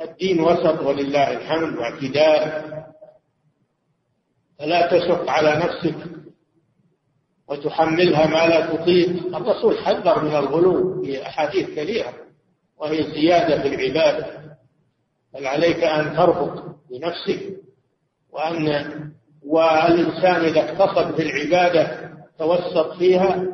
الدين 0.00 0.40
وسط 0.40 0.80
ولله 0.80 1.32
الحمد 1.32 1.78
واعتدال 1.78 2.81
فلا 4.62 4.86
تشق 4.86 5.30
على 5.30 5.56
نفسك 5.56 5.94
وتحملها 7.48 8.26
ما 8.26 8.46
لا 8.46 8.66
تطيق. 8.66 9.36
الرسول 9.36 9.78
حذر 9.78 10.24
من 10.24 10.36
الغلو 10.36 11.02
في 11.02 11.26
أحاديث 11.26 11.70
كثيرة 11.70 12.12
وهي 12.78 13.00
الزيادة 13.00 13.62
في 13.62 13.68
العبادة. 13.68 14.26
بل 15.34 15.46
عليك 15.46 15.84
أن 15.84 16.16
ترفق 16.16 16.64
بنفسك 16.90 17.42
وأن 18.32 18.92
والإنسان 19.46 20.44
إذا 20.44 20.60
اقتصد 20.60 21.14
في 21.14 21.22
العبادة 21.22 22.10
توسط 22.38 22.92
فيها 22.92 23.46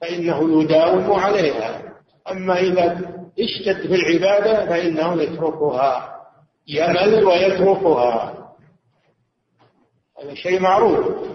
فإنه 0.00 0.62
يداوم 0.62 1.12
عليها. 1.12 1.82
أما 2.30 2.60
إذا 2.60 3.00
اشتد 3.40 3.86
في 3.86 3.94
العبادة 3.94 4.66
فإنه 4.66 5.22
يتركها 5.22 6.16
يمل 6.68 7.24
ويتركها. 7.24 8.41
هذا 10.22 10.34
شيء 10.34 10.60
معروف. 10.60 11.28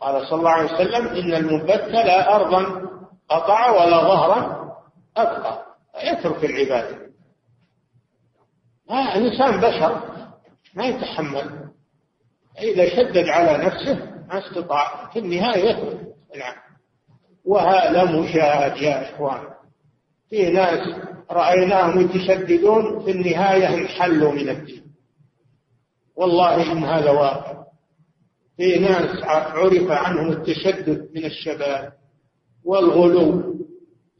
قال 0.00 0.26
صلى 0.26 0.38
الله 0.38 0.50
عليه 0.50 0.74
وسلم 0.74 1.06
إن 1.06 1.34
المبت 1.34 1.88
لا 1.88 2.36
أرضا 2.36 2.62
قطع 3.28 3.70
ولا 3.70 4.00
ظهرا 4.00 4.70
أبقى. 5.16 5.66
يترك 6.04 6.44
العبادة 6.44 7.10
الإنسان 8.90 9.60
بشر 9.60 10.02
ما 10.74 10.86
يتحمل. 10.86 11.70
إذا 12.58 12.88
شدد 12.88 13.28
على 13.28 13.64
نفسه 13.64 13.94
ما 14.28 14.38
استطاع. 14.38 15.10
في 15.12 15.18
النهاية 15.18 15.70
يترك 15.70 16.00
نعم 16.36 16.56
وهذا 17.44 18.04
مشاهد 18.04 18.76
يا 18.76 19.14
إخوان. 19.14 19.40
في 20.30 20.50
ناس 20.50 20.96
رأيناهم 21.30 22.00
يتشددون 22.00 23.04
في 23.04 23.10
النهاية 23.10 23.74
انحلوا 23.74 24.32
من 24.32 24.48
الدين. 24.48 24.84
والله 26.16 26.72
إن 26.72 26.84
هذا 26.84 27.10
واقع. 27.10 27.60
في 28.60 28.78
ناس 28.78 29.24
عرف 29.24 29.90
عنهم 29.90 30.32
التشدد 30.32 31.08
من 31.14 31.24
الشباب 31.24 31.92
والغلو. 32.64 33.54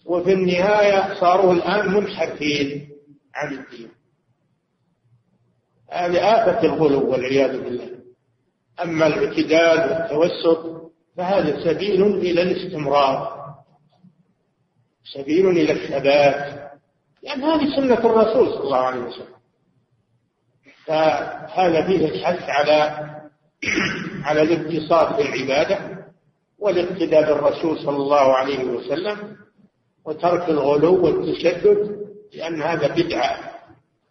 وفي 0.07 0.33
النهاية 0.33 1.21
صاروا 1.21 1.53
الآن 1.53 1.93
منحرفين 1.93 2.89
عن 3.35 3.53
الدين. 3.53 3.91
هذه 5.93 6.19
آفة 6.19 6.63
الغلو 6.67 7.11
والعياذ 7.11 7.61
بالله. 7.63 7.91
أما 8.83 9.07
الاعتدال 9.07 9.91
والتوسط 9.91 10.93
فهذا 11.17 11.65
سبيل 11.65 12.03
إلى 12.03 12.43
الاستمرار 12.43 13.45
سبيل 15.15 15.49
إلى 15.49 15.73
الثبات. 15.73 16.71
لأن 17.23 17.45
هذه 17.45 17.77
سنة 17.77 17.99
الرسول 17.99 18.53
صلى 18.53 18.65
الله 18.65 18.79
عليه 18.79 19.01
وسلم. 19.01 19.41
فهذا 20.87 21.87
فيه 21.87 22.07
الحث 22.07 22.49
على 22.49 23.11
على 24.23 24.43
الاتصال 24.43 25.17
بالعبادة 25.17 25.79
والاقتداء 26.59 27.35
بالرسول 27.35 27.79
صلى 27.79 27.97
الله 27.97 28.35
عليه 28.37 28.65
وسلم 28.65 29.37
وترك 30.05 30.49
الغلو 30.49 31.05
والتشدد 31.05 32.01
لأن 32.35 32.63
هذا 32.63 32.95
بدعة 32.95 33.51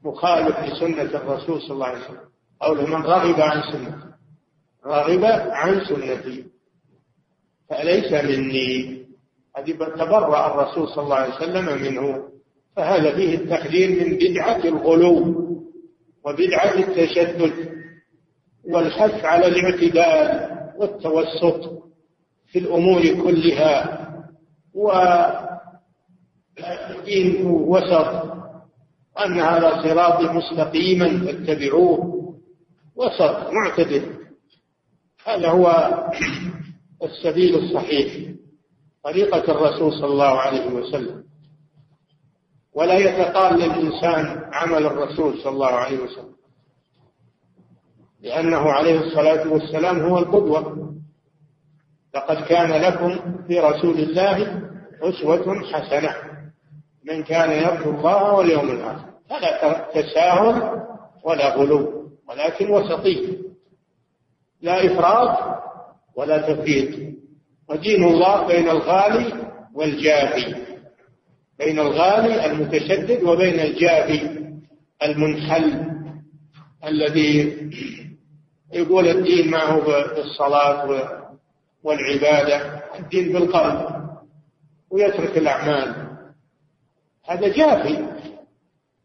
مخالف 0.06 0.60
لسنة 0.60 1.02
الرسول 1.02 1.62
صلى 1.62 1.72
الله 1.72 1.86
عليه 1.86 2.06
وسلم. 2.06 2.30
أو 2.64 2.74
لمن 2.74 3.02
رغب 3.02 3.42
عن 3.42 3.62
سنتي 3.72 4.10
رغب 4.86 5.26
عن 5.52 5.86
سنتي 5.86 6.46
فليس 7.70 8.12
مني. 8.14 9.00
هذه 9.58 9.72
تبرأ 9.72 10.48
الرسول 10.48 10.88
صلى 10.88 11.04
الله 11.04 11.16
عليه 11.16 11.36
وسلم 11.36 11.82
منه. 11.82 12.30
فهذا 12.76 13.16
فيه 13.16 13.36
التحذير 13.36 13.90
من 13.90 14.18
بدعة 14.18 14.66
الغلو 14.66 15.36
وبدعة 16.26 16.74
التشدد. 16.74 17.79
والحث 18.70 19.26
على 19.26 19.48
الاعتدال 19.48 20.50
والتوسط 20.78 21.84
في 22.46 22.60
الأمور 22.60 23.02
كلها 23.24 24.06
ودين 26.60 27.46
وسط 27.46 28.30
أن 29.26 29.40
هذا 29.40 29.84
صراطي 29.84 30.24
مستقيما 30.24 31.26
فاتبعوه. 31.26 32.20
وسط 32.96 33.50
معتدل. 33.52 34.02
هذا 35.26 35.50
هو 35.50 35.94
السبيل 37.04 37.56
الصحيح 37.56 38.30
طريقة 39.04 39.52
الرسول 39.52 39.94
صلى 39.94 40.06
الله 40.06 40.40
عليه 40.40 40.68
وسلم. 40.68 41.24
ولا 42.74 42.98
يتقال 42.98 43.60
للإنسان 43.60 44.50
عمل 44.54 44.86
الرسول 44.86 45.40
صلى 45.44 45.54
الله 45.54 45.68
عليه 45.68 46.00
وسلم. 46.00 46.39
لأنه 48.22 48.72
عليه 48.72 49.00
الصلاة 49.00 49.54
والسلام 49.54 50.00
هو 50.00 50.18
القدوة. 50.18 50.94
لقد 52.16 52.44
كان 52.46 52.82
لكم 52.82 53.20
في 53.48 53.60
رسول 53.60 54.00
الله 54.00 54.62
أسوة 55.02 55.62
حسنة. 55.74 56.16
من 57.04 57.24
كان 57.24 57.52
يرجو 57.52 57.90
الله 57.92 58.34
واليوم 58.34 58.70
الآخر. 58.70 59.10
فلا 59.30 59.86
تساهل 59.94 60.82
ولا 61.24 61.56
غلو 61.56 62.10
ولكن 62.30 62.70
وسطي. 62.70 63.38
لا 64.62 64.86
إفراط 64.86 65.62
ولا 66.16 66.54
تفريط. 66.54 67.16
ودين 67.70 68.04
الله 68.04 68.48
بين 68.48 68.70
الغالي 68.70 69.34
والجافي. 69.74 70.56
بين 71.60 71.80
الغالي 71.80 72.46
المتشدد 72.46 73.24
وبين 73.24 73.60
الجافي 73.60 74.40
المنحل 75.04 75.90
الذي 76.86 77.56
يقول 78.74 79.08
الدين 79.08 79.52
ما 79.52 79.64
هو 79.64 79.82
بالصلاة 80.16 80.88
والعبادة 81.84 82.82
الدين 83.00 83.34
بالقلب 83.34 84.10
ويترك 84.90 85.38
الأعمال. 85.38 86.10
هذا 87.26 87.48
جافي. 87.48 88.08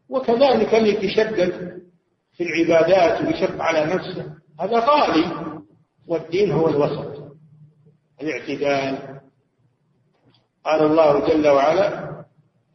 وكذلك 0.09 0.75
اللي 0.75 0.89
يتشدد 0.89 1.81
في 2.37 2.43
العبادات 2.43 3.21
ويشق 3.21 3.61
على 3.61 3.85
نفسه 3.85 4.25
هذا 4.59 4.79
غالي. 4.79 5.25
والدين 6.07 6.51
هو 6.51 6.67
الوسط 6.67 7.33
الاعتدال. 8.21 9.19
قال 10.65 10.83
الله 10.83 11.27
جل 11.27 11.47
وعلا 11.47 12.15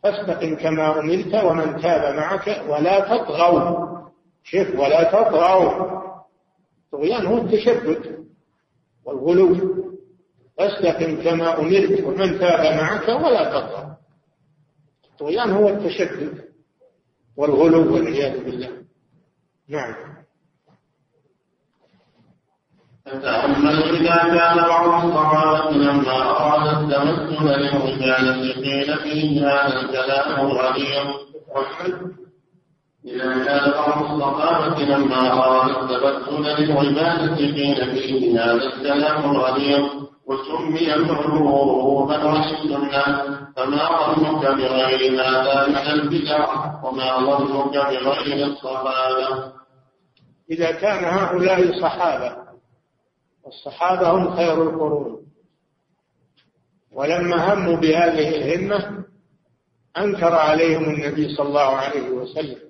فاستقم 0.03 0.55
كما 0.57 1.01
أمرت 1.01 1.45
ومن 1.45 1.80
تاب 1.80 2.14
معك 2.14 2.64
ولا 2.68 3.01
تطغوا. 3.01 3.91
شف 4.45 4.74
ولا 4.78 5.03
تطغوا. 5.03 6.01
الطغيان 6.93 7.26
هو 7.26 7.38
التشدد 7.38 8.26
والغلو. 9.05 9.57
فاستقم 10.59 11.22
كما 11.22 11.61
أمرت 11.61 12.05
ومن 12.05 12.38
تاب 12.38 12.76
معك 12.76 13.09
ولا 13.09 13.45
تطغوا 13.45 13.95
الطغيان 15.12 15.51
هو 15.51 15.68
التشدد 15.68 16.45
والغلو 17.36 17.95
والعياذ 17.95 18.45
بالله. 18.45 18.70
نعم. 19.68 19.95
فتأمل 23.07 23.82
إذا 23.82 24.16
كان 24.16 24.57
بعض 24.57 25.05
الصحابة 25.05 25.70
لما 25.76 26.12
أراد 26.12 26.66
التمثل 26.68 27.45
للرجال 27.45 28.53
قيل 28.55 28.99
فيه 28.99 29.47
هذا 29.49 29.80
الكلام 29.80 30.47
الغريب 30.47 31.07
إذا 33.05 33.44
كان 33.44 33.70
بعض 33.70 34.12
الصحابة 34.12 34.82
لما 34.84 35.32
أراد 35.32 35.70
التبتل 35.70 36.42
للعبادة 36.42 37.36
قيل 37.36 37.90
فيه 37.90 38.44
هذا 38.44 38.53
الكلام 38.53 39.30
الغريب 39.30 39.88
وسمي 40.26 40.94
المعروفا 40.94 42.24
والسنة 42.24 43.03
فما 43.57 44.14
ظنك 44.14 44.46
بغير 44.46 45.22
هذا 45.22 45.66
من 45.68 45.76
البدع 45.76 46.48
وما 46.84 47.18
ظنك 47.18 47.72
بغير 47.72 48.46
الصحابة. 48.46 49.53
إذا 50.51 50.70
كان 50.70 51.05
هؤلاء 51.05 51.80
صحابة 51.80 52.36
الصحابة 53.46 54.11
هم 54.11 54.36
خير 54.36 54.62
القرون. 54.62 55.20
ولما 56.92 57.55
هموا 57.55 57.76
بهذه 57.76 58.28
الهمة 58.28 59.05
أنكر 59.98 60.34
عليهم 60.34 60.84
النبي 60.84 61.34
صلى 61.36 61.48
الله 61.48 61.76
عليه 61.76 62.11
وسلم. 62.11 62.70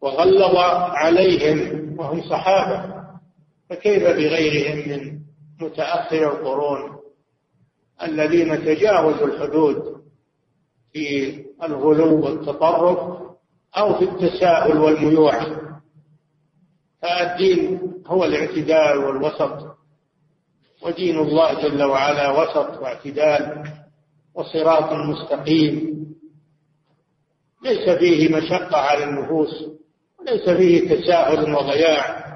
وغلظ 0.00 0.56
عليهم 0.56 1.94
وهم 1.98 2.22
صحابة. 2.22 2.98
فكيف 3.70 4.02
بغيرهم 4.02 4.88
من 4.88 5.18
متأخر 5.60 6.32
القرون 6.32 6.98
الذين 8.02 8.64
تجاوزوا 8.64 9.26
الحدود 9.26 10.02
في 10.92 11.34
الغلو 11.62 12.24
والتطرف 12.24 12.98
أو 13.76 13.98
في 13.98 14.04
التساؤل 14.04 14.78
والميوعة 14.78 15.46
فالدين 17.02 17.80
هو 18.06 18.24
الاعتدال 18.24 18.98
والوسط 18.98 19.76
ودين 20.82 21.18
الله 21.18 21.62
جل 21.62 21.82
وعلا 21.82 22.30
وسط 22.30 22.82
واعتدال 22.82 23.64
وصراط 24.34 24.92
مستقيم. 24.92 25.98
ليس 27.64 27.98
فيه 27.98 28.36
مشقة 28.36 28.76
على 28.76 29.04
النفوس 29.04 29.77
وليس 30.28 30.48
فيه 30.48 30.94
تساهل 30.94 31.54
وضياع 31.54 32.28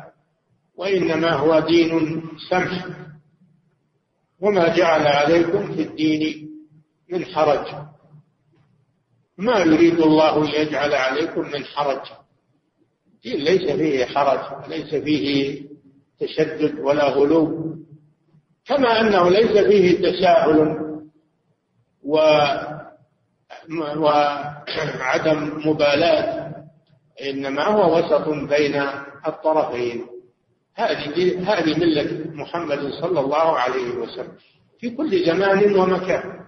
وإنما 0.77 1.33
هو 1.33 1.61
دين 1.61 2.23
سمح. 2.51 2.87
وما 4.41 4.77
جعل 4.77 5.07
عليكم 5.07 5.73
في 5.73 5.83
الدين 5.83 6.51
من 7.09 7.25
حرج. 7.25 7.67
ما 9.39 9.59
يريد 9.59 10.01
الله 10.01 10.45
ليجعل 10.45 10.95
عليكم 10.95 11.41
من 11.41 11.65
حرج. 11.65 12.07
الدين 13.15 13.41
ليس 13.45 13.73
فيه 13.73 14.05
حرج 14.05 14.69
ليس 14.69 14.95
فيه 14.95 15.63
تشدد 16.21 16.79
ولا 16.79 17.05
غلو. 17.05 17.77
كما 18.65 19.01
أنه 19.01 19.31
ليس 19.31 19.59
فيه 19.67 20.11
تساهل 20.11 20.79
و 22.03 22.19
وعدم 23.71 25.63
مبالاة. 25.69 26.42
إنما 27.21 27.65
هو 27.65 27.99
وسط 27.99 28.29
بين 28.29 28.83
الطرفين. 29.27 30.07
هذه 30.75 31.53
هذه 31.53 31.79
ملة 31.79 32.25
محمد 32.35 32.91
صلى 33.01 33.21
الله 33.21 33.59
عليه 33.59 33.95
وسلم. 33.95 34.33
في 34.81 34.91
كل 34.91 35.27
زمان 35.27 35.75
ومكان. 35.75 36.41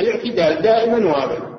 الاعتدال 0.00 0.62
دائما 0.62 1.06
وابدا. 1.06 1.58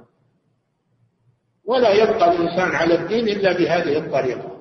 ولا 1.66 1.94
يبقى 1.94 2.32
الإنسان 2.32 2.76
على 2.76 2.96
الدين 2.96 3.28
إلا 3.28 3.54
بهذه 3.54 3.98
الطريقة. 3.98 4.60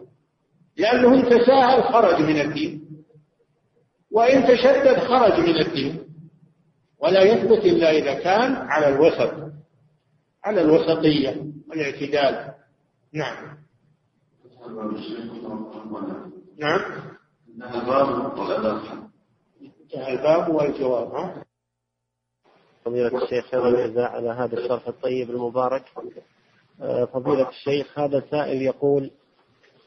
لأنه 0.76 1.14
إن 1.14 1.24
تساهل 1.24 1.82
خرج 1.82 2.22
من 2.22 2.40
الدين. 2.40 2.88
وإن 4.12 4.46
تشدد 4.46 4.98
خرج 4.98 5.40
من 5.40 5.56
الدين. 5.60 6.04
ولا 7.00 7.22
يثبت 7.22 7.64
إلا 7.64 7.90
إذا 7.90 8.14
كان 8.14 8.54
على 8.54 8.88
الوسط. 8.88 9.34
على 10.44 10.60
الوسطية. 10.60 11.36
والاعتدال. 11.68 12.54
نعم. 13.12 13.58
نعم. 16.58 16.80
انتهى 19.82 20.12
الباب 20.12 20.54
والجواب 20.54 21.14
ها؟ 21.14 21.44
فضيلة 22.84 23.22
الشيخ 23.22 23.50
خير 23.50 23.68
الجزاء 23.68 24.10
على 24.10 24.28
هذا 24.28 24.58
الشرح 24.58 24.88
الطيب 24.88 25.30
المبارك. 25.30 25.84
آه، 26.80 27.04
فضيلة 27.04 27.48
الشيخ 27.48 27.98
هذا 27.98 28.22
سائل 28.30 28.62
يقول 28.62 29.10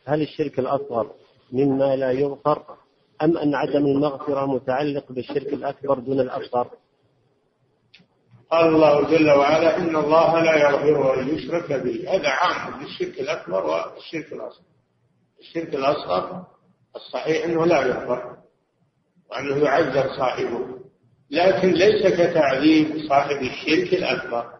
هل 0.05 0.21
الشرك 0.21 0.59
الأصغر 0.59 1.11
مما 1.51 1.95
لا 1.95 2.11
يغفر 2.11 2.63
أم 3.21 3.37
أن 3.37 3.55
عدم 3.55 3.85
المغفرة 3.85 4.45
متعلق 4.45 5.11
بالشرك 5.11 5.53
الأكبر 5.53 5.99
دون 5.99 6.19
الأصغر 6.19 6.71
قال 8.51 8.67
الله 8.67 9.17
جل 9.17 9.31
وعلا 9.31 9.77
إن 9.77 9.95
الله 9.95 10.39
لا 10.39 10.55
يغفر 10.55 11.19
أن 11.19 11.35
يشرك 11.35 11.71
به. 11.71 12.15
هذا 12.15 12.29
عام 12.29 12.79
بالشرك 12.79 13.19
الأكبر 13.19 13.65
والشرك 13.65 14.33
الأصغر. 14.33 14.65
الشرك 15.39 15.75
الأصغر 15.75 16.45
الصحيح 16.95 17.45
أنه 17.45 17.65
لا 17.65 17.81
يغفر 17.81 18.37
وأنه 19.31 19.57
يعذر 19.57 20.17
صاحبه. 20.17 20.79
لكن 21.31 21.71
ليس 21.71 22.13
كتعذيب 22.13 23.07
صاحب 23.09 23.41
الشرك 23.41 23.93
الأكبر. 23.93 24.53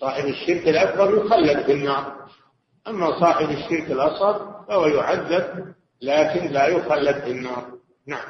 صاحب 0.00 0.24
الشرك 0.24 0.68
الأكبر 0.68 1.24
يخلد 1.24 1.62
في 1.62 1.72
النار. 1.72 2.28
أما 2.88 3.20
صاحب 3.20 3.50
الشرك 3.50 3.90
الأصغر 3.90 4.64
فهو 4.68 4.86
يعذب 4.86 5.74
لكن 6.02 6.46
لا 6.46 6.66
يخلد 6.66 7.20
في 7.24 7.30
النار. 7.30 7.64
نعم. 8.06 8.28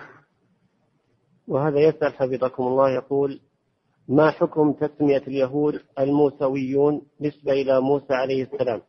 وهذا 1.49 1.81
يسأل 1.81 2.15
حفظكم 2.15 2.63
الله 2.63 2.91
يقول 2.91 3.41
ما 4.09 4.31
حكم 4.31 4.73
تسمية 4.73 5.23
اليهود 5.29 5.81
الموسويون 5.99 7.03
نسبة 7.21 7.53
إلى 7.53 7.81
موسى 7.81 8.15
عليه 8.15 8.43
السلام؟ 8.53 8.83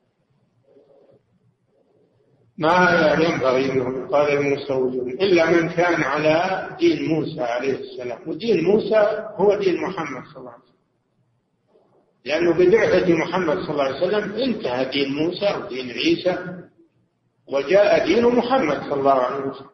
ما 2.58 2.74
ينبغي 3.20 3.72
انه 3.72 4.00
يقال 4.00 4.38
الموسويون 4.38 5.10
إلا 5.10 5.46
من 5.52 5.70
كان 5.70 6.04
على 6.04 6.70
دين 6.80 7.10
موسى 7.10 7.42
عليه 7.42 7.80
السلام. 7.80 8.20
ودين 8.30 8.64
موسى 8.64 9.28
هو 9.36 9.56
دين 9.56 9.82
محمد 9.82 10.24
صلى 10.34 10.38
الله 10.38 10.52
عليه 10.52 10.64
وسلم. 10.64 10.76
لأنه 12.26 12.54
ببعثه 12.54 13.14
محمد 13.14 13.58
صلى 13.58 13.72
الله 13.72 13.84
عليه 13.84 14.08
وسلم 14.08 14.32
انتهى 14.34 14.86
دين 14.86 15.14
موسى 15.16 15.46
ودين 15.64 15.92
عيسى 15.92 16.38
وجاء 17.48 18.06
دين 18.06 18.26
محمد 18.26 18.82
صلى 18.82 18.94
الله 19.00 19.12
عليه 19.14 19.46
وسلم. 19.46 19.70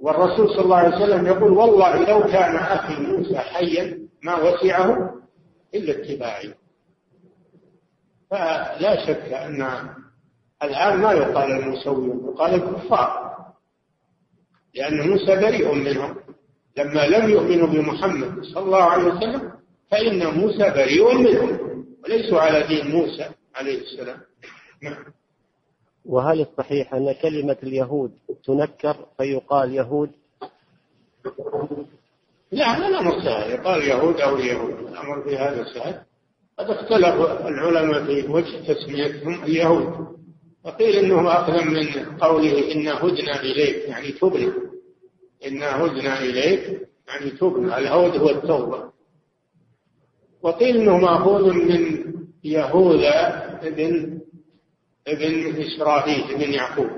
والرسول 0.00 0.48
صلى 0.48 0.60
الله 0.64 0.76
عليه 0.76 0.96
وسلم 0.96 1.26
يقول 1.26 1.52
والله 1.52 2.08
لو 2.08 2.20
كان 2.22 2.56
أخي 2.56 3.02
موسى 3.02 3.38
حيا 3.38 4.09
ما 4.22 4.36
وسعه 4.36 5.14
إلا 5.74 5.92
اتباعي. 5.92 6.54
فلا 8.30 9.06
شك 9.06 9.32
أن 9.32 9.62
الآن 10.62 10.98
ما 10.98 11.12
يقال 11.12 11.50
المسويون 11.50 12.24
يقال 12.34 12.54
الكفار 12.54 13.30
لأن 14.74 15.10
موسى 15.10 15.36
بريء 15.36 15.74
منهم. 15.74 16.16
لما 16.78 17.06
لم 17.06 17.30
يؤمنوا 17.30 17.66
بمحمد 17.66 18.44
صلى 18.44 18.64
الله 18.64 18.82
عليه 18.82 19.04
وسلم 19.04 19.52
فإن 19.90 20.26
موسى 20.38 20.70
بريء 20.70 21.14
منهم 21.14 21.58
وليسوا 22.04 22.40
على 22.40 22.66
دين 22.66 22.90
موسى 22.90 23.30
عليه 23.54 23.78
السلام. 23.80 24.20
نعم. 24.82 25.04
وهل 26.04 26.40
الصحيح 26.40 26.94
أن 26.94 27.12
كلمة 27.12 27.56
اليهود 27.62 28.12
تنكر 28.44 28.96
فيقال 29.16 29.74
يهود؟ 29.74 30.10
لا 32.52 32.66
هذا 32.66 32.86
الأمر 32.88 33.22
سهل 33.24 33.50
يقال 33.50 33.82
يهود 33.82 34.20
أو 34.20 34.36
اليهود 34.36 34.78
الأمر 34.88 35.22
في 35.22 35.36
هذا 35.36 35.64
سهل 35.64 36.00
قد 36.58 36.70
اختلف 36.70 37.46
العلماء 37.46 38.04
في 38.04 38.28
وجه 38.28 38.72
تسميتهم 38.72 39.44
اليهود. 39.44 40.06
وقيل 40.64 40.96
انه 40.96 41.32
اخذا 41.32 41.64
من 41.64 42.16
قوله 42.18 42.72
انا 42.72 43.04
هدنا 43.04 43.40
إليك 43.40 43.88
يعني 43.88 44.12
تبنا 44.12 44.52
انا 45.46 45.84
هدنا 45.84 46.22
إليك 46.22 46.88
يعني 47.08 47.30
تبنا 47.30 47.78
الهود 47.78 48.16
هو 48.16 48.30
التوبة. 48.30 48.90
وقيل 50.42 50.76
انه 50.76 50.98
ماخوذ 50.98 51.52
من 51.52 52.04
يهوذا 52.44 53.46
ابن 53.62 54.20
ابن 55.08 55.62
إسرائيل 55.62 56.34
ابن 56.34 56.52
يعقوب. 56.52 56.90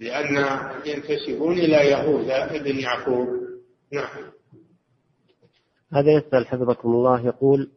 لأن 0.00 0.58
ينتسبون 0.86 1.58
إلى 1.58 1.76
يهوذا 1.76 2.56
ابن 2.56 2.78
يعقوب. 2.78 3.28
نعم. 3.92 4.32
هذا 5.92 6.12
يسأل 6.12 6.46
حفظكم 6.46 6.88
الله 6.88 7.26
يقول 7.26 7.70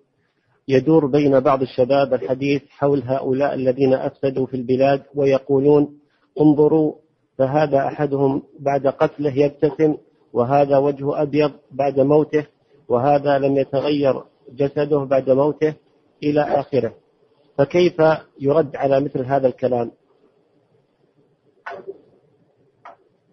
يدور 0.68 1.06
بين 1.06 1.40
بعض 1.40 1.62
الشباب 1.62 2.14
الحديث 2.14 2.62
حول 2.70 3.04
هؤلاء 3.06 3.54
الذين 3.54 3.94
أفسدوا 3.94 4.46
في 4.46 4.58
البلاد 4.58 5.04
ويقولون 5.16 6.00
انظروا 6.42 6.94
فهذا 7.38 7.88
أحدهم 7.88 8.44
بعد 8.60 8.88
قتله 8.88 9.38
يبتسم 9.38 9.96
وهذا 10.34 10.78
وجهه 10.78 11.22
أبيض 11.22 11.52
بعد 11.72 12.00
موته 12.00 12.46
وهذا 12.88 13.38
لم 13.38 13.58
يتغير 13.58 14.24
جسده 14.54 14.98
بعد 15.04 15.30
موته 15.30 15.74
إلى 16.24 16.42
آخره. 16.42 16.94
فكيف 17.58 18.02
يرد 18.40 18.76
على 18.76 19.00
مثل 19.00 19.26
هذا 19.26 19.48
الكلام؟ 19.48 19.92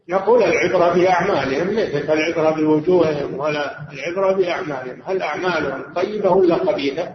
نقول 0.09 0.43
العبرة 0.43 0.95
بأعمالهم 0.95 1.71
ليست 1.71 2.11
العبرة 2.11 2.51
بوجوههم 2.51 3.39
ولا 3.39 3.93
العبرة 3.93 4.33
بأعمالهم. 4.33 5.03
هل 5.05 5.23
أعمالهم 5.23 5.95
طيبة 5.95 6.31
ولا 6.31 6.57
خبيثة؟ 6.57 7.15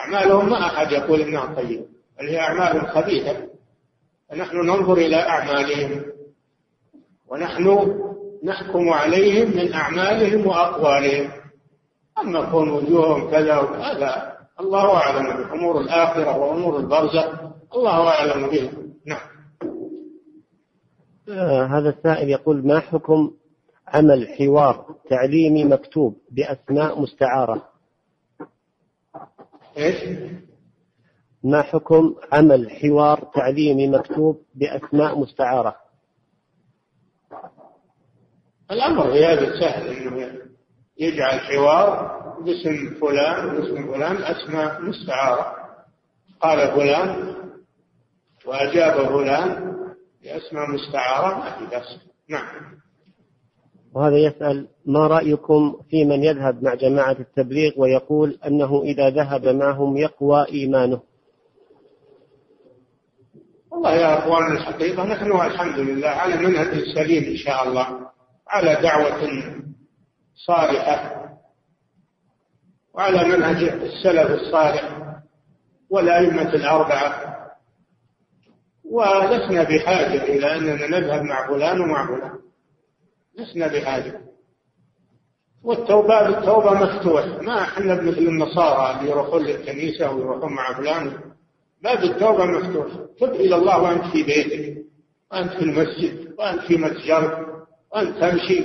أعمالهم 0.00 0.50
ما 0.50 0.66
أحد 0.66 0.92
يقول 0.92 1.20
إنها 1.20 1.54
طيبة 1.54 1.84
بل 2.18 2.28
هي 2.28 2.40
أعمال 2.40 2.88
خبيثة. 2.88 3.36
فنحن 4.30 4.56
ننظر 4.56 4.92
إلى 4.92 5.16
أعمالهم 5.16 6.02
ونحن 7.28 7.94
نحكم 8.44 8.88
عليهم 8.88 9.56
من 9.56 9.72
أعمالهم 9.74 10.46
وأقوالهم. 10.46 11.30
أما 12.18 12.50
كون 12.50 12.70
وجوههم 12.70 13.30
كذا 13.30 13.58
وهذا 13.58 14.38
الله 14.60 14.96
أعلم 14.96 15.36
بأمور 15.36 15.80
الآخرة 15.80 16.36
وأمور 16.36 16.76
البرزخ. 16.76 17.28
الله 17.74 18.08
أعلم 18.08 18.46
بها. 18.46 18.70
نعم. 19.06 19.37
هذا 21.36 21.88
السائل 21.88 22.28
يقول 22.28 22.66
ما 22.66 22.80
حكم 22.80 23.30
عمل 23.88 24.28
حوار 24.28 24.94
تعليمي 25.10 25.64
مكتوب 25.64 26.16
بأسماء 26.30 27.00
مستعارة؟ 27.00 27.68
إيش؟ 29.76 30.18
ما 31.44 31.62
حكم 31.62 32.14
عمل 32.32 32.70
حوار 32.70 33.30
تعليمي 33.34 33.88
مكتوب 33.88 34.42
بأسماء 34.54 35.18
مستعارة؟ 35.18 35.76
الأمر 38.70 39.12
في 39.12 39.24
هذا 39.24 39.60
سهل 39.60 39.88
أنه 39.88 40.32
يجعل 40.98 41.40
حوار 41.40 42.18
باسم 42.40 42.94
فلان 43.00 43.56
باسم 43.56 43.92
فلان 43.92 44.16
أسماء 44.16 44.82
مستعارة. 44.82 45.54
قال 46.40 46.72
فلان 46.72 47.34
وأجاب 48.46 49.06
فلان 49.06 49.67
بأسماء 50.22 50.70
مستعارة 50.70 51.38
ما 51.38 51.58
في 51.58 51.66
بأس 51.66 51.98
نعم. 52.28 52.46
وهذا 53.94 54.16
يسأل 54.16 54.68
ما 54.86 55.06
رأيكم 55.06 55.76
في 55.90 56.04
من 56.04 56.24
يذهب 56.24 56.62
مع 56.62 56.74
جماعة 56.74 57.16
التبليغ 57.20 57.72
ويقول 57.76 58.38
أنه 58.46 58.82
إذا 58.82 59.10
ذهب 59.10 59.48
معهم 59.48 59.96
يقوى 59.96 60.46
إيمانه؟ 60.52 61.00
والله 63.70 63.94
يا 63.94 64.18
أخوان 64.18 64.52
الحقيقة 64.52 65.04
نحن 65.04 65.32
الحمد 65.32 65.78
لله 65.78 66.08
على 66.08 66.36
منهج 66.36 66.84
سليم 66.94 67.24
إن 67.24 67.36
شاء 67.36 67.68
الله 67.68 68.00
على 68.48 68.74
دعوة 68.82 69.44
صالحة 70.46 71.28
وعلى 72.94 73.24
منهج 73.24 73.62
السلف 73.62 74.30
الصالح 74.30 74.98
والأئمة 75.90 76.54
الأربعة. 76.54 77.38
ولسنا 78.90 79.62
بحاجة 79.62 80.22
إلى 80.22 80.56
أننا 80.56 80.86
نذهب 80.86 81.22
مع 81.22 81.46
فلان 81.46 81.80
ومع 81.80 82.06
فلان. 82.06 82.38
لسنا 83.38 83.66
بحاجة. 83.66 84.20
والتوبة 85.64 86.28
التوبة 86.28 86.74
مفتوح. 86.74 87.24
ما 87.42 87.62
إحنا 87.62 87.94
مثل 88.02 88.18
النصارى 88.18 88.98
اللي 88.98 89.10
يروحون 89.10 89.42
للكنيسة 89.42 90.12
ويروحون 90.12 90.52
مع 90.52 90.74
فلان. 90.74 91.12
باب 91.82 92.04
التوبة 92.04 92.44
مفتوح. 92.44 92.86
تب 93.20 93.30
إلى 93.30 93.56
الله 93.56 93.82
وأنت 93.82 94.04
في 94.04 94.22
بيتك. 94.22 94.82
وأنت 95.32 95.52
في 95.52 95.62
المسجد. 95.62 96.34
وأنت 96.38 96.60
في 96.60 96.76
متجرك 96.76 97.46
وأنت 97.92 98.18
تمشي. 98.18 98.62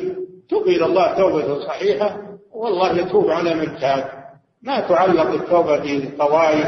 تب 0.50 0.68
إلى 0.68 0.86
الله 0.86 1.18
توبة 1.18 1.60
صحيحة. 1.60 2.22
والله 2.52 3.00
يتوب 3.00 3.30
على 3.30 3.54
من 3.54 3.80
تاب. 3.80 4.24
ما 4.62 4.80
تعلق 4.80 5.30
التوبة 5.30 6.00
بطوائف 6.00 6.68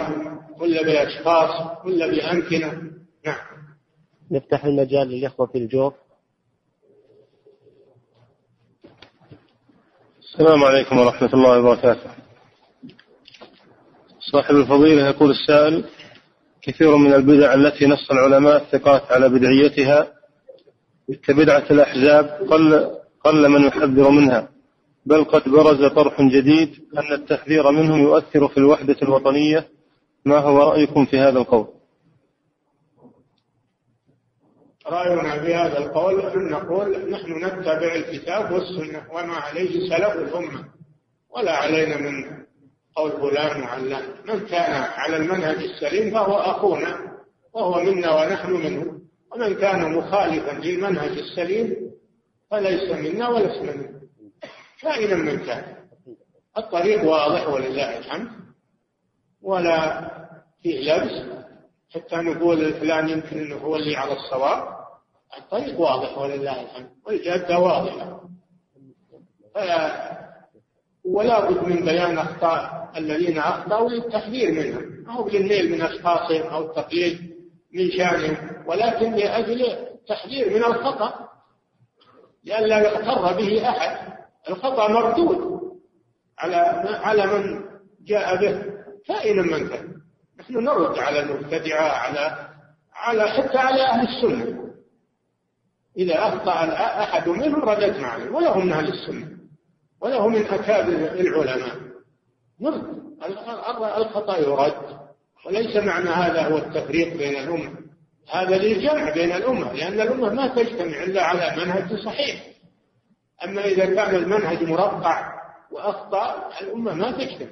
ولا 0.60 0.84
بأشخاص 0.84 1.86
ولا 1.86 2.08
بأمكنة. 2.08 2.96
نفتح 4.32 4.66
المجال 4.66 5.08
للإخوة 5.08 5.48
في 5.48 5.58
الجوف. 5.58 5.94
السلام 10.20 10.64
عليكم 10.64 10.98
ورحمة 11.00 11.34
الله 11.34 11.60
وبركاته. 11.60 12.10
صاحب 14.32 14.56
الفضيلة 14.56 15.08
يقول 15.08 15.32
السائل 15.32 15.84
كثير 16.62 16.96
من 16.96 17.14
البدع 17.14 17.54
التي 17.54 17.86
نص 17.86 18.12
العلماء 18.12 18.62
الثقات 18.64 19.12
على 19.12 19.30
بدعيتها 19.30 20.08
كبدعة 21.24 21.64
الأحزاب 21.72 22.26
قل, 22.50 22.92
قل 23.26 23.50
من 23.50 23.62
يحذر 23.68 24.10
منها 24.10 24.50
بل 25.06 25.24
قد 25.24 25.50
برز 25.50 25.86
طرح 25.86 26.22
جديد 26.22 26.76
أن 26.98 27.14
التحذير 27.14 27.72
منهم 27.72 28.02
يؤثر 28.02 28.48
في 28.48 28.58
الوحدة 28.58 28.96
الوطنية. 29.02 29.68
ما 30.26 30.38
هو 30.38 30.58
رأيكم 30.58 31.06
في 31.06 31.20
هذا 31.20 31.40
القول؟ 31.40 31.68
رأينا 34.88 35.40
في 35.40 35.56
هذا 35.56 35.78
القول 35.78 36.22
أن 36.22 36.50
نقول 36.50 37.12
نحن 37.12 37.46
نتبع 37.46 37.96
الكتاب 37.96 38.52
والسنة 38.52 39.08
وما 39.12 39.34
عليه 39.34 39.90
سلف 39.90 40.16
الأمة 40.16 40.66
ولا 41.30 41.56
علينا 41.56 41.98
من 41.98 42.46
قول 42.96 43.12
فلان 43.12 43.62
وعلان. 43.62 44.04
من 44.26 44.40
كان 44.40 44.74
على 44.74 45.18
المنهج 45.18 45.58
السليم 45.58 46.14
فهو 46.14 46.38
أخونا 46.38 46.98
وهو 47.54 47.84
منا 47.84 48.22
ونحن 48.22 48.52
منه. 48.52 49.02
ومن 49.32 49.56
كان 49.56 49.98
مخالفا 49.98 50.52
للمنهج 50.52 51.18
السليم 51.18 51.76
فليس 52.52 52.92
منا 52.92 53.30
ولسنا 53.30 53.76
منه. 53.76 54.02
كائنا 54.82 55.16
من 55.16 55.46
كان. 55.46 55.76
الطريق 56.58 57.04
واضح 57.04 57.48
ولله 57.48 57.98
الحمد. 57.98 58.28
ولا 59.42 60.02
فيه 60.64 60.94
لبس. 60.94 61.46
حتى 61.94 62.16
نقول 62.16 62.74
فلان 62.74 63.10
يمكن 63.10 63.38
إنه 63.40 63.56
هو 63.56 63.76
اللي 63.76 63.96
على 63.96 64.14
الصواب. 64.14 64.75
الطريق 65.38 65.80
واضح 65.80 66.18
ولله 66.18 66.62
الحمد. 66.62 66.90
والجادة 67.06 67.60
واضحة 67.60 68.22
ولا 71.06 71.50
بد 71.50 71.64
من 71.64 71.86
بيان 71.86 72.18
أخطاء 72.18 72.92
الذين 72.98 73.38
أخطأوا 73.38 73.90
للتحذير 73.90 74.52
منهم 74.52 75.04
ما 75.08 75.14
هو 75.14 75.28
للنيل 75.28 75.72
من 75.72 75.82
أشخاصهم 75.82 76.42
أو 76.42 76.66
التقليد 76.66 77.36
من 77.74 77.92
شأنهم 77.92 78.38
ولكن 78.68 79.14
لأجل 79.14 79.62
التحذير 79.62 80.50
من 80.50 80.64
الخطأ. 80.64 81.30
لئلا 82.44 82.80
يغتر 82.80 83.34
به 83.34 83.70
أحد. 83.70 84.16
الخطأ 84.50 84.88
مردود 84.88 85.62
على 86.40 86.56
على 87.04 87.26
من 87.26 87.62
جاء 88.06 88.36
به. 88.36 88.64
كائنا 89.08 89.42
من 89.42 89.70
كان 89.70 89.96
نحن 90.40 90.54
نرد 90.54 90.98
على 91.00 91.20
المبتدعة 91.20 91.90
على 91.90 92.50
على 92.94 93.30
حتى 93.30 93.58
على 93.58 93.82
أهل 93.82 94.08
السنة. 94.08 94.55
إذا 95.98 96.28
أخطأ 96.28 96.54
أحد 97.04 97.30
منهم 97.30 97.62
رددنا 97.62 98.08
عليه 98.08 98.30
ولا 98.30 98.58
هم 98.58 98.66
من 98.66 98.72
أهل 98.72 98.94
السنة 98.94 99.38
ولا 100.02 100.18
هم 100.18 100.34
من 100.34 100.46
أكابر 100.46 100.94
العلماء. 100.94 101.76
نرد. 102.62 103.06
الخطأ 103.98 104.38
يرد. 104.38 105.00
وليس 105.46 105.76
معنى 105.76 106.10
هذا 106.10 106.48
هو 106.48 106.58
التفريق 106.58 107.18
بين 107.18 107.36
الأمة. 107.36 107.76
هذا 108.32 108.58
للجمع 108.58 109.14
بين 109.14 109.32
الأمة 109.32 109.74
لأن 109.74 110.02
الأمة 110.02 110.34
ما 110.34 110.48
تجتمع 110.48 111.04
إلا 111.04 111.24
على 111.24 111.64
منهج 111.66 112.00
صحيح. 112.00 112.48
أما 113.44 113.66
إذا 113.66 113.86
كان 113.86 114.16
المنهج 114.16 114.64
مرقع 114.64 115.36
وأخطأ 115.72 116.50
الأمة 116.62 116.94
ما 116.94 117.12
تجتمع. 117.12 117.52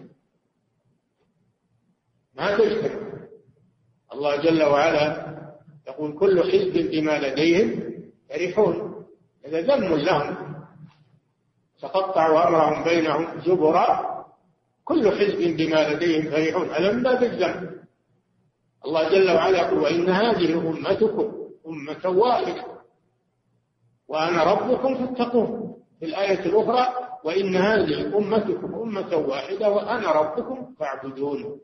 ما 2.36 2.58
تجتمع. 2.58 3.14
الله 4.14 4.36
جل 4.36 4.64
وعلا 4.64 5.34
يقول 5.88 6.20
كل 6.20 6.52
حزب 6.52 6.92
بما 6.92 7.20
لديهم 7.20 7.93
فرحون 8.34 9.06
هذا 9.46 9.62
ذم 9.62 9.96
لهم 9.96 10.36
تقطعوا 11.82 12.48
أمرهم 12.48 12.84
بينهم 12.84 13.42
زبرا 13.46 14.14
كل 14.86 15.12
حزب 15.12 15.58
بما 15.58 15.90
لديهم 15.94 16.32
فرحون. 16.32 16.70
ألم 16.70 17.00
لا 17.00 17.16
تجزم 17.16 17.70
الله 18.86 19.10
جل 19.10 19.32
وعلا 19.32 19.58
يقول 19.58 19.80
وإن 19.80 20.10
هذه 20.10 20.54
أمتكم 20.54 21.32
أمة 21.68 22.20
واحدة 22.20 22.66
وأنا 24.08 24.44
ربكم 24.44 24.96
فاتقون. 24.96 25.76
في 26.00 26.06
الآية 26.06 26.46
الأخرى 26.46 26.88
وإن 27.24 27.56
هذه 27.56 28.18
أمتكم 28.18 28.76
أمة 28.76 29.16
واحدة 29.16 29.70
وأنا 29.70 30.12
ربكم 30.12 30.74
فاعبدون. 30.80 31.60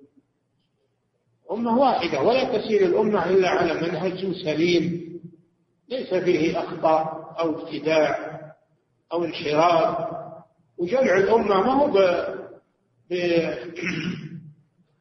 أمة 1.51 1.79
واحدة 1.79 2.21
ولا 2.21 2.57
تسير 2.57 2.85
الأمة 2.85 3.29
إلا 3.29 3.49
على 3.49 3.73
منهج 3.73 4.31
سليم. 4.43 5.18
ليس 5.89 6.13
فيه 6.13 6.59
أخطاء 6.59 7.35
أو 7.39 7.59
ابتداع 7.59 8.39
أو 9.13 9.25
انحراف. 9.25 10.09
وجمع 10.77 11.17
الأمة 11.17 11.63
ما 11.63 11.73
هو 11.73 11.87
ب... 11.87 11.97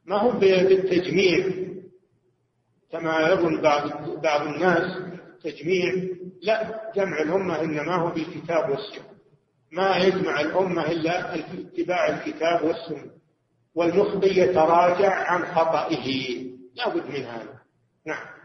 ما 0.06 0.16
هو 0.16 0.30
بالتجميع. 0.30 1.46
كما 2.92 3.28
يظن 3.28 3.60
بعض 3.60 4.10
بعض 4.22 4.46
الناس 4.46 4.98
تجميع. 5.42 5.94
لا 6.42 6.82
جمع 6.96 7.22
الأمة 7.22 7.60
إنما 7.60 7.94
هو 7.94 8.10
بالكتاب 8.10 8.70
والسنة. 8.70 9.08
ما 9.72 9.96
يجمع 9.96 10.40
الأمة 10.40 10.90
إلا 10.90 11.34
اتباع 11.34 12.08
الكتاب 12.08 12.64
والسنة. 12.64 13.10
والمخطي 13.74 14.40
يتراجع 14.40 15.14
عن 15.14 15.46
خطئه. 15.46 16.38
لا 16.74 16.88
بد 16.88 17.06
من 17.06 17.24
هذا. 17.24 17.58
نعم. 18.06 18.37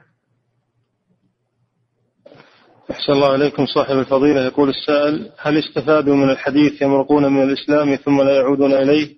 أحسن 2.91 3.13
الله 3.13 3.31
عليكم 3.31 3.65
صاحب 3.65 3.97
الفضيلة. 3.97 4.45
يقول 4.45 4.69
السائل 4.69 5.31
هل 5.37 5.57
استفادوا 5.57 6.15
من 6.15 6.29
الحديث 6.29 6.81
يمرقون 6.81 7.33
من 7.33 7.43
الإسلام 7.43 7.95
ثم 7.95 8.21
لا 8.21 8.35
يعودون 8.35 8.73
إليه؟ 8.73 9.15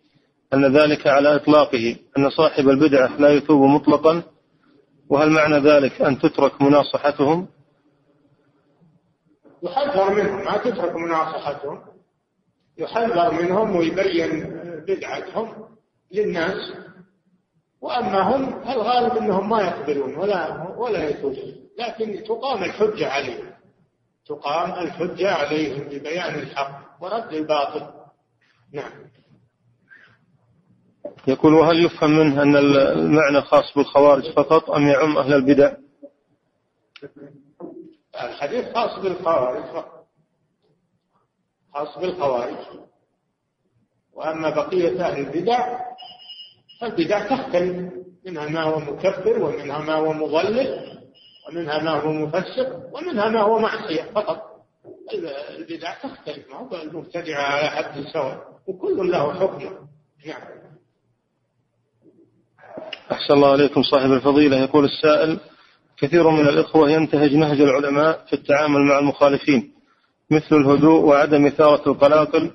أن 0.53 0.77
ذلك 0.77 1.07
على 1.07 1.35
إطلاقه. 1.35 1.95
أن 2.17 2.29
صاحب 2.29 2.69
البدعة 2.69 3.17
لا 3.17 3.29
يتوب 3.29 3.61
مطلقا. 3.61 4.23
وهل 5.09 5.29
معنى 5.29 5.59
ذلك 5.59 6.01
أن 6.01 6.19
تترك 6.19 6.61
مناصحتهم؟ 6.61 7.47
يحذر 9.63 10.13
منهم. 10.13 10.45
ما 10.45 10.57
تترك 10.57 10.95
مناصحتهم. 10.95 11.81
يحذر 12.77 13.31
منهم 13.31 13.75
ويبين 13.75 14.43
بدعتهم 14.87 15.53
للناس. 16.13 16.73
وأما 17.81 18.21
هم 18.21 18.69
الغالب 18.69 19.17
إنهم 19.17 19.49
ما 19.49 19.61
يقبلون 19.61 20.15
ولا 20.15 20.73
ولا 20.77 21.09
يتوبون 21.09 21.55
لكن 21.79 22.23
تقام 22.23 22.63
الحجة 22.63 23.07
عليهم. 23.07 23.54
تقام 24.25 24.71
الحجة 24.71 25.31
عليهم 25.31 25.83
ببيان 25.83 26.35
الحق 26.35 27.03
ورد 27.03 27.33
الباطل. 27.33 27.87
نعم. 28.73 28.91
يقول 31.27 31.53
وهل 31.53 31.85
يفهم 31.85 32.09
منه 32.09 32.41
أن 32.41 32.55
المعنى 32.55 33.41
خاص 33.41 33.73
بالخوارج 33.75 34.31
فقط 34.31 34.71
أم 34.71 34.87
يعم 34.87 35.17
أهل 35.17 35.33
البدع؟ 35.33 35.73
الحديث 38.21 38.73
خاص 38.73 38.99
بالخوارج 38.99 39.63
فقط. 39.63 40.07
خاص 41.73 41.97
بالخوارج. 41.97 42.65
وأما 44.13 44.49
بقية 44.49 45.05
أهل 45.05 45.19
البدع 45.19 45.79
فالبدع 46.81 47.27
تختلف. 47.27 47.93
منها 48.25 48.49
ما 48.49 48.63
هو 48.63 48.79
مكفر 48.79 49.43
ومنها 49.43 49.79
ما 49.79 49.93
هو 49.93 50.13
مضلل. 50.13 50.94
ومنها 51.49 51.83
ما 51.83 51.91
هو 51.91 52.11
مفسق 52.11 52.93
ومنها 52.93 53.29
ما 53.29 53.41
هو 53.41 53.59
معصية 53.59 54.03
فقط. 54.15 54.41
البدع 55.57 55.93
تختلف. 55.93 56.49
ما 56.49 56.55
هو 56.55 56.81
المبتدعة 56.81 57.41
على 57.41 57.69
حد 57.69 58.03
سواء 58.13 58.37
وكل 58.67 59.11
له 59.11 59.33
حكمه 59.33 59.71
نعم. 60.25 60.41
أحسن 63.11 63.33
الله 63.33 63.51
عليكم 63.51 63.83
صاحب 63.83 64.11
الفضيلة. 64.11 64.57
يقول 64.57 64.85
السائل 64.85 65.39
كثير 65.97 66.29
من 66.29 66.47
الإخوة 66.47 66.91
ينتهج 66.91 67.35
نهج 67.35 67.61
العلماء 67.61 68.25
في 68.27 68.33
التعامل 68.33 68.81
مع 68.81 68.99
المخالفين 68.99 69.73
مثل 70.31 70.55
الهدوء 70.55 71.03
وعدم 71.05 71.45
إثارة 71.45 71.89
القلاقل 71.89 72.51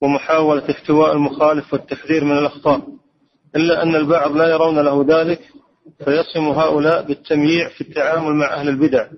ومحاولة 0.00 0.70
احتواء 0.70 1.12
المخالف 1.12 1.72
والتحذير 1.72 2.24
من 2.24 2.38
الأخطاء 2.38 2.82
إلا 3.56 3.82
أن 3.82 3.94
البعض 3.96 4.36
لا 4.36 4.48
يرون 4.48 4.78
له 4.78 5.06
ذلك 5.08 5.40
فيصم 6.04 6.48
هؤلاء 6.48 7.02
بالتمييع 7.02 7.68
في 7.68 7.80
التعامل 7.80 8.34
مع 8.34 8.54
أهل 8.54 8.68
البدع. 8.68 9.08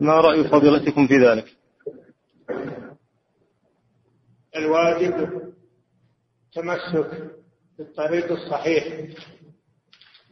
ما 0.00 0.12
رأي 0.12 0.44
فضيلتكم 0.44 1.06
في 1.06 1.18
ذلك؟ 1.18 1.44
الواجب 4.56 5.42
تمسك 6.54 7.10
بالطريق 7.78 8.32
الصحيح 8.32 8.84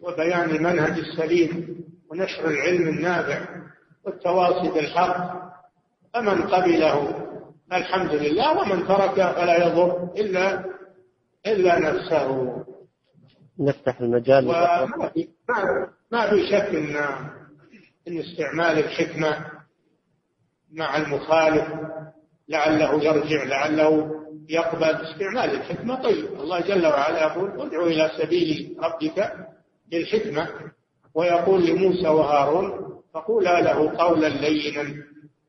وبيان 0.01 0.51
المنهج 0.51 0.99
السليم 0.99 1.85
ونشر 2.11 2.49
العلم 2.49 2.89
النافع 2.89 3.47
والتواصي 4.05 4.71
بالحق. 4.71 5.43
فمن 6.15 6.43
قبله 6.43 7.29
الحمد 7.73 8.15
لله 8.15 8.61
ومن 8.61 8.87
ترك 8.87 9.15
فلا 9.15 9.67
يضر 9.67 10.09
إلا 10.17 10.65
إلا 11.47 11.79
نفسه. 11.79 12.65
نفتح 13.59 14.01
المجال 14.01 14.45
في 15.15 15.29
ما 16.11 16.31
في 16.31 16.47
شك 16.47 16.75
ان 16.75 16.97
إن 18.09 18.19
استعمال 18.19 18.79
الحكمة 18.79 19.47
مع 20.73 20.97
المخالف 20.97 21.69
لعله 22.49 23.05
يرجع 23.05 23.45
لعله 23.45 24.11
يقبل 24.49 24.85
استعمال 24.85 25.51
الحكمة. 25.51 26.03
طيب 26.03 26.25
الله 26.25 26.61
جل 26.61 26.87
وعلا 26.87 27.23
يقول 27.23 27.61
ادعو 27.61 27.87
إلى 27.87 28.11
سبيل 28.19 28.77
ربك 28.81 29.33
بالحكمة. 29.91 30.49
ويقول 31.15 31.67
لموسى 31.67 32.09
وهارون 32.09 32.93
فقولا 33.15 33.61
له 33.61 33.97
قولا 33.99 34.29
لينا 34.29 35.05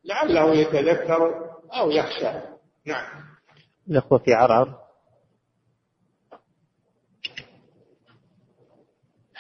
لعله 0.06 0.54
يتذكر 0.54 1.50
أو 1.74 1.92
يخشى. 1.92 2.32
نعم. 2.86 3.06
الأخوة 3.90 4.18
في 4.18 4.34
عرعر. 4.34 4.83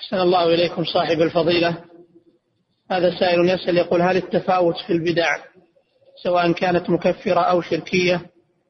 أحسن 0.04 0.18
الله 0.18 0.46
إليكم 0.46 0.84
صاحب 0.84 1.22
الفضيلة. 1.22 1.76
هذا 2.92 3.20
سائل 3.20 3.50
يسأل 3.50 3.78
يقول 3.78 4.02
هل 4.02 4.18
التفاوت 4.18 4.76
في 4.88 4.94
البدع 4.94 5.38
سواء 6.24 6.52
كانت 6.52 6.90
مكفرة 6.90 7.40
أو 7.40 7.62
شركية 7.62 8.22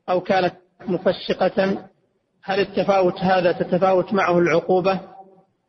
أو 0.10 0.22
كانت 0.22 0.54
مفسقة 0.88 1.88
هل 2.44 2.60
التفاوت 2.60 3.18
هذا 3.18 3.52
تتفاوت 3.52 4.14
معه 4.14 4.38
العقوبة 4.38 5.00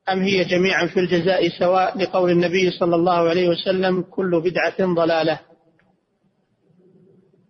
أم 0.09 0.23
هي 0.23 0.45
جميعا 0.45 0.87
في 0.87 1.01
الجزاء 1.01 1.49
سواء 1.49 1.99
لقول 1.99 2.31
النبي 2.31 2.71
صلى 2.71 2.97
الله 2.97 3.29
عليه 3.29 3.49
وسلم 3.49 4.03
كل 4.03 4.41
بدعة 4.41 4.95
ضلالة؟ 4.95 5.39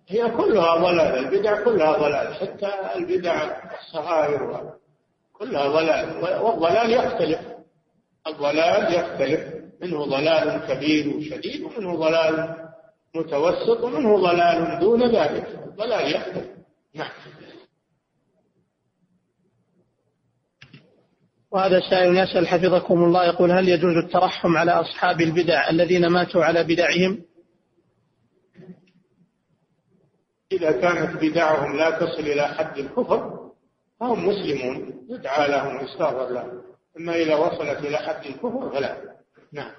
هي 0.08 0.30
كلها 0.30 0.76
ضلال 0.76 1.18
البدع 1.24 1.64
كلها 1.64 1.92
ضلال 1.92 2.34
حتى 2.34 2.70
البدع 2.96 3.50
الصغائر 3.80 4.72
كلها 5.32 5.68
ضلال 5.68 6.16
والضلال 6.42 6.92
يختلف. 6.92 7.53
الضلال 8.26 8.94
يختلف. 8.94 9.64
منه 9.80 10.04
ضلال 10.04 10.66
كبير 10.68 11.16
وشديد 11.16 11.62
ومنه 11.62 11.96
ضلال 11.96 12.56
متوسط 13.14 13.80
ومنه 13.84 14.18
ضلال 14.18 14.80
دون 14.80 15.16
ذلك. 15.16 15.48
الضلال 15.66 16.14
يختلف. 16.14 16.46
نعم. 16.94 17.10
وهذا 21.54 21.80
سائل 21.90 22.16
يسأل 22.16 22.48
حفظكم 22.48 23.04
الله 23.04 23.26
يقول 23.26 23.50
هل 23.50 23.68
يجوز 23.68 23.96
الترحم 23.96 24.56
على 24.56 24.72
أصحاب 24.72 25.20
البدع 25.20 25.70
الذين 25.70 26.06
ماتوا 26.06 26.44
على 26.44 26.64
بدعهم؟ 26.64 27.24
إذا 30.52 30.72
كانت 30.72 31.22
بدعهم 31.22 31.76
لا 31.76 31.90
تصل 31.90 32.20
إلى 32.20 32.48
حد 32.48 32.78
الكفر 32.78 33.50
فهم 34.00 34.28
مسلمون. 34.28 35.06
يدعى 35.10 35.48
لهم 35.48 35.76
ويستغفر 35.76 36.28
لهم. 36.28 36.73
أما 36.98 37.14
إذا 37.14 37.34
وصلت 37.36 37.78
إلى 37.78 37.96
حد 37.96 38.26
الكفر 38.26 38.70
فلا. 38.70 38.96
نعم. 39.52 39.72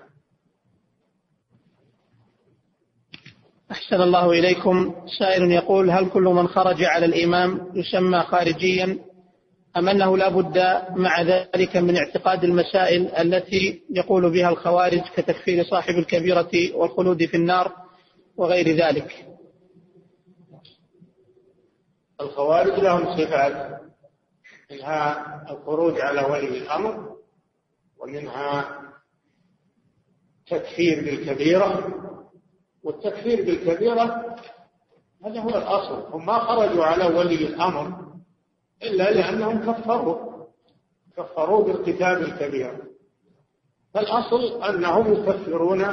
أحسن 3.72 4.02
الله 4.02 4.32
إليكم. 4.32 4.96
سائل 5.20 5.52
يقول 5.52 5.90
هل 5.90 6.10
كل 6.10 6.24
من 6.24 6.48
خرج 6.48 6.84
على 6.84 7.06
الإمام 7.06 7.72
يسمى 7.74 8.20
خارجيا؟ 8.20 9.00
أم 9.78 9.90
أنه 9.90 10.18
لا 10.18 10.30
بد 10.30 10.58
مع 10.96 11.22
ذلك 11.22 11.78
من 11.78 11.98
اعتقاد 11.98 12.44
المسائل 12.44 13.08
التي 13.08 13.82
يقول 13.90 14.32
بها 14.32 14.50
الخوارج 14.50 15.02
كتكفير 15.16 15.64
صاحب 15.64 15.94
الكبيرة 15.94 16.52
والخلود 16.74 17.26
في 17.26 17.38
النار 17.38 17.72
وغير 18.38 18.68
ذلك؟ 18.86 19.26
الخوارج 22.22 22.80
لهم 22.80 23.18
صفات. 23.18 23.82
منها 24.72 25.52
الخروج 25.52 26.02
على 26.02 26.22
ولي 26.22 26.58
الأمر 26.58 27.16
ومنها 27.98 28.82
تكفير 30.48 31.04
بالكبيرة 31.06 31.94
والتكفير 32.84 33.46
بالكبيرة 33.46 34.36
هذا 35.26 35.40
هو 35.40 35.50
الأصل. 35.50 36.14
هم 36.14 36.26
ما 36.26 36.40
خرجوا 36.40 36.86
على 36.86 37.06
ولي 37.18 37.36
الأمر 37.48 38.06
إلا 38.84 39.12
لأنهم 39.12 39.72
كفروا 39.72 40.46
كفروا 41.18 41.64
بارتكاب 41.64 42.22
الكبيرة. 42.22 42.82
فالأصل 43.94 44.64
أنهم 44.64 45.14
يكفرون 45.14 45.86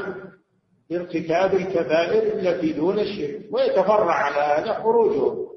بارتكاب 0.90 1.54
الكبائر 1.54 2.38
التي 2.38 2.72
دون 2.72 2.98
الشرك 2.98 3.48
ويتفرع 3.52 4.14
على 4.14 4.62
هذا 4.62 4.82
خروجهم 4.82 5.48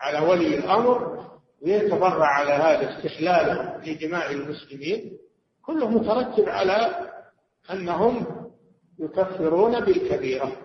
على 0.00 0.28
ولي 0.28 0.58
الأمر 0.58 1.22
ويتفرع 1.62 2.26
على 2.26 2.52
هذا 2.52 2.98
استحلاله 2.98 3.76
لدماء 3.86 4.32
المسلمين 4.32 5.18
كله 5.62 5.88
مترتب 5.88 6.48
على 6.48 7.10
أنهم 7.70 8.26
يكفرون 8.98 9.80
بالكبيرة. 9.80 10.56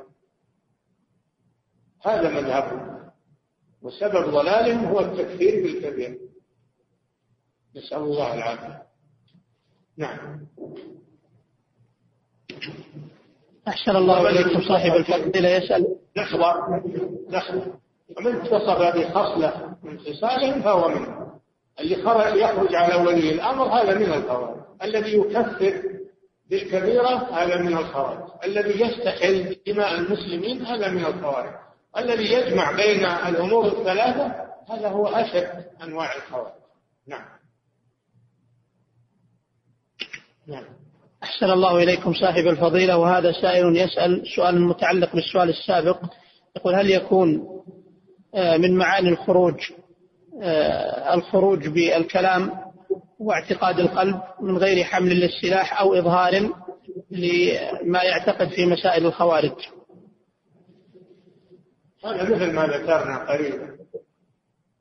هذا 2.05 2.29
مذهبهم 2.29 3.11
وسبب 3.81 4.29
ضلالهم 4.29 4.85
هو 4.85 4.99
التكفير 4.99 5.63
بالكبيرة 5.63 6.17
نسأل 7.75 7.97
الله 7.97 8.33
العافية. 8.33 8.83
نعم. 9.97 10.47
أحسن 13.67 13.95
الله 13.95 14.29
إليكم 14.29 14.61
صاحب 14.67 14.91
الفضيلة 14.91 15.49
يسأل. 15.49 15.97
لحظة 16.15 16.53
لحظة 17.29 17.79
ومن 18.17 18.35
اتصف 18.35 18.95
بخصلة 18.95 19.75
من 19.83 19.99
خصالهم 19.99 20.61
فهو 20.61 20.89
منه. 20.89 21.27
اللي 21.79 21.95
خرج 21.95 22.35
يخرج 22.35 22.75
على 22.75 22.95
ولي 22.95 23.31
الأمر 23.31 23.65
هذا 23.65 23.97
من 23.97 24.13
الخوارج 24.13 24.57
الذي 24.83 25.17
يكفر 25.17 25.83
بالكبيرة 26.49 27.29
هذا 27.31 27.57
من 27.57 27.77
الخوارج 27.77 28.29
الذي 28.43 28.81
يستحل 28.81 29.55
دماء 29.67 29.95
المسلمين 29.95 30.65
هذا 30.65 30.89
من 30.91 31.05
الخوارج 31.05 31.53
الذي 31.97 32.33
يجمع 32.33 32.71
بين 32.71 33.05
الأمور 33.05 33.65
الثلاثة 33.65 34.47
هذا 34.69 34.89
هو 34.89 35.07
أشد 35.07 35.65
أنواع 35.83 36.15
الخوارج 36.15 36.51
نعم. 37.07 37.25
نعم. 40.47 40.63
أحسن 41.23 41.45
الله 41.49 41.83
إليكم 41.83 42.13
صاحب 42.13 42.47
الفضيلة 42.47 42.97
وهذا 42.97 43.31
سائل 43.31 43.77
يسأل 43.77 44.23
سؤال 44.35 44.61
متعلق 44.61 45.15
بالسؤال 45.15 45.49
السابق. 45.49 45.99
يقول 46.55 46.75
هل 46.75 46.89
يكون 46.89 47.47
من 48.33 48.77
معاني 48.77 49.09
الخروج 49.09 49.71
آه، 50.41 51.13
الخروج 51.13 51.67
بالكلام 51.67 52.51
واعتقاد 53.19 53.79
القلب 53.79 54.21
من 54.41 54.57
غير 54.57 54.83
حمل 54.83 55.19
للسلاح 55.19 55.81
أو 55.81 55.93
إظهار 55.93 56.49
لما 57.11 58.03
يعتقد 58.03 58.49
في 58.49 58.65
مسائل 58.65 59.05
الخوارج. 59.05 59.55
هذا 62.05 62.23
مثل 62.23 62.53
ما 62.53 62.65
ذكرنا 62.65 63.31
قريبا. 63.31 63.77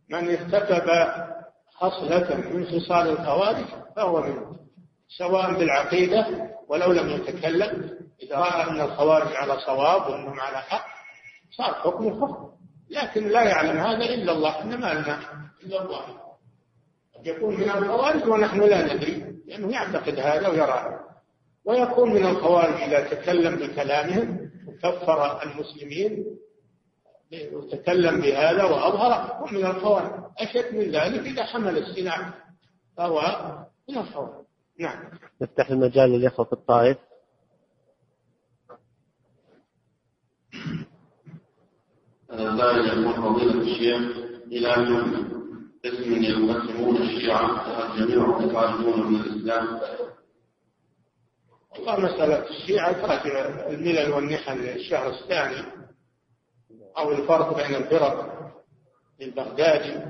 من 0.09 0.31
ارتكب 0.31 0.91
خصلة 1.75 2.37
من 2.37 2.65
خصال 2.65 3.09
الخوارج 3.09 3.65
فهو 3.97 4.23
منه 4.23 4.57
سواء 5.19 5.59
بالعقيدة 5.59 6.51
ولو 6.69 6.93
لم 6.93 7.11
يتكلم 7.11 7.91
إذا 8.23 8.37
رأى 8.37 8.71
أن 8.71 8.81
الخوارج 8.81 9.37
على 9.37 9.61
صواب 9.61 10.11
وأنهم 10.11 10.41
على 10.41 10.57
حق 10.57 10.87
صار 11.57 11.75
حكم 11.75 12.09
لكن 12.91 13.29
لا 13.29 13.43
يعلم 13.43 13.77
هذا 13.79 14.05
إلا 14.05 14.33
الله 14.33 14.63
إنما 14.63 14.95
لنا 14.95 15.19
إلا 15.65 15.83
الله. 15.83 16.03
قد 17.17 17.27
يكون 17.27 17.55
من 17.55 17.71
الخوارج 17.71 18.29
ونحن 18.29 18.61
لا 18.61 18.95
ندري 18.95 19.25
لأنه 19.47 19.73
يعتقد 19.73 20.19
هذا 20.19 20.49
ويرى 20.49 21.01
ويكون 21.65 22.15
من 22.15 22.27
الخوارج 22.27 22.83
إذا 22.83 23.01
تكلم 23.01 23.57
بكلامهم 23.57 24.51
وكفر 24.67 25.43
المسلمين 25.43 26.25
وتكلم 27.53 28.21
بهذا 28.21 28.65
وأظهر 28.65 29.37
هو 29.37 29.47
من 29.47 29.67
الخوارج. 29.67 30.11
أشد 30.39 30.75
من 30.75 30.91
ذلك 30.91 31.27
إذا 31.27 31.45
حمل 31.45 31.79
السلاح 31.79 32.31
فهو 32.97 33.21
من 33.89 33.99
الخوارج. 33.99 34.45
نعم. 34.81 35.11
نفتح 35.43 35.71
المجال 35.71 36.11
للإخوة 36.11 36.47
في 36.47 36.53
الطائف. 36.53 36.97
يكون 42.41 43.13
فضيلة 43.13 43.61
الشيخ 43.61 44.17
إلى 44.47 44.77
أن 44.77 45.27
اسم 45.85 46.23
يقسمون 46.23 46.97
الشيعة 46.97 47.67
الجميع 47.95 48.39
يخرجون 48.41 49.13
من 49.13 49.21
الإسلام. 49.21 49.81
والله 51.71 52.01
مسألة 52.01 52.49
الشيعة 52.51 52.93
تراجع 52.93 53.69
الملل 53.69 54.13
والنحل 54.13 54.69
الشهر 54.69 55.11
الثاني 55.11 55.63
أو 56.99 57.13
الفرق 57.13 57.57
بين 57.57 57.77
الفرق 57.77 58.37
للبغدادي 59.21 60.01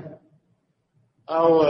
أو 1.29 1.63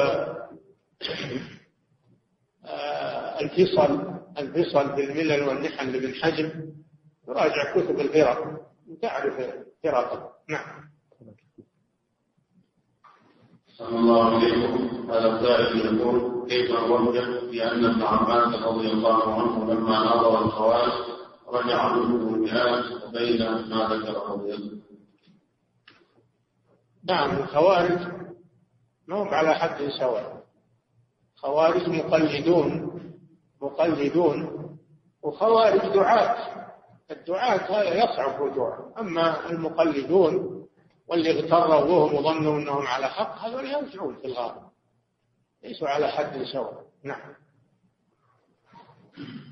آه، 2.65 3.39
الفصل 3.41 4.17
الفصل 4.37 4.95
بالملل 4.95 5.43
والنحل 5.43 5.91
لابن 5.91 6.13
حجم 6.13 6.51
يراجع 7.27 7.73
كتب 7.75 7.99
الفرق. 7.99 8.67
تعرف 9.01 9.35
فرقه 9.83 10.31
نعم. 10.49 10.89
صلى 13.77 13.95
الله 13.99 14.35
عليكم 14.35 15.11
هذا 15.11 15.39
السائل 15.39 15.99
يقول 15.99 16.47
كيف 16.49 16.71
نرجح 16.71 17.43
بان 17.51 17.85
ابن 17.85 18.01
عباس 18.01 18.63
رضي 18.63 18.91
الله 18.91 19.33
عنه 19.33 19.73
لما 19.73 19.99
نظر 19.99 20.45
الخوارج 20.45 21.17
رجع 21.47 21.81
عنه 21.81 22.05
المئات 22.05 23.03
وبين 23.03 23.39
ما 23.69 23.87
ذكره 23.87 24.33
رضي 24.33 24.81
نعم 27.03 27.37
الخوارج 27.37 27.99
ما 29.07 29.15
هم 29.21 29.27
على 29.27 29.55
حد 29.55 29.87
سواء. 29.99 30.43
خوارج 31.35 31.89
مقلدون 31.89 33.01
مقلدون 33.61 34.49
وخوارج 35.23 35.93
دعاة. 35.93 36.67
الدعاة 37.11 37.57
هذا 37.57 38.03
يصعب 38.03 38.41
رجوعهم 38.43 38.93
أما 38.99 39.49
المقلدون 39.49 40.63
واللي 41.07 41.31
اغتروا 41.31 41.75
وهم 41.75 42.15
وظنوا 42.15 42.57
أنهم 42.59 42.87
على 42.87 43.07
حق 43.07 43.37
هذول 43.39 43.65
يرجعون 43.65 44.15
في 44.15 44.25
الغالب 44.25 44.61
ليسوا 45.63 45.87
على 45.87 46.07
حد 46.07 46.43
سواء. 46.43 46.83
نعم. 47.03 47.33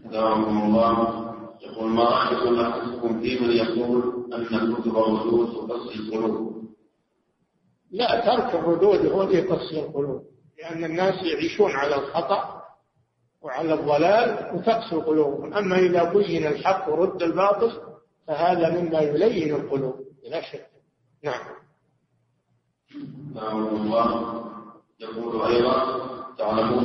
دعوكم 0.06 0.61
الله. 0.64 1.26
يقول 1.61 1.90
ما 1.90 2.03
رأيكم 2.03 2.60
أحدكم 2.60 3.22
في 3.22 3.40
من 3.40 3.52
يقول 3.52 4.26
أن 4.34 4.45
كتب 4.45 4.98
الردود 4.98 5.68
تقصي 5.69 5.99
القلوب؟ 5.99 6.65
لا 7.91 8.26
ترك 8.26 8.56
الردود 8.56 9.06
هو 9.06 9.23
اللي 9.23 9.38
يقصي 9.38 9.80
القلوب. 9.80 10.23
لأن 10.57 10.84
الناس 10.84 11.23
يعيشون 11.23 11.72
على 11.72 11.95
الخطأ 11.95 12.55
وعلى 13.45 13.73
الضلال 13.73 14.55
وتقسو 14.55 15.01
قلوبهم. 15.01 15.53
أما 15.53 15.77
إذا 15.80 16.03
بين 16.03 16.47
الحق 16.47 16.89
ورد 16.89 17.23
الباطل 17.23 17.72
فهذا 18.27 18.81
مما 18.81 18.99
يلين 18.99 19.55
القلوب 19.55 19.95
لا 20.30 20.41
شك. 20.41 20.65
نعم. 21.23 21.41
نعم. 23.35 23.67
الله 23.67 24.41
يقول 24.99 25.41
أيضا 25.41 25.76
تعلمون 26.38 26.84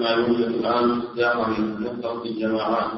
ما 0.00 0.10
يوجد 0.10 0.40
الآن 0.40 1.02
داخل 1.16 1.52
كثرة 1.84 2.22
الجماعات 2.24 2.90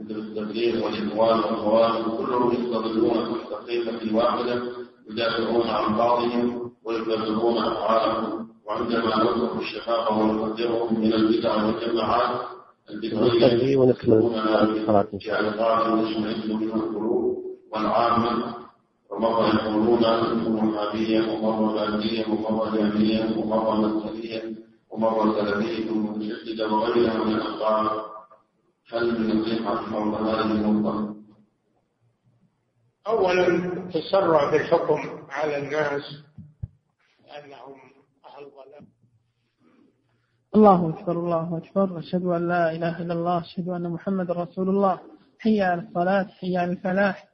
مثل 0.00 0.14
التبليغ 0.14 0.84
والإخوان 0.84 1.38
والخوارج 1.38 2.04
كلهم 2.04 2.52
يستظلون 2.52 3.34
تحت 3.34 3.52
قيمة 3.68 4.16
واحدة 4.18 4.62
يدافعون 5.10 5.66
عن 5.66 5.96
بعضهم 5.96 6.72
ويكذبون 6.84 7.58
أفعالهم. 7.58 8.51
وعندما 8.66 9.16
نترك 9.24 9.56
الشقاق 9.62 10.12
ونقدرهم 10.12 11.00
من 11.00 11.12
البدع 11.12 11.64
والجماعات 11.64 12.40
نصلي 12.90 13.76
ونكمل 13.76 14.18
الصلاة 14.18 15.08
إن 15.14 15.20
شاء 15.20 15.40
الله. 15.40 15.82
الله 15.92 16.10
يشمئز 16.10 16.50
من 16.50 16.70
القلوب 16.70 17.36
والعامة 17.72 18.54
ومرة 19.10 19.54
يقولون 19.54 20.04
أنتم 20.04 20.68
وهابية 20.68 21.32
ومرة 21.32 21.72
باندية 21.74 22.26
ومرة 22.28 22.76
جامية 22.76 23.36
ومرة 23.38 23.74
مسلية 23.86 24.54
ومرة 24.90 25.32
سلفية 25.40 25.90
متشددة 25.90 26.68
وغيرها 26.72 27.24
من 27.24 27.34
الأخبار 27.34 28.12
هل 28.92 29.20
من 29.20 29.40
نصيحة 29.40 29.76
حول 29.76 30.14
هذه 30.14 30.50
النقطة؟ 30.50 31.14
أولا 33.06 33.68
تسرع 33.94 34.50
بالحكم 34.50 35.00
على 35.30 35.58
الناس 35.58 36.02
أنهم 37.38 37.91
الله 40.54 40.88
أكبر 40.88 41.12
الله 41.12 41.56
أكبر. 41.56 41.98
أشهد 41.98 42.24
أن 42.24 42.48
لا 42.48 42.72
إله 42.72 43.02
إلا 43.02 43.14
الله 43.14 43.40
أشهد 43.40 43.68
أن 43.68 43.90
محمد 43.90 44.30
رسول 44.30 44.68
الله. 44.68 44.98
حي 45.38 45.62
على 45.62 45.82
الصلاة 45.82 46.24
حي 46.24 46.56
على 46.56 46.72
الفلاح. 46.72 47.31